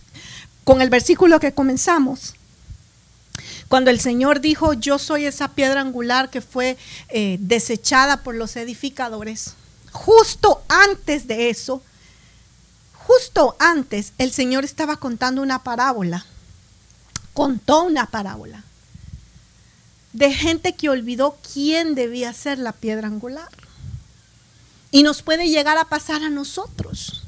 con 0.62 0.82
el 0.82 0.89
versículo 0.89 1.41
que 1.41 1.53
comenzamos, 1.53 2.34
cuando 3.66 3.91
el 3.91 3.99
Señor 3.99 4.41
dijo, 4.41 4.72
yo 4.72 5.01
soy 5.01 5.24
esa 5.26 5.49
piedra 5.49 5.80
angular 5.80 6.30
que 6.30 6.43
fue 6.43 6.78
eh, 7.09 7.39
desechada 7.41 8.22
por 8.22 8.36
los 8.36 8.55
edificadores, 8.55 9.55
justo 9.91 10.62
antes 10.68 11.26
de 11.26 11.51
eso, 11.51 11.82
justo 13.09 13.57
antes, 13.59 14.13
el 14.19 14.33
Señor 14.33 14.65
estaba 14.65 14.99
contando 14.99 15.41
una 15.41 15.65
parábola. 15.65 16.27
Contó 17.33 17.85
una 17.85 18.07
parábola 18.07 18.63
de 20.13 20.33
gente 20.33 20.75
que 20.75 20.91
olvidó 20.91 21.37
quién 21.53 21.95
debía 21.95 22.33
ser 22.33 22.59
la 22.59 22.73
piedra 22.73 23.09
angular. 23.09 23.49
Y 24.91 25.03
nos 25.03 25.23
puede 25.23 25.49
llegar 25.49 25.79
a 25.79 25.85
pasar 25.85 26.23
a 26.23 26.31
nosotros. 26.31 27.25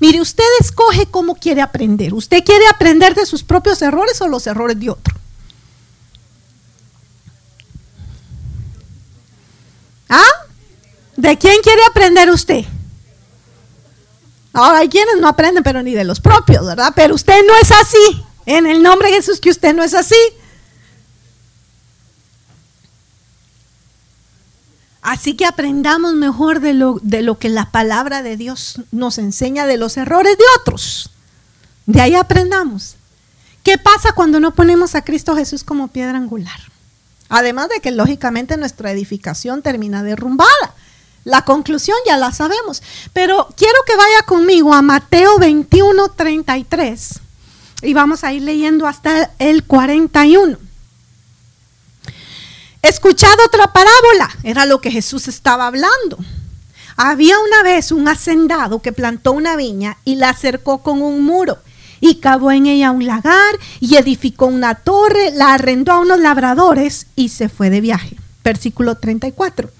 Mire, 0.00 0.20
usted 0.20 0.44
escoge 0.60 1.06
cómo 1.06 1.34
quiere 1.34 1.62
aprender. 1.62 2.12
¿Usted 2.12 2.42
quiere 2.44 2.66
aprender 2.66 3.14
de 3.14 3.26
sus 3.26 3.42
propios 3.42 3.80
errores 3.82 4.20
o 4.20 4.28
los 4.28 4.46
errores 4.46 4.78
de 4.78 4.90
otro? 4.90 5.14
¿Ah? 10.08 10.46
¿De 11.16 11.38
quién 11.38 11.60
quiere 11.62 11.82
aprender 11.88 12.30
usted? 12.30 12.64
Ahora 14.54 14.78
hay 14.78 14.88
quienes 14.88 15.16
no 15.20 15.26
aprenden, 15.28 15.64
pero 15.64 15.82
ni 15.82 15.94
de 15.94 16.04
los 16.04 16.20
propios, 16.20 16.64
¿verdad? 16.64 16.92
Pero 16.94 17.16
usted 17.16 17.44
no 17.46 17.54
es 17.60 17.72
así. 17.72 18.24
En 18.46 18.66
el 18.66 18.82
nombre 18.82 19.08
de 19.08 19.16
Jesús 19.16 19.40
que 19.40 19.50
usted 19.50 19.74
no 19.74 19.82
es 19.82 19.94
así. 19.94 20.14
Así 25.02 25.34
que 25.34 25.44
aprendamos 25.44 26.14
mejor 26.14 26.60
de 26.60 26.72
lo, 26.72 26.98
de 27.02 27.22
lo 27.22 27.38
que 27.38 27.48
la 27.48 27.72
palabra 27.72 28.22
de 28.22 28.36
Dios 28.36 28.80
nos 28.92 29.18
enseña 29.18 29.66
de 29.66 29.76
los 29.76 29.96
errores 29.96 30.38
de 30.38 30.44
otros. 30.60 31.10
De 31.86 32.00
ahí 32.00 32.14
aprendamos. 32.14 32.96
¿Qué 33.64 33.76
pasa 33.76 34.12
cuando 34.12 34.40
no 34.40 34.54
ponemos 34.54 34.94
a 34.94 35.02
Cristo 35.02 35.36
Jesús 35.36 35.64
como 35.64 35.88
piedra 35.88 36.16
angular? 36.16 36.60
Además 37.28 37.70
de 37.70 37.80
que 37.80 37.90
lógicamente 37.90 38.56
nuestra 38.56 38.92
edificación 38.92 39.62
termina 39.62 40.02
derrumbada. 40.02 40.74
La 41.24 41.42
conclusión 41.42 41.96
ya 42.06 42.16
la 42.16 42.32
sabemos. 42.32 42.82
Pero 43.12 43.48
quiero 43.56 43.78
que 43.86 43.96
vaya 43.96 44.22
conmigo 44.26 44.74
a 44.74 44.82
Mateo 44.82 45.38
21, 45.38 46.08
33. 46.10 47.20
Y 47.82 47.94
vamos 47.94 48.24
a 48.24 48.32
ir 48.32 48.42
leyendo 48.42 48.86
hasta 48.86 49.30
el 49.38 49.64
41. 49.64 50.58
Escuchad 52.82 53.32
otra 53.46 53.72
parábola, 53.72 54.28
era 54.42 54.66
lo 54.66 54.80
que 54.80 54.90
Jesús 54.90 55.26
estaba 55.26 55.66
hablando. 55.66 56.18
Había 56.96 57.38
una 57.38 57.62
vez 57.62 57.90
un 57.90 58.06
hacendado 58.08 58.82
que 58.82 58.92
plantó 58.92 59.32
una 59.32 59.56
viña 59.56 59.96
y 60.04 60.16
la 60.16 60.28
acercó 60.28 60.82
con 60.82 61.00
un 61.00 61.24
muro 61.24 61.58
y 62.00 62.16
cavó 62.16 62.52
en 62.52 62.66
ella 62.66 62.90
un 62.90 63.06
lagar 63.06 63.58
y 63.80 63.96
edificó 63.96 64.44
una 64.44 64.74
torre, 64.74 65.30
la 65.32 65.54
arrendó 65.54 65.92
a 65.92 66.00
unos 66.00 66.20
labradores 66.20 67.06
y 67.16 67.30
se 67.30 67.48
fue 67.48 67.70
de 67.70 67.80
viaje. 67.80 68.16
Versículo 68.44 68.96
34. 68.96 69.70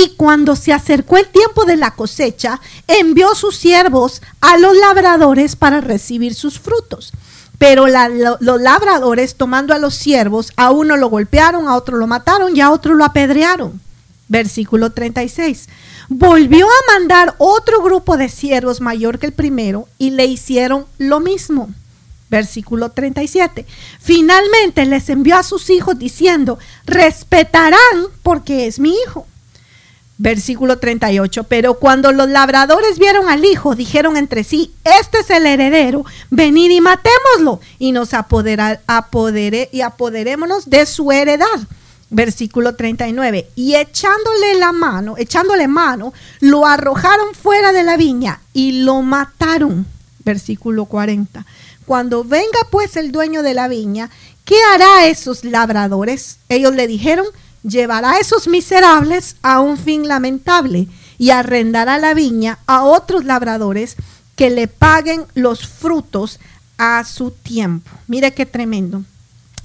Y 0.00 0.10
cuando 0.10 0.54
se 0.54 0.72
acercó 0.72 1.16
el 1.16 1.26
tiempo 1.26 1.64
de 1.64 1.76
la 1.76 1.90
cosecha, 1.90 2.60
envió 2.86 3.34
sus 3.34 3.56
siervos 3.56 4.22
a 4.40 4.56
los 4.56 4.76
labradores 4.76 5.56
para 5.56 5.80
recibir 5.80 6.36
sus 6.36 6.60
frutos. 6.60 7.12
Pero 7.58 7.88
los 7.88 8.60
labradores, 8.62 9.34
tomando 9.34 9.74
a 9.74 9.78
los 9.78 9.96
siervos, 9.96 10.52
a 10.54 10.70
uno 10.70 10.96
lo 10.96 11.08
golpearon, 11.08 11.66
a 11.66 11.74
otro 11.74 11.96
lo 11.96 12.06
mataron 12.06 12.56
y 12.56 12.60
a 12.60 12.70
otro 12.70 12.94
lo 12.94 13.04
apedrearon. 13.04 13.80
Versículo 14.28 14.92
36. 14.92 15.68
Volvió 16.08 16.66
a 16.66 16.92
mandar 16.92 17.34
otro 17.38 17.82
grupo 17.82 18.16
de 18.16 18.28
siervos 18.28 18.80
mayor 18.80 19.18
que 19.18 19.26
el 19.26 19.32
primero 19.32 19.88
y 19.98 20.10
le 20.10 20.26
hicieron 20.26 20.86
lo 20.98 21.18
mismo. 21.18 21.70
Versículo 22.30 22.92
37. 22.92 23.66
Finalmente 23.98 24.86
les 24.86 25.08
envió 25.08 25.36
a 25.36 25.42
sus 25.42 25.68
hijos 25.70 25.98
diciendo, 25.98 26.60
respetarán 26.86 28.06
porque 28.22 28.68
es 28.68 28.78
mi 28.78 28.94
hijo. 28.94 29.26
Versículo 30.18 30.78
38. 30.78 31.44
Pero 31.44 31.74
cuando 31.74 32.10
los 32.10 32.28
labradores 32.28 32.98
vieron 32.98 33.28
al 33.28 33.44
hijo, 33.44 33.76
dijeron 33.76 34.16
entre 34.16 34.42
sí, 34.42 34.72
este 34.84 35.20
es 35.20 35.30
el 35.30 35.46
heredero, 35.46 36.04
venid 36.30 36.70
y 36.70 36.80
matémoslo 36.80 37.60
y 37.78 37.92
nos 37.92 38.14
apodere, 38.14 39.68
y 39.72 39.80
apoderémonos 39.80 40.68
de 40.68 40.86
su 40.86 41.12
heredad. 41.12 41.46
Versículo 42.10 42.74
39. 42.74 43.50
Y 43.54 43.76
echándole 43.76 44.54
la 44.58 44.72
mano, 44.72 45.14
echándole 45.16 45.68
mano, 45.68 46.12
lo 46.40 46.66
arrojaron 46.66 47.34
fuera 47.34 47.72
de 47.72 47.84
la 47.84 47.96
viña 47.96 48.40
y 48.52 48.82
lo 48.82 49.02
mataron. 49.02 49.86
Versículo 50.24 50.86
40. 50.86 51.46
Cuando 51.86 52.24
venga 52.24 52.58
pues 52.70 52.96
el 52.96 53.12
dueño 53.12 53.42
de 53.42 53.54
la 53.54 53.68
viña, 53.68 54.10
¿qué 54.44 54.56
hará 54.74 55.06
esos 55.06 55.44
labradores? 55.44 56.38
Ellos 56.48 56.74
le 56.74 56.86
dijeron, 56.86 57.26
llevará 57.68 58.12
a 58.12 58.18
esos 58.18 58.48
miserables 58.48 59.36
a 59.42 59.60
un 59.60 59.76
fin 59.76 60.08
lamentable 60.08 60.88
y 61.18 61.30
arrendará 61.30 61.98
la 61.98 62.14
viña 62.14 62.58
a 62.66 62.82
otros 62.82 63.24
labradores 63.24 63.96
que 64.36 64.50
le 64.50 64.68
paguen 64.68 65.26
los 65.34 65.66
frutos 65.66 66.38
a 66.78 67.02
su 67.04 67.32
tiempo. 67.32 67.90
Mire 68.06 68.32
qué 68.32 68.46
tremendo. 68.46 69.02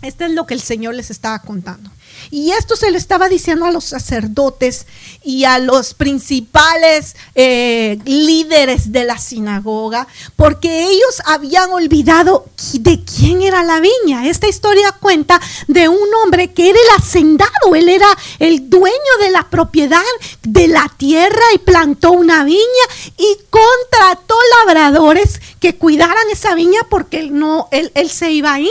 Esto 0.02 0.26
es 0.26 0.32
lo 0.32 0.46
que 0.46 0.56
el 0.56 0.62
Señor 0.62 0.96
les 0.96 1.12
estaba 1.12 1.40
contando. 1.40 1.90
Y 2.32 2.52
esto 2.52 2.76
se 2.76 2.92
le 2.92 2.98
estaba 2.98 3.30
diciendo 3.30 3.66
a 3.66 3.72
los 3.72 3.86
sacerdotes 3.86 4.86
y 5.24 5.46
a 5.46 5.60
los 5.60 5.94
principales 5.94 7.16
eh, 7.36 8.00
líderes 8.06 8.92
de 8.92 9.06
la 9.06 9.18
sinagoga, 9.18 10.08
porque 10.36 10.84
ellos 10.84 11.22
habían 11.26 11.72
olvidado 11.72 12.46
de 12.74 13.04
quién 13.04 13.42
era 13.42 13.64
la 13.64 13.80
viña. 13.80 14.28
Esta 14.28 14.48
historia 14.48 14.92
cuenta 14.92 15.40
de 15.68 15.90
un 15.90 16.14
hombre 16.24 16.54
que 16.54 16.70
era 16.70 16.80
el 16.80 17.02
hacendado, 17.02 17.76
él 17.76 17.90
era 17.90 18.08
el 18.40 18.70
dueño 18.70 18.94
de 19.20 19.32
la 19.32 19.50
propiedad 19.50 20.02
de 20.42 20.68
la 20.68 20.92
tierra 20.98 21.44
y 21.54 21.60
plantó 21.60 22.12
una 22.12 22.44
viña 22.44 22.60
y 23.18 23.38
contrató 23.50 24.36
labradores 24.66 25.40
que 25.60 25.76
cuidaran 25.76 26.30
esa 26.32 26.56
viña 26.56 26.82
porque 26.90 27.24
no, 27.24 27.68
él, 27.72 27.92
él 27.96 28.10
se 28.10 28.32
iba 28.32 28.54
a 28.54 28.60
ir. 28.60 28.70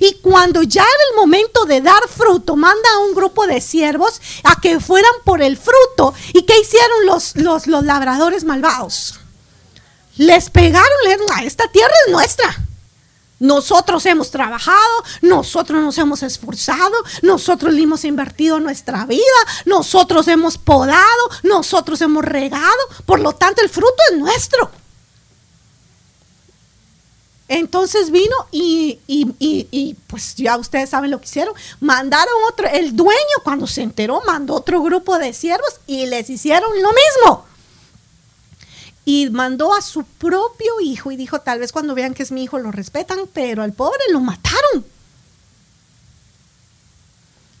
Y 0.00 0.14
cuando 0.14 0.62
ya 0.62 0.82
era 0.82 1.02
el 1.10 1.16
momento 1.16 1.64
de 1.64 1.80
dar 1.80 2.02
fruto, 2.08 2.56
manda 2.56 2.88
a 2.94 2.98
un 3.00 3.14
grupo 3.14 3.46
de 3.46 3.60
siervos 3.60 4.20
a 4.44 4.60
que 4.60 4.80
fueran 4.80 5.12
por 5.24 5.42
el 5.42 5.56
fruto. 5.56 6.14
¿Y 6.32 6.42
qué 6.42 6.58
hicieron 6.58 7.06
los, 7.06 7.36
los, 7.36 7.66
los 7.66 7.84
labradores 7.84 8.44
malvados? 8.44 9.20
Les 10.16 10.50
pegaron, 10.50 10.98
le 11.04 11.16
ah, 11.34 11.44
esta 11.44 11.68
tierra 11.70 11.94
es 12.06 12.12
nuestra. 12.12 12.68
Nosotros 13.40 14.04
hemos 14.06 14.32
trabajado, 14.32 15.04
nosotros 15.22 15.80
nos 15.80 15.96
hemos 15.98 16.24
esforzado, 16.24 16.96
nosotros 17.22 17.72
le 17.72 17.82
hemos 17.82 18.04
invertido 18.04 18.58
nuestra 18.58 19.06
vida, 19.06 19.22
nosotros 19.64 20.26
hemos 20.26 20.58
podado, 20.58 21.30
nosotros 21.44 22.00
hemos 22.00 22.24
regado, 22.24 22.82
por 23.06 23.20
lo 23.20 23.32
tanto 23.34 23.62
el 23.62 23.68
fruto 23.68 23.94
es 24.10 24.18
nuestro. 24.18 24.70
Entonces 27.48 28.10
vino 28.10 28.36
y, 28.50 29.00
y, 29.06 29.96
pues 30.06 30.36
ya 30.36 30.58
ustedes 30.58 30.90
saben 30.90 31.10
lo 31.10 31.18
que 31.18 31.24
hicieron. 31.24 31.54
Mandaron 31.80 32.34
otro, 32.46 32.68
el 32.68 32.94
dueño 32.94 33.18
cuando 33.42 33.66
se 33.66 33.82
enteró 33.82 34.22
mandó 34.26 34.54
otro 34.54 34.82
grupo 34.82 35.18
de 35.18 35.32
siervos 35.32 35.80
y 35.86 36.06
les 36.06 36.28
hicieron 36.28 36.70
lo 36.82 36.90
mismo. 36.90 37.46
Y 39.06 39.30
mandó 39.30 39.74
a 39.74 39.80
su 39.80 40.04
propio 40.04 40.80
hijo 40.82 41.10
y 41.10 41.16
dijo, 41.16 41.40
tal 41.40 41.60
vez 41.60 41.72
cuando 41.72 41.94
vean 41.94 42.12
que 42.12 42.22
es 42.22 42.30
mi 42.30 42.44
hijo 42.44 42.58
lo 42.58 42.70
respetan, 42.70 43.20
pero 43.32 43.62
al 43.62 43.72
pobre 43.72 44.00
lo 44.12 44.20
mataron. 44.20 44.84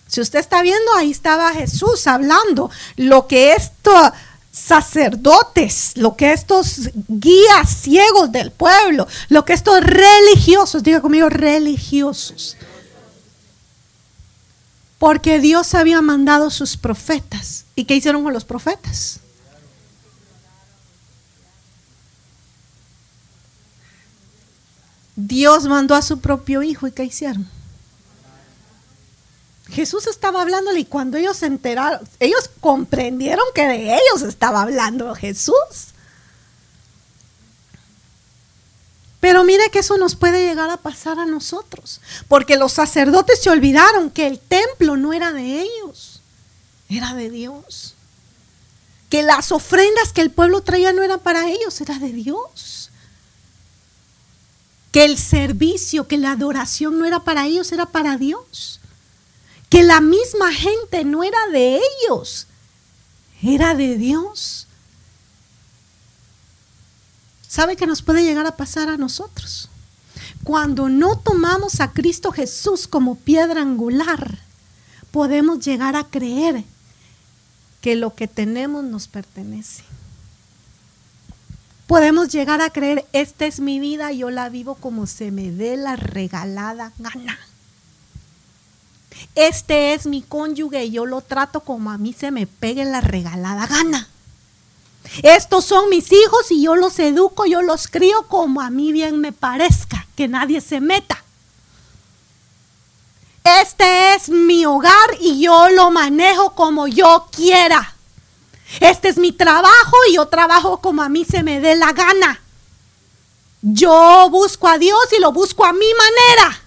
Si 0.06 0.20
usted 0.20 0.38
está 0.38 0.60
viendo, 0.60 0.94
ahí 0.94 1.10
estaba 1.10 1.52
Jesús 1.52 2.06
hablando 2.06 2.70
lo 2.96 3.26
que 3.26 3.52
esto 3.52 3.92
sacerdotes, 4.58 5.92
lo 5.96 6.16
que 6.16 6.32
estos 6.32 6.90
guías 7.08 7.68
ciegos 7.68 8.32
del 8.32 8.50
pueblo, 8.50 9.06
lo 9.28 9.44
que 9.44 9.52
estos 9.52 9.80
religiosos, 9.80 10.82
diga 10.82 11.00
conmigo, 11.00 11.28
religiosos. 11.28 12.56
Porque 14.98 15.38
Dios 15.38 15.74
había 15.74 16.02
mandado 16.02 16.50
sus 16.50 16.76
profetas. 16.76 17.64
¿Y 17.76 17.84
qué 17.84 17.94
hicieron 17.94 18.24
con 18.24 18.32
los 18.32 18.44
profetas? 18.44 19.20
Dios 25.14 25.64
mandó 25.66 25.94
a 25.94 26.02
su 26.02 26.20
propio 26.20 26.62
hijo 26.62 26.86
y 26.86 26.92
¿qué 26.92 27.04
hicieron? 27.04 27.57
Jesús 29.70 30.06
estaba 30.06 30.42
hablándole 30.42 30.80
y 30.80 30.84
cuando 30.84 31.18
ellos 31.18 31.36
se 31.36 31.46
enteraron, 31.46 32.00
ellos 32.20 32.50
comprendieron 32.60 33.44
que 33.54 33.66
de 33.66 33.94
ellos 33.94 34.22
estaba 34.22 34.62
hablando 34.62 35.14
Jesús. 35.14 35.88
Pero 39.20 39.44
mire 39.44 39.70
que 39.70 39.80
eso 39.80 39.98
nos 39.98 40.14
puede 40.14 40.46
llegar 40.46 40.70
a 40.70 40.78
pasar 40.78 41.18
a 41.18 41.26
nosotros, 41.26 42.00
porque 42.28 42.56
los 42.56 42.72
sacerdotes 42.72 43.42
se 43.42 43.50
olvidaron 43.50 44.10
que 44.10 44.26
el 44.26 44.38
templo 44.38 44.96
no 44.96 45.12
era 45.12 45.32
de 45.32 45.60
ellos, 45.60 46.22
era 46.88 47.14
de 47.14 47.28
Dios. 47.28 47.94
Que 49.10 49.22
las 49.22 49.52
ofrendas 49.52 50.12
que 50.12 50.20
el 50.20 50.30
pueblo 50.30 50.62
traía 50.62 50.92
no 50.92 51.02
eran 51.02 51.20
para 51.20 51.48
ellos, 51.48 51.80
era 51.80 51.98
de 51.98 52.12
Dios. 52.12 52.90
Que 54.92 55.04
el 55.04 55.18
servicio, 55.18 56.06
que 56.06 56.16
la 56.16 56.32
adoración 56.32 56.98
no 56.98 57.04
era 57.04 57.20
para 57.20 57.46
ellos, 57.46 57.72
era 57.72 57.86
para 57.86 58.16
Dios 58.16 58.77
que 59.68 59.82
la 59.82 60.00
misma 60.00 60.52
gente 60.52 61.04
no 61.04 61.22
era 61.22 61.38
de 61.52 61.80
ellos, 62.04 62.46
era 63.42 63.74
de 63.74 63.96
Dios. 63.96 64.68
¿sabe 67.48 67.76
que 67.76 67.88
nos 67.88 68.02
puede 68.02 68.22
llegar 68.22 68.46
a 68.46 68.56
pasar 68.56 68.88
a 68.88 68.96
nosotros? 68.96 69.68
Cuando 70.44 70.88
no 70.88 71.18
tomamos 71.18 71.80
a 71.80 71.92
Cristo 71.92 72.30
Jesús 72.30 72.86
como 72.86 73.16
piedra 73.16 73.62
angular, 73.62 74.38
podemos 75.10 75.58
llegar 75.64 75.96
a 75.96 76.04
creer 76.04 76.62
que 77.80 77.96
lo 77.96 78.14
que 78.14 78.28
tenemos 78.28 78.84
nos 78.84 79.08
pertenece. 79.08 79.82
Podemos 81.86 82.28
llegar 82.28 82.60
a 82.60 82.70
creer, 82.70 83.06
esta 83.12 83.46
es 83.46 83.60
mi 83.60 83.80
vida, 83.80 84.12
yo 84.12 84.30
la 84.30 84.50
vivo 84.50 84.74
como 84.74 85.06
se 85.06 85.30
me 85.30 85.50
dé 85.50 85.76
la 85.76 85.96
regalada 85.96 86.92
gana. 86.98 87.38
Este 89.34 89.94
es 89.94 90.06
mi 90.06 90.22
cónyuge 90.22 90.84
y 90.84 90.92
yo 90.92 91.06
lo 91.06 91.20
trato 91.20 91.60
como 91.60 91.90
a 91.90 91.98
mí 91.98 92.12
se 92.12 92.30
me 92.30 92.46
pegue 92.46 92.84
la 92.84 93.00
regalada 93.00 93.66
gana. 93.66 94.08
Estos 95.22 95.64
son 95.64 95.88
mis 95.88 96.12
hijos 96.12 96.50
y 96.50 96.62
yo 96.62 96.76
los 96.76 96.98
educo, 96.98 97.46
yo 97.46 97.62
los 97.62 97.88
crío 97.88 98.24
como 98.28 98.60
a 98.60 98.70
mí 98.70 98.92
bien 98.92 99.20
me 99.20 99.32
parezca, 99.32 100.06
que 100.16 100.28
nadie 100.28 100.60
se 100.60 100.80
meta. 100.80 101.22
Este 103.44 104.14
es 104.14 104.28
mi 104.28 104.66
hogar 104.66 104.92
y 105.20 105.40
yo 105.40 105.70
lo 105.70 105.90
manejo 105.90 106.54
como 106.54 106.86
yo 106.86 107.28
quiera. 107.34 107.94
Este 108.80 109.08
es 109.08 109.16
mi 109.16 109.32
trabajo 109.32 109.96
y 110.10 110.16
yo 110.16 110.26
trabajo 110.26 110.78
como 110.78 111.02
a 111.02 111.08
mí 111.08 111.24
se 111.24 111.42
me 111.42 111.60
dé 111.60 111.74
la 111.74 111.92
gana. 111.92 112.40
Yo 113.62 114.28
busco 114.30 114.68
a 114.68 114.78
Dios 114.78 115.00
y 115.16 115.20
lo 115.20 115.32
busco 115.32 115.64
a 115.64 115.72
mi 115.72 115.86
manera. 115.94 116.60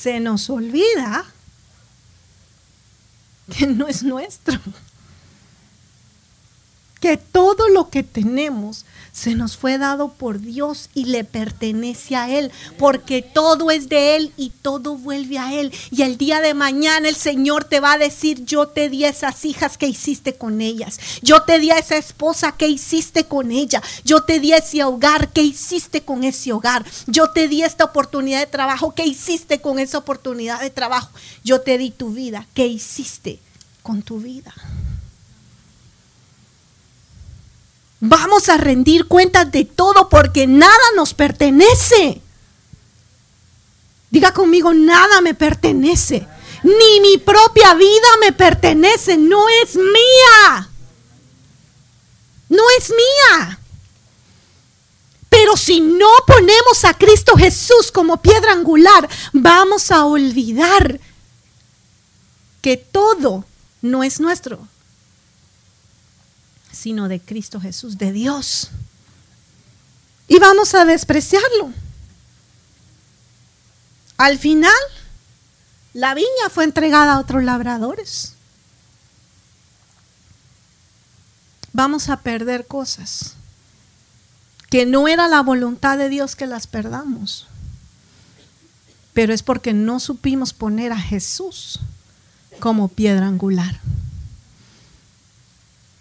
Se 0.00 0.18
nos 0.18 0.48
olvida 0.48 1.26
que 3.54 3.66
no 3.66 3.86
es 3.86 4.02
nuestro. 4.02 4.58
Que 7.00 7.18
todo 7.18 7.68
lo 7.68 7.90
que 7.90 8.02
tenemos 8.02 8.86
se 9.20 9.34
nos 9.34 9.58
fue 9.58 9.76
dado 9.76 10.14
por 10.14 10.40
Dios 10.40 10.88
y 10.94 11.04
le 11.04 11.24
pertenece 11.24 12.16
a 12.16 12.30
Él, 12.30 12.50
porque 12.78 13.20
todo 13.20 13.70
es 13.70 13.90
de 13.90 14.16
Él 14.16 14.32
y 14.38 14.48
todo 14.48 14.96
vuelve 14.96 15.38
a 15.38 15.52
Él. 15.52 15.74
Y 15.90 16.02
el 16.02 16.16
día 16.16 16.40
de 16.40 16.54
mañana 16.54 17.06
el 17.06 17.14
Señor 17.14 17.64
te 17.64 17.80
va 17.80 17.92
a 17.92 17.98
decir, 17.98 18.46
yo 18.46 18.68
te 18.68 18.88
di 18.88 19.04
esas 19.04 19.44
hijas 19.44 19.76
que 19.76 19.88
hiciste 19.88 20.36
con 20.36 20.62
ellas, 20.62 20.98
yo 21.20 21.42
te 21.42 21.58
di 21.58 21.70
a 21.70 21.76
esa 21.76 21.98
esposa 21.98 22.52
que 22.52 22.68
hiciste 22.68 23.24
con 23.24 23.52
ella, 23.52 23.82
yo 24.06 24.22
te 24.22 24.40
di 24.40 24.54
ese 24.54 24.84
hogar 24.84 25.28
que 25.28 25.42
hiciste 25.42 26.00
con 26.00 26.24
ese 26.24 26.54
hogar, 26.54 26.86
yo 27.06 27.30
te 27.30 27.46
di 27.46 27.62
esta 27.62 27.84
oportunidad 27.84 28.40
de 28.40 28.46
trabajo 28.46 28.94
que 28.94 29.04
hiciste 29.04 29.60
con 29.60 29.78
esa 29.78 29.98
oportunidad 29.98 30.62
de 30.62 30.70
trabajo, 30.70 31.10
yo 31.44 31.60
te 31.60 31.76
di 31.76 31.90
tu 31.90 32.14
vida 32.14 32.46
que 32.54 32.66
hiciste 32.66 33.38
con 33.82 34.00
tu 34.00 34.18
vida. 34.18 34.54
Vamos 38.00 38.48
a 38.48 38.56
rendir 38.56 39.06
cuentas 39.06 39.52
de 39.52 39.64
todo 39.64 40.08
porque 40.08 40.46
nada 40.46 40.72
nos 40.96 41.12
pertenece. 41.12 42.20
Diga 44.10 44.32
conmigo, 44.32 44.72
nada 44.72 45.20
me 45.20 45.34
pertenece. 45.34 46.26
Ni 46.62 47.00
mi 47.00 47.18
propia 47.18 47.74
vida 47.74 48.08
me 48.20 48.32
pertenece. 48.32 49.16
No 49.16 49.48
es 49.62 49.76
mía. 49.76 50.68
No 52.48 52.62
es 52.78 52.90
mía. 52.90 53.60
Pero 55.28 55.56
si 55.56 55.80
no 55.80 56.08
ponemos 56.26 56.84
a 56.84 56.94
Cristo 56.94 57.36
Jesús 57.36 57.92
como 57.92 58.20
piedra 58.20 58.52
angular, 58.52 59.08
vamos 59.32 59.90
a 59.90 60.04
olvidar 60.04 60.98
que 62.60 62.76
todo 62.76 63.44
no 63.80 64.02
es 64.02 64.20
nuestro, 64.20 64.66
sino 66.72 67.08
de 67.08 67.20
Cristo 67.20 67.60
Jesús, 67.60 67.98
de 67.98 68.12
Dios. 68.12 68.70
Y 70.28 70.38
vamos 70.38 70.74
a 70.74 70.84
despreciarlo. 70.84 71.72
Al 74.16 74.38
final, 74.38 74.72
la 75.92 76.14
viña 76.14 76.50
fue 76.50 76.64
entregada 76.64 77.14
a 77.14 77.20
otros 77.20 77.42
labradores. 77.42 78.34
Vamos 81.72 82.08
a 82.08 82.18
perder 82.18 82.66
cosas 82.66 83.34
que 84.68 84.86
no 84.86 85.08
era 85.08 85.26
la 85.26 85.42
voluntad 85.42 85.98
de 85.98 86.08
Dios 86.08 86.36
que 86.36 86.46
las 86.46 86.66
perdamos, 86.66 87.46
pero 89.12 89.34
es 89.34 89.42
porque 89.42 89.72
no 89.72 89.98
supimos 89.98 90.52
poner 90.52 90.92
a 90.92 91.00
Jesús 91.00 91.80
como 92.60 92.88
piedra 92.88 93.26
angular. 93.26 93.80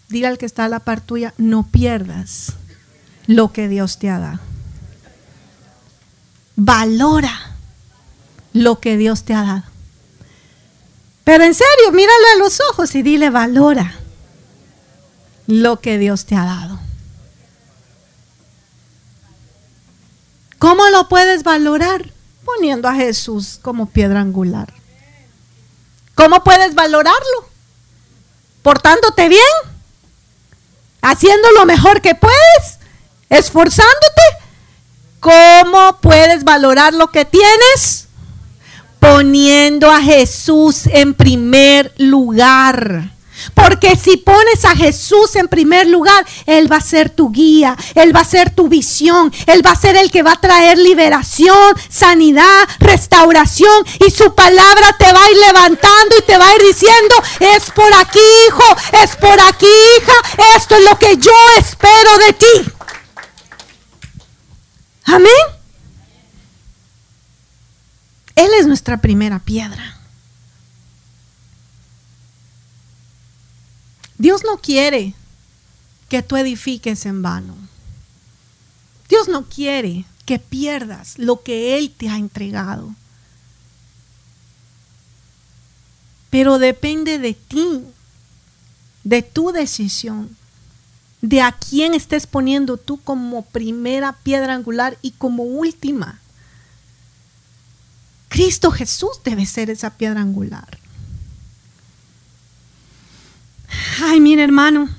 Diga 0.10 0.28
al 0.28 0.38
que 0.38 0.45
está 0.45 0.66
a 0.66 0.70
la 0.70 0.80
par 0.80 1.01
tuya, 1.01 1.34
no 1.38 1.64
pierdas 1.64 2.53
lo 3.28 3.53
que 3.53 3.68
Dios 3.68 3.99
te 3.99 4.10
ha 4.10 4.18
dado. 4.18 4.39
Valora 6.55 7.55
lo 8.53 8.80
que 8.80 8.97
Dios 8.97 9.24
te 9.24 9.34
ha 9.36 9.43
dado. 9.43 9.64
Pero 11.24 11.43
en 11.43 11.53
serio, 11.53 11.91
míralo 11.91 12.26
a 12.36 12.39
los 12.39 12.60
ojos 12.72 12.95
y 12.95 13.03
dile, 13.03 13.30
valora 13.30 13.93
lo 15.45 15.80
que 15.80 15.99
Dios 15.99 16.26
te 16.26 16.36
ha 16.36 16.43
dado. 16.43 16.80
¿Cómo 20.57 20.89
lo 20.89 21.07
puedes 21.07 21.43
valorar? 21.43 22.12
Poniendo 22.43 22.88
a 22.89 22.95
Jesús 22.95 23.60
como 23.62 23.86
piedra 23.86 24.22
angular. 24.22 24.74
¿Cómo 26.16 26.43
puedes 26.43 26.74
valorarlo? 26.74 27.49
¿Portándote 28.64 29.30
bien? 29.30 29.68
¿Haciendo 31.02 31.52
lo 31.52 31.66
mejor 31.66 32.02
que 32.02 32.16
puedes? 32.16 32.80
¿Esforzándote? 33.30 34.22
¿Cómo 35.20 35.97
puedes 36.02 36.43
valorar 36.43 36.93
lo 36.93 37.08
que 37.08 37.26
tienes? 37.26 38.08
Poniendo 39.00 39.91
a 39.91 40.02
Jesús 40.02 40.88
en 40.88 41.14
primer 41.14 41.93
lugar. 41.97 43.12
Porque 43.54 43.96
si 43.96 44.18
pones 44.18 44.66
a 44.66 44.76
Jesús 44.76 45.36
en 45.36 45.48
primer 45.48 45.88
lugar, 45.88 46.26
Él 46.46 46.72
va 46.72 46.78
a 46.78 46.82
ser 46.82 47.10
tu 47.10 47.32
guía, 47.32 47.76
Él 47.96 48.16
va 48.16 48.22
a 48.22 48.26
ser 48.26 48.50
tu 48.52 48.68
visión, 48.68 49.32
Él 49.48 49.66
va 49.66 49.72
a 49.72 49.76
ser 49.76 49.96
el 49.96 50.12
que 50.12 50.24
va 50.24 50.34
a 50.34 50.42
traer 50.42 50.78
liberación, 50.78 51.76
sanidad, 51.90 52.68
restauración. 52.80 53.86
Y 54.06 54.12
su 54.12 54.34
palabra 54.36 54.96
te 54.98 55.12
va 55.12 55.24
a 55.24 55.32
ir 55.32 55.38
levantando 55.38 56.16
y 56.18 56.22
te 56.24 56.38
va 56.38 56.48
a 56.48 56.56
ir 56.56 56.62
diciendo, 56.62 57.16
es 57.40 57.72
por 57.72 57.94
aquí, 57.94 58.20
hijo, 58.48 58.76
es 59.04 59.16
por 59.16 59.40
aquí, 59.42 59.68
hija, 59.98 60.14
esto 60.56 60.76
es 60.76 60.84
lo 60.84 60.98
que 60.98 61.18
yo 61.18 61.32
espero 61.58 62.18
de 62.26 62.34
ti. 62.34 62.72
Amén. 65.06 65.32
Él 68.36 68.50
es 68.58 68.68
nuestra 68.68 68.98
primera 68.98 69.40
piedra. 69.40 69.99
Dios 74.20 74.43
no 74.43 74.57
quiere 74.57 75.15
que 76.09 76.22
tú 76.22 76.36
edifiques 76.36 77.05
en 77.05 77.22
vano. 77.22 77.55
Dios 79.07 79.30
no 79.30 79.45
quiere 79.45 80.05
que 80.26 80.39
pierdas 80.39 81.17
lo 81.17 81.41
que 81.41 81.78
Él 81.78 81.91
te 81.97 82.09
ha 82.09 82.17
entregado. 82.17 82.93
Pero 86.30 86.59
depende 86.59 87.17
de 87.17 87.34
ti, 87.34 87.82
de 89.05 89.22
tu 89.22 89.53
decisión, 89.53 90.36
de 91.22 91.41
a 91.41 91.53
quién 91.53 91.93
estés 91.93 92.28
poniendo 92.28 92.76
tú 92.76 92.97
como 93.01 93.45
primera 93.45 94.13
piedra 94.13 94.53
angular 94.53 94.97
y 95.01 95.11
como 95.11 95.43
última. 95.43 96.20
Cristo 98.28 98.70
Jesús 98.70 99.22
debe 99.24 99.45
ser 99.45 99.70
esa 99.70 99.91
piedra 99.91 100.20
angular. 100.20 100.78
Ay, 104.03 104.20
mire 104.20 104.43
hermano, 104.43 104.89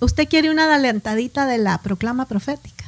usted 0.00 0.28
quiere 0.28 0.50
una 0.50 0.64
adelantadita 0.64 1.46
de 1.46 1.58
la 1.58 1.78
proclama 1.78 2.26
profética. 2.26 2.84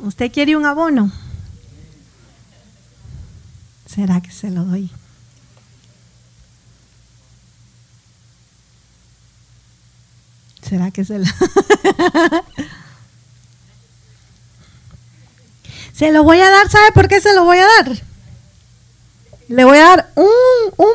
Usted 0.00 0.32
quiere 0.32 0.56
un 0.56 0.66
abono. 0.66 1.12
¿Será 3.86 4.20
que 4.20 4.32
se 4.32 4.50
lo 4.50 4.64
doy? 4.64 4.90
¿Será 10.62 10.90
que 10.90 11.04
se 11.04 11.18
lo... 11.18 11.26
se 15.92 16.10
lo 16.10 16.24
voy 16.24 16.40
a 16.40 16.48
dar, 16.50 16.70
¿sabe 16.70 16.92
por 16.92 17.08
qué 17.08 17.20
se 17.20 17.34
lo 17.34 17.44
voy 17.44 17.58
a 17.58 17.66
dar? 17.66 18.11
Le 19.52 19.64
voy 19.66 19.76
a 19.76 19.82
dar 19.82 20.12
un, 20.14 20.24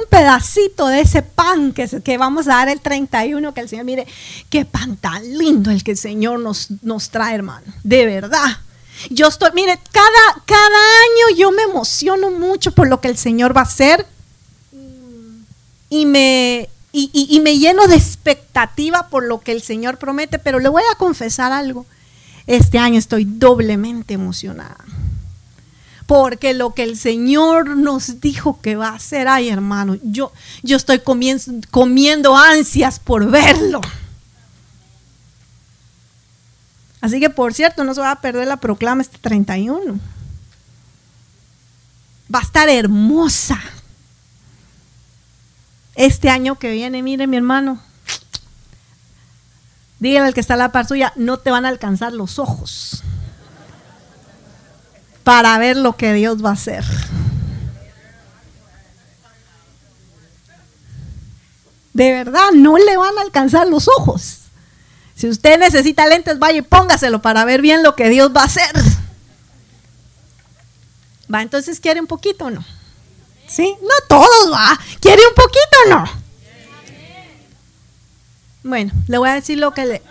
pedacito 0.10 0.88
de 0.88 1.02
ese 1.02 1.22
pan 1.22 1.74
que, 1.74 1.88
que, 2.02 2.18
vamos 2.18 2.48
a 2.48 2.56
dar 2.56 2.70
el 2.70 2.82
31, 2.82 3.54
que 3.54 3.62
el 3.62 3.70
Señor, 3.70 3.86
mire, 3.86 4.08
qué 4.50 4.66
pan 4.66 4.98
tan 4.98 5.38
lindo 5.38 5.70
el 5.70 5.84
que 5.84 5.92
el 5.92 5.98
Señor 5.98 6.40
nos, 6.40 6.70
nos 6.82 7.12
trae, 7.12 7.36
hermano, 7.36 7.68
de 7.84 8.08
verdad. 8.08 8.58
Yo 9.12 9.28
estoy, 9.28 9.52
mire, 9.54 9.80
cada, 9.92 10.44
cada 10.46 10.66
año 10.66 11.38
yo 11.38 11.52
me 11.52 11.64
emociono 11.64 12.32
mucho 12.32 12.72
por 12.72 12.88
lo 12.88 13.00
que 13.00 13.10
el 13.10 13.18
Señor 13.18 13.56
va 13.56 13.62
a 13.62 13.66
hacer. 13.66 14.08
y 15.90 16.08
me, 16.08 16.68
y, 16.92 17.40
me 17.44 17.60
lleno 17.60 17.86
de 17.86 17.96
expectativa 17.96 19.08
por 19.10 19.24
lo 19.24 19.40
que 19.40 19.52
el 19.52 19.62
Señor 19.62 20.00
promete, 20.00 20.40
pero 20.40 20.60
le 20.60 20.70
voy 20.70 20.84
a 20.92 20.98
confesar 20.98 21.52
algo. 21.52 21.86
Este 22.48 22.80
año 22.80 22.98
estoy 22.98 23.26
doblemente 23.26 24.16
emocionada. 24.16 24.78
Porque 26.08 26.54
lo 26.54 26.74
que 26.74 26.84
el 26.84 26.98
Señor 26.98 27.76
nos 27.76 28.22
dijo 28.22 28.62
que 28.62 28.78
va 28.78 28.90
a 28.90 28.96
hacer, 28.96 29.28
ay 29.28 29.50
hermano, 29.50 29.98
yo, 30.02 30.32
yo 30.64 30.78
estoy 30.78 31.00
comiendo, 31.00 32.38
ansias 32.38 32.98
por 32.98 33.30
verlo. 33.30 33.82
Así 37.02 37.20
que, 37.20 37.30
por 37.30 37.54
cierto, 37.54 37.84
no 37.84 37.94
se 37.94 38.00
va 38.00 38.12
a 38.12 38.22
perder 38.22 38.48
la 38.48 38.58
proclama 38.58 39.02
este 39.02 39.18
31. 39.18 40.00
Va 42.34 42.40
a 42.40 42.44
estar 42.44 42.70
hermosa. 42.70 43.60
Este 45.96 46.30
año 46.30 46.58
que 46.58 46.72
viene, 46.72 47.04
mire 47.04 47.28
mi 47.28 47.36
hermano, 47.36 47.82
dígale 50.00 50.28
al 50.28 50.34
que 50.34 50.40
está 50.40 50.54
a 50.54 50.58
la 50.58 50.72
par 50.72 50.88
suya, 50.88 51.12
no 51.18 51.38
te 51.38 51.52
van 51.52 51.66
a 51.66 51.70
alcanzar 51.70 52.14
los 52.14 52.40
ojos 52.40 53.04
para 55.28 55.58
ver 55.58 55.76
lo 55.76 55.98
que 55.98 56.14
Dios 56.14 56.42
va 56.42 56.52
a 56.52 56.54
hacer. 56.54 56.86
De 61.92 62.14
verdad, 62.14 62.52
no 62.54 62.78
le 62.78 62.96
van 62.96 63.18
a 63.18 63.24
alcanzar 63.24 63.68
los 63.68 63.90
ojos. 63.90 64.44
Si 65.16 65.28
usted 65.28 65.60
necesita 65.60 66.08
lentes, 66.08 66.40
vaya 66.40 66.60
y 66.60 66.62
póngaselo 66.62 67.22
para 67.22 67.44
ver 67.44 67.62
bien 67.62 67.84
lo 67.84 67.94
que 67.94 68.08
Dios 68.08 68.32
va 68.34 68.44
a 68.44 68.46
hacer. 68.46 68.72
Va, 71.34 71.42
entonces 71.42 71.82
quiere 71.82 72.00
un 72.00 72.08
poquito 72.08 72.46
o 72.46 72.50
no? 72.50 72.64
¿Sí? 73.50 73.76
No 73.82 74.08
todos, 74.08 74.54
va. 74.54 74.80
¿Quiere 75.02 75.24
un 75.28 75.36
poquito 75.36 75.78
o 75.88 75.90
no? 75.90 76.06
Bueno, 78.64 78.94
le 79.10 79.18
voy 79.18 79.28
a 79.28 79.34
decir 79.34 79.58
lo 79.58 79.74
que 79.74 80.02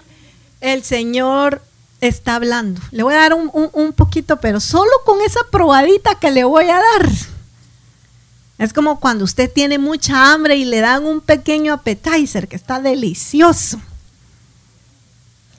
el 0.60 0.84
Señor 0.84 1.62
está 2.00 2.36
hablando. 2.36 2.80
Le 2.90 3.02
voy 3.02 3.14
a 3.14 3.18
dar 3.18 3.34
un, 3.34 3.50
un, 3.52 3.92
poquito, 3.92 4.38
pero 4.38 4.60
solo 4.60 4.90
con 5.04 5.20
esa 5.22 5.40
probadita 5.50 6.16
que 6.16 6.30
le 6.30 6.44
voy 6.44 6.66
a 6.66 6.76
dar. 6.76 7.10
Es 8.58 8.72
como 8.72 9.00
cuando 9.00 9.24
usted 9.24 9.50
tiene 9.52 9.78
mucha 9.78 10.32
hambre 10.32 10.56
y 10.56 10.64
le 10.64 10.80
dan 10.80 11.04
un 11.04 11.20
pequeño 11.20 11.72
appetizer 11.72 12.48
que 12.48 12.56
está 12.56 12.80
delicioso. 12.80 13.80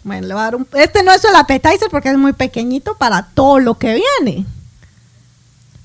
Bueno, 0.04 0.28
le 0.28 0.34
voy 0.34 0.42
a 0.42 0.46
dar 0.46 0.56
un, 0.56 0.68
este 0.74 1.04
no 1.04 1.12
es 1.12 1.24
el 1.24 1.36
appetizer 1.36 1.90
porque 1.92 2.10
es 2.10 2.18
muy 2.18 2.34
pequeñito 2.34 2.96
para 2.98 3.24
todo 3.24 3.60
lo 3.60 3.78
que 3.78 4.02
viene. 4.20 4.46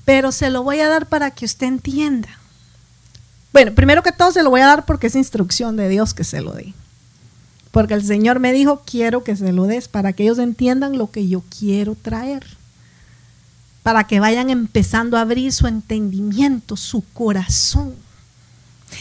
Pero 0.05 0.31
se 0.31 0.49
lo 0.49 0.63
voy 0.63 0.79
a 0.79 0.89
dar 0.89 1.07
para 1.07 1.31
que 1.31 1.45
usted 1.45 1.67
entienda. 1.67 2.29
Bueno, 3.51 3.73
primero 3.73 4.01
que 4.01 4.11
todo 4.11 4.31
se 4.31 4.41
lo 4.41 4.49
voy 4.49 4.61
a 4.61 4.67
dar 4.67 4.85
porque 4.85 5.07
es 5.07 5.15
instrucción 5.15 5.75
de 5.77 5.87
Dios 5.87 6.13
que 6.13 6.23
se 6.23 6.41
lo 6.41 6.53
dé. 6.53 6.73
Porque 7.73 7.95
el 7.95 8.05
Señor 8.05 8.39
me 8.39 8.53
dijo, 8.53 8.83
quiero 8.85 9.23
que 9.23 9.35
se 9.35 9.51
lo 9.51 9.65
des 9.65 9.87
para 9.87 10.13
que 10.13 10.21
ellos 10.21 10.37
entiendan 10.37 10.95
lo 10.95 11.09
que 11.09 11.27
yo 11.27 11.41
quiero 11.57 11.95
traer. 11.95 12.45
Para 13.81 14.03
que 14.03 14.19
vayan 14.19 14.51
empezando 14.51 15.17
a 15.17 15.21
abrir 15.21 15.51
su 15.51 15.65
entendimiento, 15.65 16.77
su 16.77 17.03
corazón. 17.13 17.95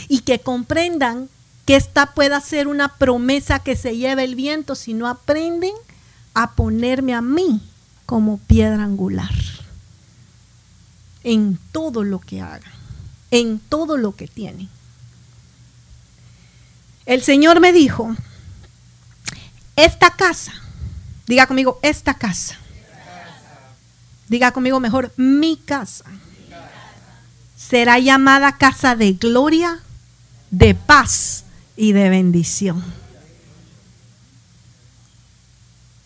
Y 0.09 0.21
que 0.21 0.39
comprendan 0.39 1.29
que 1.67 1.77
esta 1.77 2.15
pueda 2.15 2.41
ser 2.41 2.67
una 2.67 2.97
promesa 2.97 3.59
que 3.59 3.77
se 3.77 3.95
lleve 3.95 4.25
el 4.25 4.37
viento 4.37 4.75
si 4.75 4.95
no 4.95 5.07
aprenden 5.07 5.75
a 6.33 6.53
ponerme 6.53 7.13
a 7.13 7.21
mí 7.21 7.61
como 8.07 8.39
piedra 8.39 8.85
angular 8.85 9.35
en 11.25 11.59
todo 11.73 12.05
lo 12.05 12.21
que 12.21 12.41
hagan, 12.41 12.73
en 13.31 13.59
todo 13.59 13.99
lo 13.99 14.17
que 14.17 14.29
tienen. 14.29 14.71
El 17.05 17.21
Señor 17.23 17.61
me 17.61 17.75
dijo, 17.75 18.17
esta 19.85 20.11
casa, 20.11 20.53
diga 21.27 21.47
conmigo, 21.47 21.79
esta 21.83 22.15
casa, 22.15 22.57
diga 24.29 24.53
conmigo 24.53 24.79
mejor, 24.81 25.13
mi 25.17 25.57
casa, 25.57 26.05
será 27.57 27.99
llamada 27.99 28.59
casa 28.59 28.97
de 28.97 29.15
gloria, 29.15 29.81
de 30.51 30.75
paz 30.75 31.45
y 31.77 31.93
de 31.93 32.11
bendición. 32.11 32.83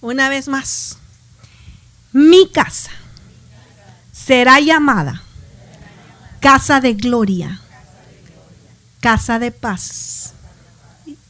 Una 0.01 0.29
vez 0.29 0.49
más, 0.49 0.99
mi 2.13 2.49
casa 2.49 2.91
será 4.13 4.61
llamada 4.61 5.23
casa 6.41 6.81
de 6.81 6.95
gloria, 6.95 7.61
casa 9.01 9.39
de 9.39 9.51
paz 9.51 10.33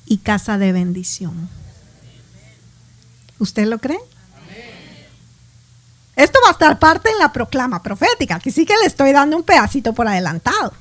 y 0.05 0.19
casa 0.19 0.59
de 0.59 0.73
bendición. 0.73 1.56
¿Usted 3.39 3.67
lo 3.67 3.79
cree? 3.79 3.99
Esto 6.17 6.39
va 6.43 6.49
a 6.49 6.53
estar 6.53 6.79
parte 6.79 7.11
en 7.11 7.19
la 7.19 7.33
proclama 7.33 7.83
profética, 7.83 8.41
que 8.41 8.51
sí 8.51 8.65
que 8.65 8.77
le 8.81 8.87
estoy 8.87 9.13
dando 9.13 9.37
un 9.37 9.43
pedacito 9.43 9.93
por 9.93 10.09
adelantado. 10.09 10.73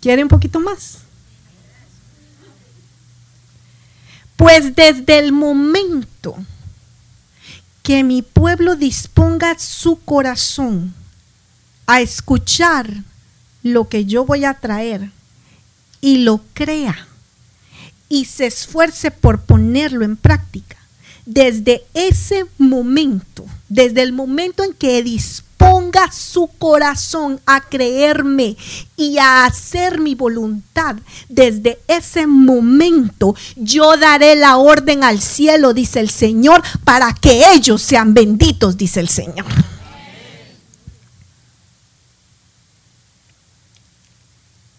¿Quiere 0.00 0.22
un 0.22 0.28
poquito 0.28 0.58
más? 0.58 0.98
Pues 4.36 4.74
desde 4.74 5.18
el 5.18 5.32
momento 5.32 6.36
que 7.82 8.02
mi 8.02 8.22
pueblo 8.22 8.74
disponga 8.74 9.56
su 9.58 10.00
corazón 10.04 10.92
a 11.86 12.00
escuchar 12.00 12.92
lo 13.62 13.88
que 13.88 14.04
yo 14.04 14.24
voy 14.24 14.44
a 14.44 14.54
traer 14.54 15.10
y 16.00 16.18
lo 16.18 16.40
crea 16.52 17.06
y 18.08 18.26
se 18.26 18.46
esfuerce 18.46 19.10
por 19.10 19.40
ponerlo 19.40 20.04
en 20.04 20.16
práctica, 20.16 20.76
desde 21.24 21.82
ese 21.94 22.46
momento, 22.58 23.44
desde 23.68 24.02
el 24.02 24.12
momento 24.12 24.62
en 24.62 24.72
que 24.72 25.02
ponga 25.56 26.12
su 26.12 26.48
corazón 26.58 27.40
a 27.46 27.60
creerme 27.60 28.56
y 28.96 29.18
a 29.18 29.44
hacer 29.44 30.00
mi 30.00 30.14
voluntad, 30.14 30.96
desde 31.28 31.78
ese 31.88 32.26
momento 32.26 33.34
yo 33.56 33.96
daré 33.96 34.36
la 34.36 34.58
orden 34.58 35.02
al 35.02 35.20
cielo, 35.20 35.74
dice 35.74 36.00
el 36.00 36.10
Señor, 36.10 36.62
para 36.84 37.12
que 37.12 37.52
ellos 37.54 37.82
sean 37.82 38.14
benditos, 38.14 38.76
dice 38.76 39.00
el 39.00 39.08
Señor. 39.08 39.46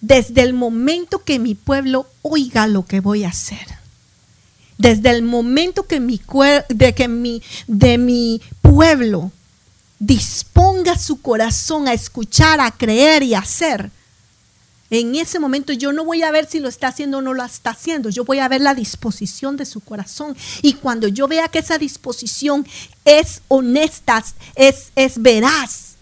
Desde 0.07 0.41
el 0.41 0.53
momento 0.53 1.23
que 1.23 1.37
mi 1.37 1.53
pueblo 1.53 2.07
oiga 2.21 2.65
lo 2.67 2.85
que 2.85 3.01
voy 3.01 3.25
a 3.25 3.29
hacer 3.29 3.77
desde 4.77 5.09
el 5.09 5.23
momento 5.23 5.87
que 5.87 5.99
mi, 5.99 6.21
pueblo 8.61 9.31
disponga 9.99 10.97
su 10.97 11.21
corazón 11.21 11.87
a 11.87 11.93
escuchar, 11.93 12.59
a 12.61 12.71
creer 12.71 13.23
y 13.23 13.33
a 13.33 13.39
hacer, 13.39 13.89
en 14.89 15.15
ese 15.15 15.39
momento 15.39 15.73
yo 15.73 15.91
no 15.91 16.05
voy 16.05 16.21
a 16.23 16.31
ver 16.31 16.47
si 16.47 16.59
lo 16.59 16.69
está 16.69 16.87
haciendo 16.87 17.17
o 17.17 17.21
no 17.21 17.33
lo 17.33 17.43
está 17.43 17.71
haciendo, 17.71 18.09
yo 18.09 18.23
voy 18.23 18.39
a 18.39 18.47
ver 18.47 18.61
la 18.61 18.73
disposición 18.73 19.57
de 19.57 19.65
su 19.65 19.81
corazón. 19.81 20.37
Y 20.61 20.73
cuando 20.73 21.09
yo 21.09 21.27
vea 21.27 21.49
que 21.49 21.59
esa 21.59 21.77
disposición 21.77 22.65
es 23.03 23.41
honesta, 23.49 24.23
es, 24.55 24.91
es 24.95 25.21
veraz, 25.21 25.95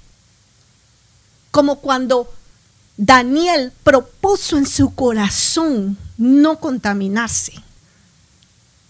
como 1.50 1.80
cuando 1.80 2.32
Daniel 2.98 3.74
propuso 3.84 4.58
en 4.58 4.66
su 4.66 4.96
corazón 4.96 5.98
no 6.18 6.60
contaminarse, 6.60 7.54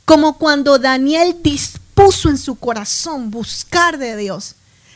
como 0.06 0.38
cuando 0.38 0.78
Daniel 0.78 1.38
dispuso 1.42 2.30
en 2.30 2.38
su 2.38 2.56
corazón 2.56 3.32
buscar 3.32 3.98
de 3.98 4.16
Dios 4.16 4.56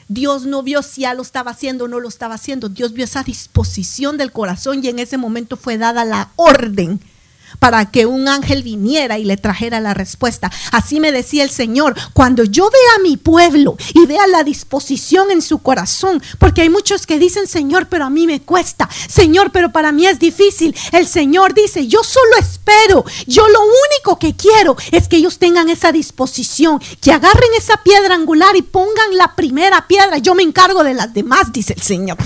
Dios 0.09 0.47
no 0.47 0.63
vio 0.63 0.81
si 0.81 1.01
ya 1.01 1.13
lo 1.13 1.21
estaba 1.21 1.51
haciendo 1.51 1.85
o 1.85 1.87
no 1.87 1.99
lo 1.99 2.09
estaba 2.09 2.33
haciendo. 2.33 2.67
Dios 2.67 2.93
vio 2.93 3.05
esa 3.05 3.23
disposición 3.23 4.17
del 4.17 4.31
corazón 4.31 4.83
y 4.83 4.87
en 4.89 4.97
ese 4.97 5.17
momento 5.17 5.55
fue 5.55 5.77
dada 5.77 6.03
la 6.03 6.31
orden 6.35 6.99
para 7.57 7.89
que 7.89 8.05
un 8.05 8.27
ángel 8.27 8.63
viniera 8.63 9.17
y 9.17 9.25
le 9.25 9.37
trajera 9.37 9.79
la 9.79 9.93
respuesta. 9.93 10.51
Así 10.71 10.99
me 10.99 11.11
decía 11.11 11.43
el 11.43 11.49
Señor, 11.49 11.95
cuando 12.13 12.43
yo 12.43 12.69
vea 12.69 12.95
a 12.97 13.01
mi 13.01 13.17
pueblo 13.17 13.77
y 13.93 14.05
vea 14.05 14.27
la 14.27 14.43
disposición 14.43 15.31
en 15.31 15.41
su 15.41 15.59
corazón, 15.59 16.21
porque 16.37 16.61
hay 16.61 16.69
muchos 16.69 17.05
que 17.05 17.19
dicen, 17.19 17.47
Señor, 17.47 17.87
pero 17.87 18.05
a 18.05 18.09
mí 18.09 18.27
me 18.27 18.41
cuesta, 18.41 18.89
Señor, 19.07 19.51
pero 19.51 19.71
para 19.71 19.91
mí 19.91 20.05
es 20.05 20.19
difícil. 20.19 20.75
El 20.91 21.07
Señor 21.07 21.53
dice, 21.53 21.87
yo 21.87 22.03
solo 22.03 22.37
espero, 22.37 23.03
yo 23.27 23.47
lo 23.47 23.59
único 23.61 24.19
que 24.19 24.35
quiero 24.35 24.75
es 24.91 25.07
que 25.07 25.17
ellos 25.17 25.39
tengan 25.39 25.69
esa 25.69 25.91
disposición, 25.91 26.79
que 27.01 27.11
agarren 27.11 27.49
esa 27.57 27.77
piedra 27.83 28.15
angular 28.15 28.55
y 28.55 28.61
pongan 28.61 29.17
la 29.17 29.35
primera 29.35 29.87
piedra, 29.87 30.17
yo 30.17 30.35
me 30.35 30.43
encargo 30.43 30.83
de 30.83 30.93
las 30.93 31.13
demás, 31.13 31.51
dice 31.51 31.73
el 31.73 31.81
Señor. 31.81 32.17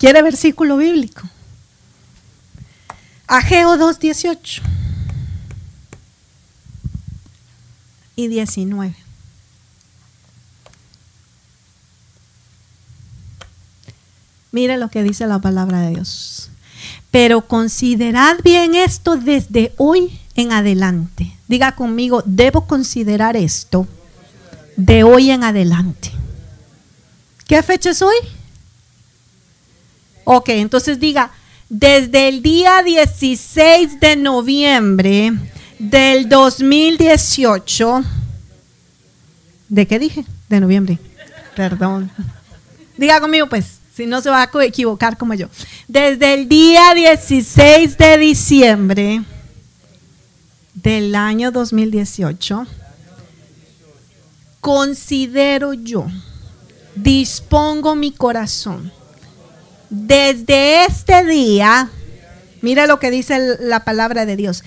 ¿Quiere 0.00 0.22
versículo 0.22 0.78
bíblico? 0.78 1.28
Ageo 3.26 3.76
2, 3.76 3.98
18 3.98 4.62
y 8.16 8.28
19. 8.28 8.96
Mire 14.52 14.78
lo 14.78 14.88
que 14.88 15.02
dice 15.02 15.26
la 15.26 15.38
palabra 15.38 15.82
de 15.82 15.90
Dios. 15.90 16.50
Pero 17.10 17.46
considerad 17.46 18.38
bien 18.42 18.74
esto 18.74 19.16
desde 19.16 19.74
hoy 19.76 20.18
en 20.34 20.52
adelante. 20.52 21.36
Diga 21.46 21.76
conmigo, 21.76 22.22
debo 22.24 22.66
considerar 22.66 23.36
esto 23.36 23.86
de 24.76 25.04
hoy 25.04 25.30
en 25.30 25.44
adelante. 25.44 26.10
¿Qué 27.46 27.62
fecha 27.62 27.90
es 27.90 28.00
hoy? 28.00 28.39
Ok, 30.32 30.50
entonces 30.50 31.00
diga, 31.00 31.32
desde 31.68 32.28
el 32.28 32.40
día 32.40 32.84
16 32.84 33.98
de 33.98 34.14
noviembre 34.14 35.32
del 35.80 36.28
2018, 36.28 38.04
¿de 39.68 39.86
qué 39.88 39.98
dije? 39.98 40.24
De 40.48 40.60
noviembre, 40.60 41.00
perdón. 41.56 42.12
Diga 42.96 43.20
conmigo 43.20 43.48
pues, 43.48 43.80
si 43.92 44.06
no 44.06 44.20
se 44.20 44.30
va 44.30 44.42
a 44.42 44.64
equivocar 44.64 45.18
como 45.18 45.34
yo. 45.34 45.48
Desde 45.88 46.34
el 46.34 46.48
día 46.48 46.94
16 46.94 47.98
de 47.98 48.18
diciembre 48.18 49.22
del 50.74 51.16
año 51.16 51.50
2018, 51.50 52.68
considero 54.60 55.72
yo, 55.72 56.06
dispongo 56.94 57.96
mi 57.96 58.12
corazón. 58.12 58.92
Desde 59.90 60.84
este 60.84 61.24
día, 61.24 61.90
mira 62.62 62.86
lo 62.86 62.98
que 62.98 63.10
dice 63.10 63.56
la 63.60 63.84
palabra 63.84 64.24
de 64.24 64.36
Dios. 64.36 64.62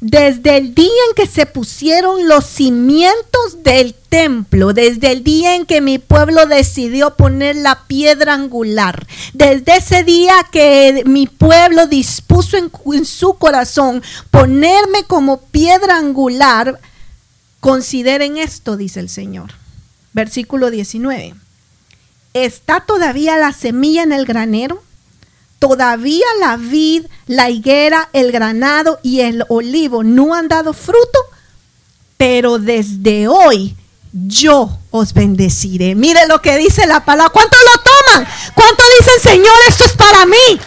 Desde 0.00 0.58
el 0.58 0.74
día 0.74 0.92
en 1.08 1.14
que 1.14 1.26
se 1.26 1.46
pusieron 1.46 2.28
los 2.28 2.44
cimientos 2.44 3.62
del 3.62 3.94
templo, 3.94 4.74
desde 4.74 5.12
el 5.12 5.24
día 5.24 5.56
en 5.56 5.64
que 5.64 5.80
mi 5.80 5.98
pueblo 5.98 6.44
decidió 6.44 7.16
poner 7.16 7.56
la 7.56 7.86
piedra 7.86 8.34
angular, 8.34 9.06
desde 9.32 9.76
ese 9.76 10.04
día 10.04 10.34
que 10.52 11.02
mi 11.06 11.26
pueblo 11.26 11.86
dispuso 11.86 12.58
en, 12.58 13.06
su 13.06 13.38
corazón 13.38 14.02
ponerme 14.30 15.04
como 15.06 15.40
piedra 15.40 15.96
angular, 15.96 16.78
Consideren 17.66 18.36
esto, 18.36 18.76
dice 18.76 19.00
el 19.00 19.08
Señor. 19.08 19.50
Versículo 20.12 20.70
19. 20.70 21.34
¿Está 22.44 22.80
todavía 22.80 23.38
la 23.38 23.54
semilla 23.54 24.02
en 24.02 24.12
el 24.12 24.26
granero? 24.26 24.82
Todavía 25.58 26.26
la 26.38 26.58
vid, 26.58 27.06
la 27.26 27.48
higuera, 27.48 28.10
el 28.12 28.30
granado 28.30 29.00
y 29.02 29.20
el 29.20 29.44
olivo 29.48 30.04
no 30.04 30.34
han 30.34 30.46
dado 30.46 30.74
fruto, 30.74 31.18
pero 32.18 32.58
desde 32.58 33.26
hoy 33.26 33.74
yo 34.12 34.78
os 34.90 35.14
bendeciré. 35.14 35.94
Mire 35.94 36.26
lo 36.26 36.42
que 36.42 36.58
dice 36.58 36.86
la 36.86 37.06
palabra. 37.06 37.32
¿Cuánto 37.32 37.56
lo 37.56 37.82
toman? 37.82 38.28
¿Cuánto 38.54 38.82
dicen, 39.00 39.32
Señor, 39.32 39.56
esto 39.70 39.84
es 39.84 39.92
para 39.94 40.26
mí? 40.26 40.60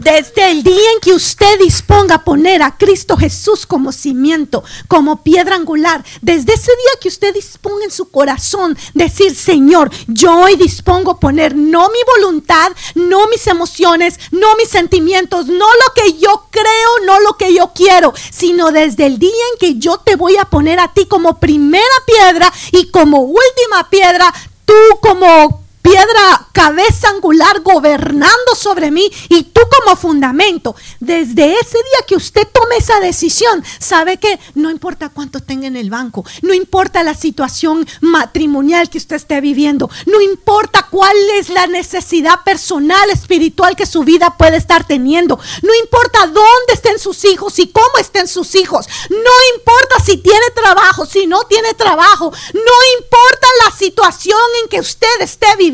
Desde 0.00 0.50
el 0.50 0.62
día 0.62 0.92
en 0.94 1.00
que 1.00 1.12
usted 1.12 1.58
disponga 1.58 2.14
a 2.14 2.24
poner 2.24 2.62
a 2.62 2.78
Cristo 2.78 3.18
Jesús 3.18 3.66
como 3.66 3.92
cimiento, 3.92 4.64
como 4.88 5.22
piedra 5.22 5.56
angular, 5.56 6.02
desde 6.22 6.54
ese 6.54 6.72
día 6.72 7.00
que 7.02 7.08
usted 7.08 7.34
disponga 7.34 7.84
en 7.84 7.90
su 7.90 8.10
corazón, 8.10 8.78
decir, 8.94 9.34
Señor, 9.36 9.90
yo 10.06 10.34
hoy 10.38 10.56
dispongo 10.56 11.10
a 11.10 11.20
poner 11.20 11.54
no 11.54 11.90
mi 11.90 11.98
voluntad, 12.16 12.72
no 12.94 13.28
mis 13.28 13.46
emociones, 13.46 14.18
no 14.30 14.56
mis 14.56 14.70
sentimientos, 14.70 15.48
no 15.48 15.66
lo 15.66 15.92
que 15.94 16.14
yo 16.14 16.46
creo, 16.50 17.04
no 17.04 17.20
lo 17.20 17.36
que 17.36 17.52
yo 17.52 17.72
quiero, 17.74 18.14
sino 18.30 18.72
desde 18.72 19.04
el 19.04 19.18
día 19.18 19.44
en 19.52 19.58
que 19.58 19.78
yo 19.78 19.98
te 19.98 20.16
voy 20.16 20.38
a 20.38 20.46
poner 20.46 20.80
a 20.80 20.94
ti 20.94 21.04
como 21.04 21.38
primera 21.38 21.84
piedra 22.06 22.50
y 22.72 22.90
como 22.90 23.20
última 23.20 23.90
piedra, 23.90 24.32
tú 24.64 24.72
como 25.02 25.60
piedra, 25.82 26.48
cabeza 26.52 27.08
angular 27.08 27.60
gobernando 27.60 28.54
sobre 28.54 28.90
mí 28.90 29.10
y 29.28 29.44
tú 29.44 29.60
como 29.78 29.96
fundamento. 29.96 30.74
Desde 30.98 31.54
ese 31.54 31.78
día 31.78 32.06
que 32.06 32.16
usted 32.16 32.46
tome 32.52 32.76
esa 32.76 33.00
decisión, 33.00 33.64
sabe 33.78 34.18
que 34.18 34.38
no 34.54 34.70
importa 34.70 35.08
cuánto 35.08 35.40
tenga 35.40 35.66
en 35.66 35.76
el 35.76 35.90
banco, 35.90 36.24
no 36.42 36.52
importa 36.54 37.02
la 37.02 37.14
situación 37.14 37.86
matrimonial 38.00 38.90
que 38.90 38.98
usted 38.98 39.16
esté 39.16 39.40
viviendo, 39.40 39.90
no 40.06 40.20
importa 40.20 40.86
cuál 40.90 41.16
es 41.38 41.48
la 41.48 41.66
necesidad 41.66 42.42
personal, 42.44 43.10
espiritual 43.10 43.76
que 43.76 43.86
su 43.86 44.04
vida 44.04 44.36
puede 44.36 44.56
estar 44.56 44.86
teniendo, 44.86 45.38
no 45.62 45.74
importa 45.74 46.26
dónde 46.26 46.74
estén 46.74 46.98
sus 46.98 47.24
hijos 47.24 47.58
y 47.58 47.68
cómo 47.68 47.98
estén 47.98 48.28
sus 48.28 48.54
hijos, 48.54 48.86
no 49.08 49.56
importa 49.56 49.96
si 50.04 50.18
tiene 50.18 50.50
trabajo, 50.54 51.06
si 51.06 51.26
no 51.26 51.44
tiene 51.44 51.74
trabajo, 51.74 52.32
no 52.52 52.98
importa 52.98 53.46
la 53.64 53.76
situación 53.76 54.38
en 54.62 54.68
que 54.68 54.80
usted 54.80 55.20
esté 55.20 55.46
viviendo 55.56 55.69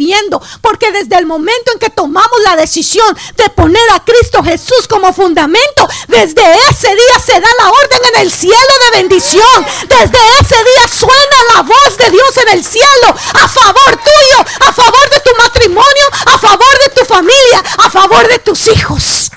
Porque 0.60 0.92
desde 0.92 1.16
el 1.16 1.26
momento 1.26 1.72
en 1.72 1.78
que 1.78 1.90
tomamos 1.90 2.40
la 2.44 2.56
decisión 2.56 3.16
de 3.36 3.48
poner 3.50 3.82
a 3.94 4.04
Cristo 4.04 4.42
Jesús 4.42 4.86
como 4.88 5.12
fundamento, 5.12 5.88
desde 6.08 6.42
ese 6.70 6.88
día 6.88 7.18
se 7.24 7.32
da 7.32 7.48
la 7.58 7.70
orden 7.70 8.00
en 8.14 8.20
el 8.22 8.32
cielo 8.32 8.56
de 8.84 8.98
bendición. 8.98 9.66
Desde 9.88 10.18
ese 10.40 10.56
día 10.56 10.88
suena 10.88 11.54
la 11.54 11.62
voz 11.62 11.96
de 11.98 12.10
Dios 12.10 12.36
en 12.36 12.58
el 12.58 12.64
cielo 12.64 13.08
a 13.08 13.48
favor 13.48 13.96
tuyo, 13.96 14.44
a 14.60 14.72
favor 14.72 15.10
de 15.10 15.20
tu 15.20 15.30
matrimonio, 15.42 16.06
a 16.26 16.38
favor 16.38 16.78
de 16.84 17.00
tu 17.00 17.04
familia, 17.04 17.62
a 17.78 17.90
favor 17.90 18.28
de 18.28 18.38
tus 18.38 18.68
hijos. 18.68 19.30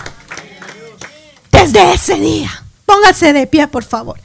Desde 1.52 1.94
ese 1.94 2.16
día. 2.16 2.64
Póngase 2.86 3.34
de 3.34 3.48
pie, 3.48 3.68
por 3.68 3.84
favor. 3.84 4.20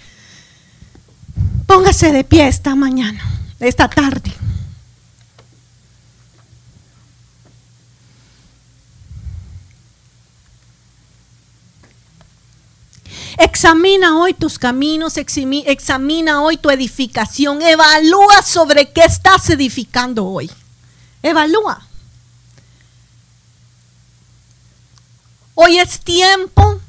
Póngase 1.66 2.12
de 2.12 2.24
pie 2.24 2.48
esta 2.48 2.74
mañana, 2.74 3.22
esta 3.60 3.88
tarde. 3.88 4.32
Examina 13.36 14.16
hoy 14.16 14.32
tus 14.34 14.58
caminos, 14.58 15.16
examina 15.16 16.42
hoy 16.42 16.56
tu 16.56 16.70
edificación, 16.70 17.62
evalúa 17.62 18.42
sobre 18.42 18.92
qué 18.92 19.02
estás 19.02 19.50
edificando 19.50 20.24
hoy. 20.24 20.50
Evalúa. 21.22 21.84
Hoy 25.54 25.78
es 25.78 26.00
tiempo 26.00 26.80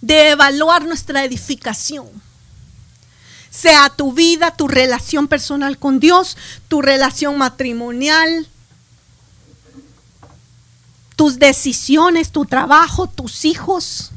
de 0.00 0.30
evaluar 0.30 0.84
nuestra 0.84 1.24
edificación. 1.24 2.08
Sea 3.50 3.90
tu 3.90 4.12
vida, 4.12 4.56
tu 4.56 4.68
relación 4.68 5.26
personal 5.26 5.78
con 5.78 5.98
Dios, 5.98 6.36
tu 6.68 6.82
relación 6.82 7.36
matrimonial, 7.36 8.46
tus 11.16 11.38
decisiones, 11.38 12.30
tu 12.30 12.44
trabajo, 12.46 13.08
tus 13.08 13.44
hijos. 13.44 14.12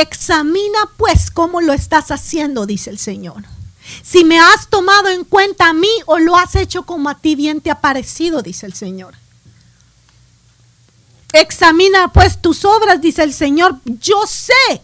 Examina 0.00 0.90
pues 0.96 1.30
cómo 1.30 1.60
lo 1.60 1.72
estás 1.72 2.10
haciendo, 2.10 2.66
dice 2.66 2.90
el 2.90 2.98
Señor. 2.98 3.44
Si 4.02 4.24
me 4.24 4.40
has 4.40 4.68
tomado 4.68 5.08
en 5.08 5.22
cuenta 5.22 5.68
a 5.68 5.72
mí 5.72 5.90
o 6.06 6.18
lo 6.18 6.36
has 6.36 6.56
hecho 6.56 6.84
como 6.84 7.08
a 7.08 7.18
ti 7.18 7.36
bien 7.36 7.60
te 7.60 7.70
ha 7.70 7.80
parecido, 7.80 8.42
dice 8.42 8.66
el 8.66 8.74
Señor. 8.74 9.14
Examina 11.32 12.12
pues 12.12 12.42
tus 12.42 12.64
obras, 12.64 13.00
dice 13.00 13.22
el 13.22 13.32
Señor. 13.32 13.76
Yo 13.84 14.26
sé 14.26 14.82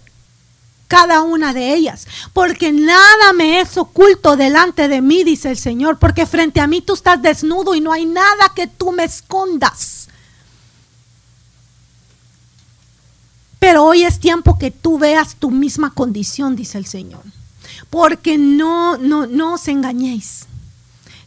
cada 0.86 1.22
una 1.22 1.52
de 1.54 1.74
ellas, 1.74 2.06
porque 2.32 2.70
nada 2.70 3.32
me 3.32 3.60
es 3.60 3.76
oculto 3.78 4.36
delante 4.36 4.86
de 4.86 5.00
mí, 5.00 5.24
dice 5.24 5.50
el 5.50 5.58
Señor, 5.58 5.98
porque 5.98 6.24
frente 6.24 6.60
a 6.60 6.68
mí 6.68 6.82
tú 6.82 6.94
estás 6.94 7.20
desnudo 7.20 7.74
y 7.74 7.80
no 7.80 7.92
hay 7.92 8.06
nada 8.06 8.52
que 8.54 8.68
tú 8.68 8.92
me 8.92 9.04
escondas. 9.04 9.99
Pero 13.60 13.84
hoy 13.84 14.04
es 14.04 14.18
tiempo 14.18 14.58
que 14.58 14.72
tú 14.72 14.98
veas 14.98 15.36
tu 15.36 15.50
misma 15.50 15.92
condición, 15.94 16.56
dice 16.56 16.78
el 16.78 16.86
Señor. 16.86 17.22
Porque 17.90 18.38
no, 18.38 18.96
no, 18.96 19.26
no 19.26 19.54
os 19.54 19.68
engañéis. 19.68 20.46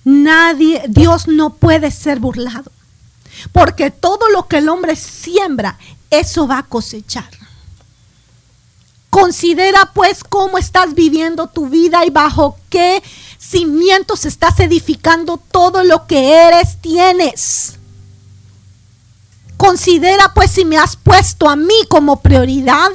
Nadie, 0.03 0.83
Dios 0.89 1.27
no 1.27 1.51
puede 1.53 1.91
ser 1.91 2.19
burlado. 2.19 2.71
Porque 3.51 3.91
todo 3.91 4.29
lo 4.29 4.47
que 4.47 4.57
el 4.57 4.67
hombre 4.67 4.95
siembra, 4.95 5.77
eso 6.09 6.47
va 6.47 6.57
a 6.57 6.63
cosechar. 6.63 7.29
Considera 9.09 9.91
pues 9.93 10.23
cómo 10.23 10.57
estás 10.57 10.95
viviendo 10.95 11.47
tu 11.47 11.69
vida 11.69 12.03
y 12.03 12.09
bajo 12.09 12.57
qué 12.69 13.03
cimientos 13.37 14.25
estás 14.25 14.59
edificando 14.59 15.37
todo 15.37 15.83
lo 15.83 16.07
que 16.07 16.33
eres, 16.33 16.81
tienes. 16.81 17.77
Considera 19.63 20.33
pues 20.33 20.51
si 20.51 20.65
me 20.65 20.77
has 20.77 20.97
puesto 20.97 21.47
a 21.47 21.55
mí 21.55 21.85
como 21.87 22.19
prioridad. 22.19 22.91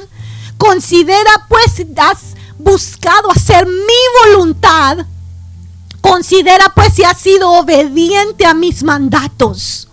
Considera 0.59 1.47
pues 1.49 1.71
si 1.71 1.87
has 1.97 2.35
buscado 2.59 3.31
hacer 3.31 3.65
mi 3.65 4.33
voluntad. 4.35 4.99
Considera 5.99 6.71
pues 6.75 6.93
si 6.93 7.03
has 7.03 7.19
sido 7.19 7.49
obediente 7.53 8.45
a 8.45 8.53
mis 8.53 8.83
mandatos. 8.83 9.87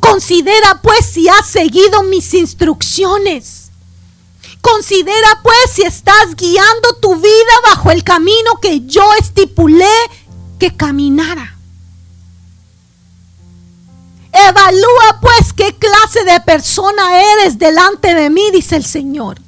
Considera 0.00 0.80
pues 0.82 1.06
si 1.06 1.28
has 1.28 1.46
seguido 1.46 2.02
mis 2.02 2.34
instrucciones. 2.34 3.70
Considera 4.60 5.42
pues 5.44 5.70
si 5.72 5.82
estás 5.82 6.34
guiando 6.34 6.96
tu 7.00 7.14
vida 7.14 7.54
bajo 7.70 7.92
el 7.92 8.02
camino 8.02 8.58
que 8.60 8.80
yo 8.84 9.08
estipulé 9.20 9.94
que 10.58 10.76
caminara. 10.76 11.51
Evalúa 14.32 15.20
pues 15.20 15.52
qué 15.52 15.76
clase 15.76 16.24
de 16.24 16.40
persona 16.40 17.20
eres 17.34 17.58
delante 17.58 18.14
de 18.14 18.30
mí, 18.30 18.50
dice 18.50 18.76
el 18.76 18.84
Señor. 18.84 19.38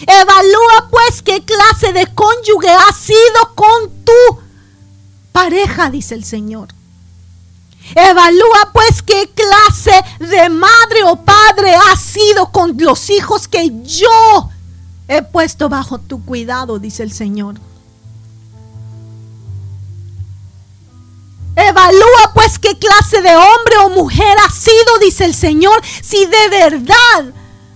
Evalúa 0.00 0.88
pues 0.90 1.22
qué 1.22 1.44
clase 1.44 1.92
de 1.92 2.06
cónyuge 2.14 2.70
has 2.70 2.96
sido 2.96 3.54
con 3.54 3.90
tu 4.04 4.38
pareja, 5.32 5.90
dice 5.90 6.14
el 6.14 6.24
Señor. 6.24 6.68
Evalúa 7.94 8.70
pues 8.72 9.02
qué 9.02 9.30
clase 9.34 10.02
de 10.18 10.48
madre 10.48 11.04
o 11.04 11.16
padre 11.16 11.74
has 11.74 12.00
sido 12.00 12.50
con 12.50 12.76
los 12.78 13.10
hijos 13.10 13.48
que 13.48 13.70
yo 13.84 14.48
he 15.08 15.22
puesto 15.22 15.68
bajo 15.68 15.98
tu 15.98 16.24
cuidado, 16.24 16.78
dice 16.78 17.02
el 17.02 17.12
Señor. 17.12 17.56
Evalúa 21.54 22.32
pues 22.34 22.58
qué 22.58 22.78
clase 22.78 23.20
de 23.20 23.36
hombre 23.36 23.76
o 23.84 23.90
mujer 23.90 24.36
has 24.46 24.54
sido, 24.54 24.98
dice 25.00 25.24
el 25.24 25.34
Señor, 25.34 25.82
si 26.02 26.24
de 26.24 26.48
verdad 26.48 27.32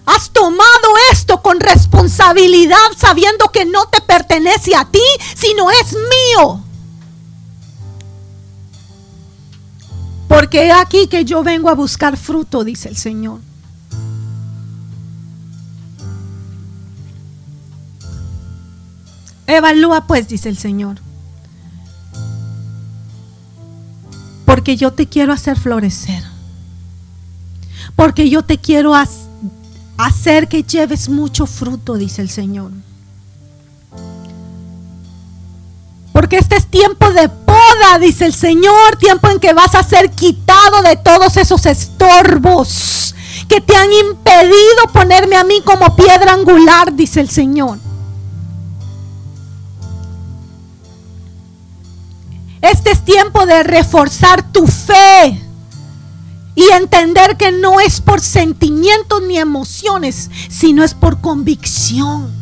has 0.07 0.31
tomado 0.31 0.89
esto 1.12 1.43
con 1.43 1.61
responsabilidad 1.61 2.77
sabiendo 2.97 3.49
que 3.53 3.64
no 3.64 3.87
te 3.87 4.01
pertenece 4.01 4.74
a 4.74 4.85
ti, 4.87 5.03
sino 5.35 5.70
es 5.70 5.93
mío. 5.93 6.62
Porque 10.29 10.66
he 10.66 10.72
aquí 10.72 11.07
que 11.09 11.24
yo 11.24 11.43
vengo 11.43 11.68
a 11.68 11.74
buscar 11.74 12.16
fruto, 12.16 12.64
dice 12.64 12.89
el 12.89 12.97
Señor. 12.97 13.41
Evalúa 19.47 20.07
pues, 20.07 20.27
dice 20.29 20.49
el 20.49 20.59
Señor. 20.59 21.05
Porque 24.66 24.78
yo 24.78 24.92
te 24.92 25.06
quiero 25.06 25.32
hacer 25.32 25.56
florecer. 25.56 26.24
Porque 27.94 28.28
yo 28.28 28.42
te 28.42 28.58
quiero 28.58 28.94
hacer 29.96 30.48
que 30.48 30.64
lleves 30.64 31.08
mucho 31.08 31.46
fruto, 31.46 31.94
dice 31.94 32.20
el 32.20 32.28
Señor. 32.28 32.72
Porque 36.12 36.38
este 36.38 36.56
es 36.56 36.66
tiempo 36.66 37.12
de 37.12 37.28
poda, 37.28 38.00
dice 38.00 38.26
el 38.26 38.34
Señor, 38.34 38.96
tiempo 38.98 39.28
en 39.28 39.38
que 39.38 39.52
vas 39.52 39.76
a 39.76 39.84
ser 39.84 40.10
quitado 40.10 40.82
de 40.82 40.96
todos 40.96 41.36
esos 41.36 41.64
estorbos 41.64 43.14
que 43.48 43.60
te 43.60 43.76
han 43.76 43.92
impedido 43.92 44.88
ponerme 44.92 45.36
a 45.36 45.44
mí 45.44 45.62
como 45.64 45.94
piedra 45.94 46.32
angular, 46.32 46.92
dice 46.92 47.20
el 47.20 47.30
Señor. 47.30 47.86
Este 52.61 52.90
es 52.90 53.04
tiempo 53.04 53.46
de 53.46 53.62
reforzar 53.62 54.52
tu 54.52 54.66
fe 54.66 55.40
y 56.54 56.64
entender 56.72 57.36
que 57.36 57.52
no 57.52 57.80
es 57.80 58.00
por 58.00 58.20
sentimientos 58.20 59.22
ni 59.22 59.38
emociones, 59.38 60.30
sino 60.48 60.82
es 60.82 60.94
por 60.94 61.20
convicción. 61.20 62.34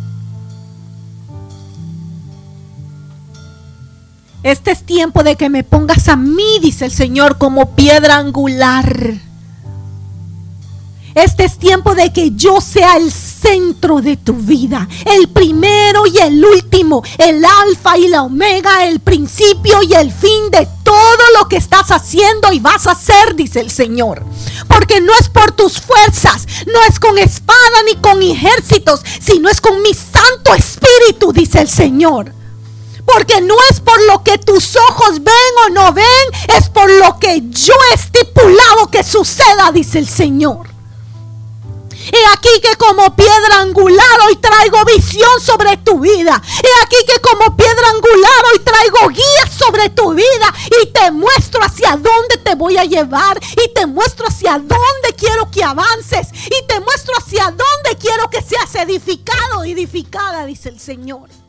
Este 4.45 4.71
es 4.71 4.85
tiempo 4.85 5.23
de 5.23 5.37
que 5.37 5.49
me 5.49 5.65
pongas 5.65 6.09
a 6.09 6.17
mí, 6.17 6.59
dice 6.61 6.85
el 6.85 6.93
Señor, 6.93 7.39
como 7.39 7.75
piedra 7.75 8.17
angular. 8.19 9.24
Este 11.15 11.45
es 11.45 11.59
tiempo 11.59 11.95
de 11.95 12.13
que 12.13 12.33
yo 12.33 12.61
sea 12.61 12.97
el 12.97 13.13
centro 13.13 14.01
de 14.01 14.17
tu 14.17 14.33
vida, 14.33 14.89
el 15.05 15.29
primero 15.29 16.07
y 16.07 16.19
el 16.19 16.45
último, 16.45 17.05
el 17.19 17.45
alfa 17.45 17.97
y 17.97 18.09
la 18.09 18.23
omega, 18.23 18.85
el 18.87 18.99
principio 18.99 19.81
y 19.83 19.95
el 19.95 20.11
fin 20.11 20.51
de 20.51 20.67
todo 20.83 21.23
lo 21.39 21.49
que 21.49 21.57
estás 21.57 21.93
haciendo 21.93 22.53
y 22.53 22.59
vas 22.59 22.89
a 22.89 22.93
hacer, 22.93 23.37
dice 23.37 23.61
el 23.61 23.71
Señor. 23.71 24.25
Porque 24.67 25.01
no 25.01 25.13
es 25.21 25.29
por 25.29 25.53
tus 25.53 25.81
fuerzas, 25.81 26.49
no 26.67 26.81
es 26.89 26.99
con 26.99 27.17
espada 27.17 27.83
ni 27.87 27.95
con 28.01 28.21
ejércitos, 28.21 29.01
sino 29.21 29.49
es 29.49 29.61
con 29.61 29.83
mi 29.83 29.95
Santo 29.95 30.53
Espíritu, 30.53 31.33
dice 31.33 31.61
el 31.61 31.69
Señor. 31.69 32.33
Porque 33.07 33.41
no 33.41 33.55
es 33.71 33.79
por 33.79 34.03
lo 34.07 34.25
que 34.25 34.39
tus 34.39 34.75
ojos 34.75 35.23
ven 35.23 35.35
o 35.67 35.69
no 35.71 35.93
ven, 35.93 36.05
es 36.57 36.69
por 36.71 36.91
lo 36.91 37.21
que 37.21 37.41
yo 37.51 37.75
he 37.91 37.95
estipulado 37.95 38.91
que 38.91 39.05
suceda, 39.05 39.71
dice 39.73 40.01
el 40.01 40.09
Señor. 40.09 40.74
He 42.13 42.27
aquí 42.33 42.61
que 42.61 42.77
como 42.77 43.15
piedra 43.17 43.61
angular 43.61 44.21
hoy 44.27 44.37
traigo 44.37 44.85
visión 44.85 45.41
sobre 45.41 45.77
tu 45.79 46.01
vida. 46.01 46.41
He 46.63 46.85
aquí 46.85 46.97
que 47.07 47.21
como 47.21 47.57
piedra 47.57 47.89
angular 47.91 48.45
hoy 48.53 48.59
traigo 48.61 49.09
guía 49.09 49.51
sobre 49.51 49.89
tu 49.91 50.15
vida 50.15 50.55
y 50.83 50.87
te 50.87 51.11
muestro 51.11 51.63
hacia 51.63 51.91
dónde 51.93 52.39
te 52.43 52.55
voy 52.55 52.77
a 52.77 52.85
llevar 52.85 53.41
y 53.65 53.73
te 53.73 53.87
muestro 53.87 54.27
hacia 54.29 54.53
dónde 54.53 55.15
quiero 55.17 55.51
que 55.51 55.65
avances 55.65 56.29
y 56.47 56.67
te 56.67 56.81
muestro 56.81 57.15
hacia 57.19 57.45
dónde 57.45 57.99
quiero 58.01 58.29
que 58.31 58.43
seas 58.43 58.75
edificado, 58.75 59.65
edificada, 59.65 60.45
dice 60.47 60.69
el 60.69 60.81
Señor. 60.81 61.44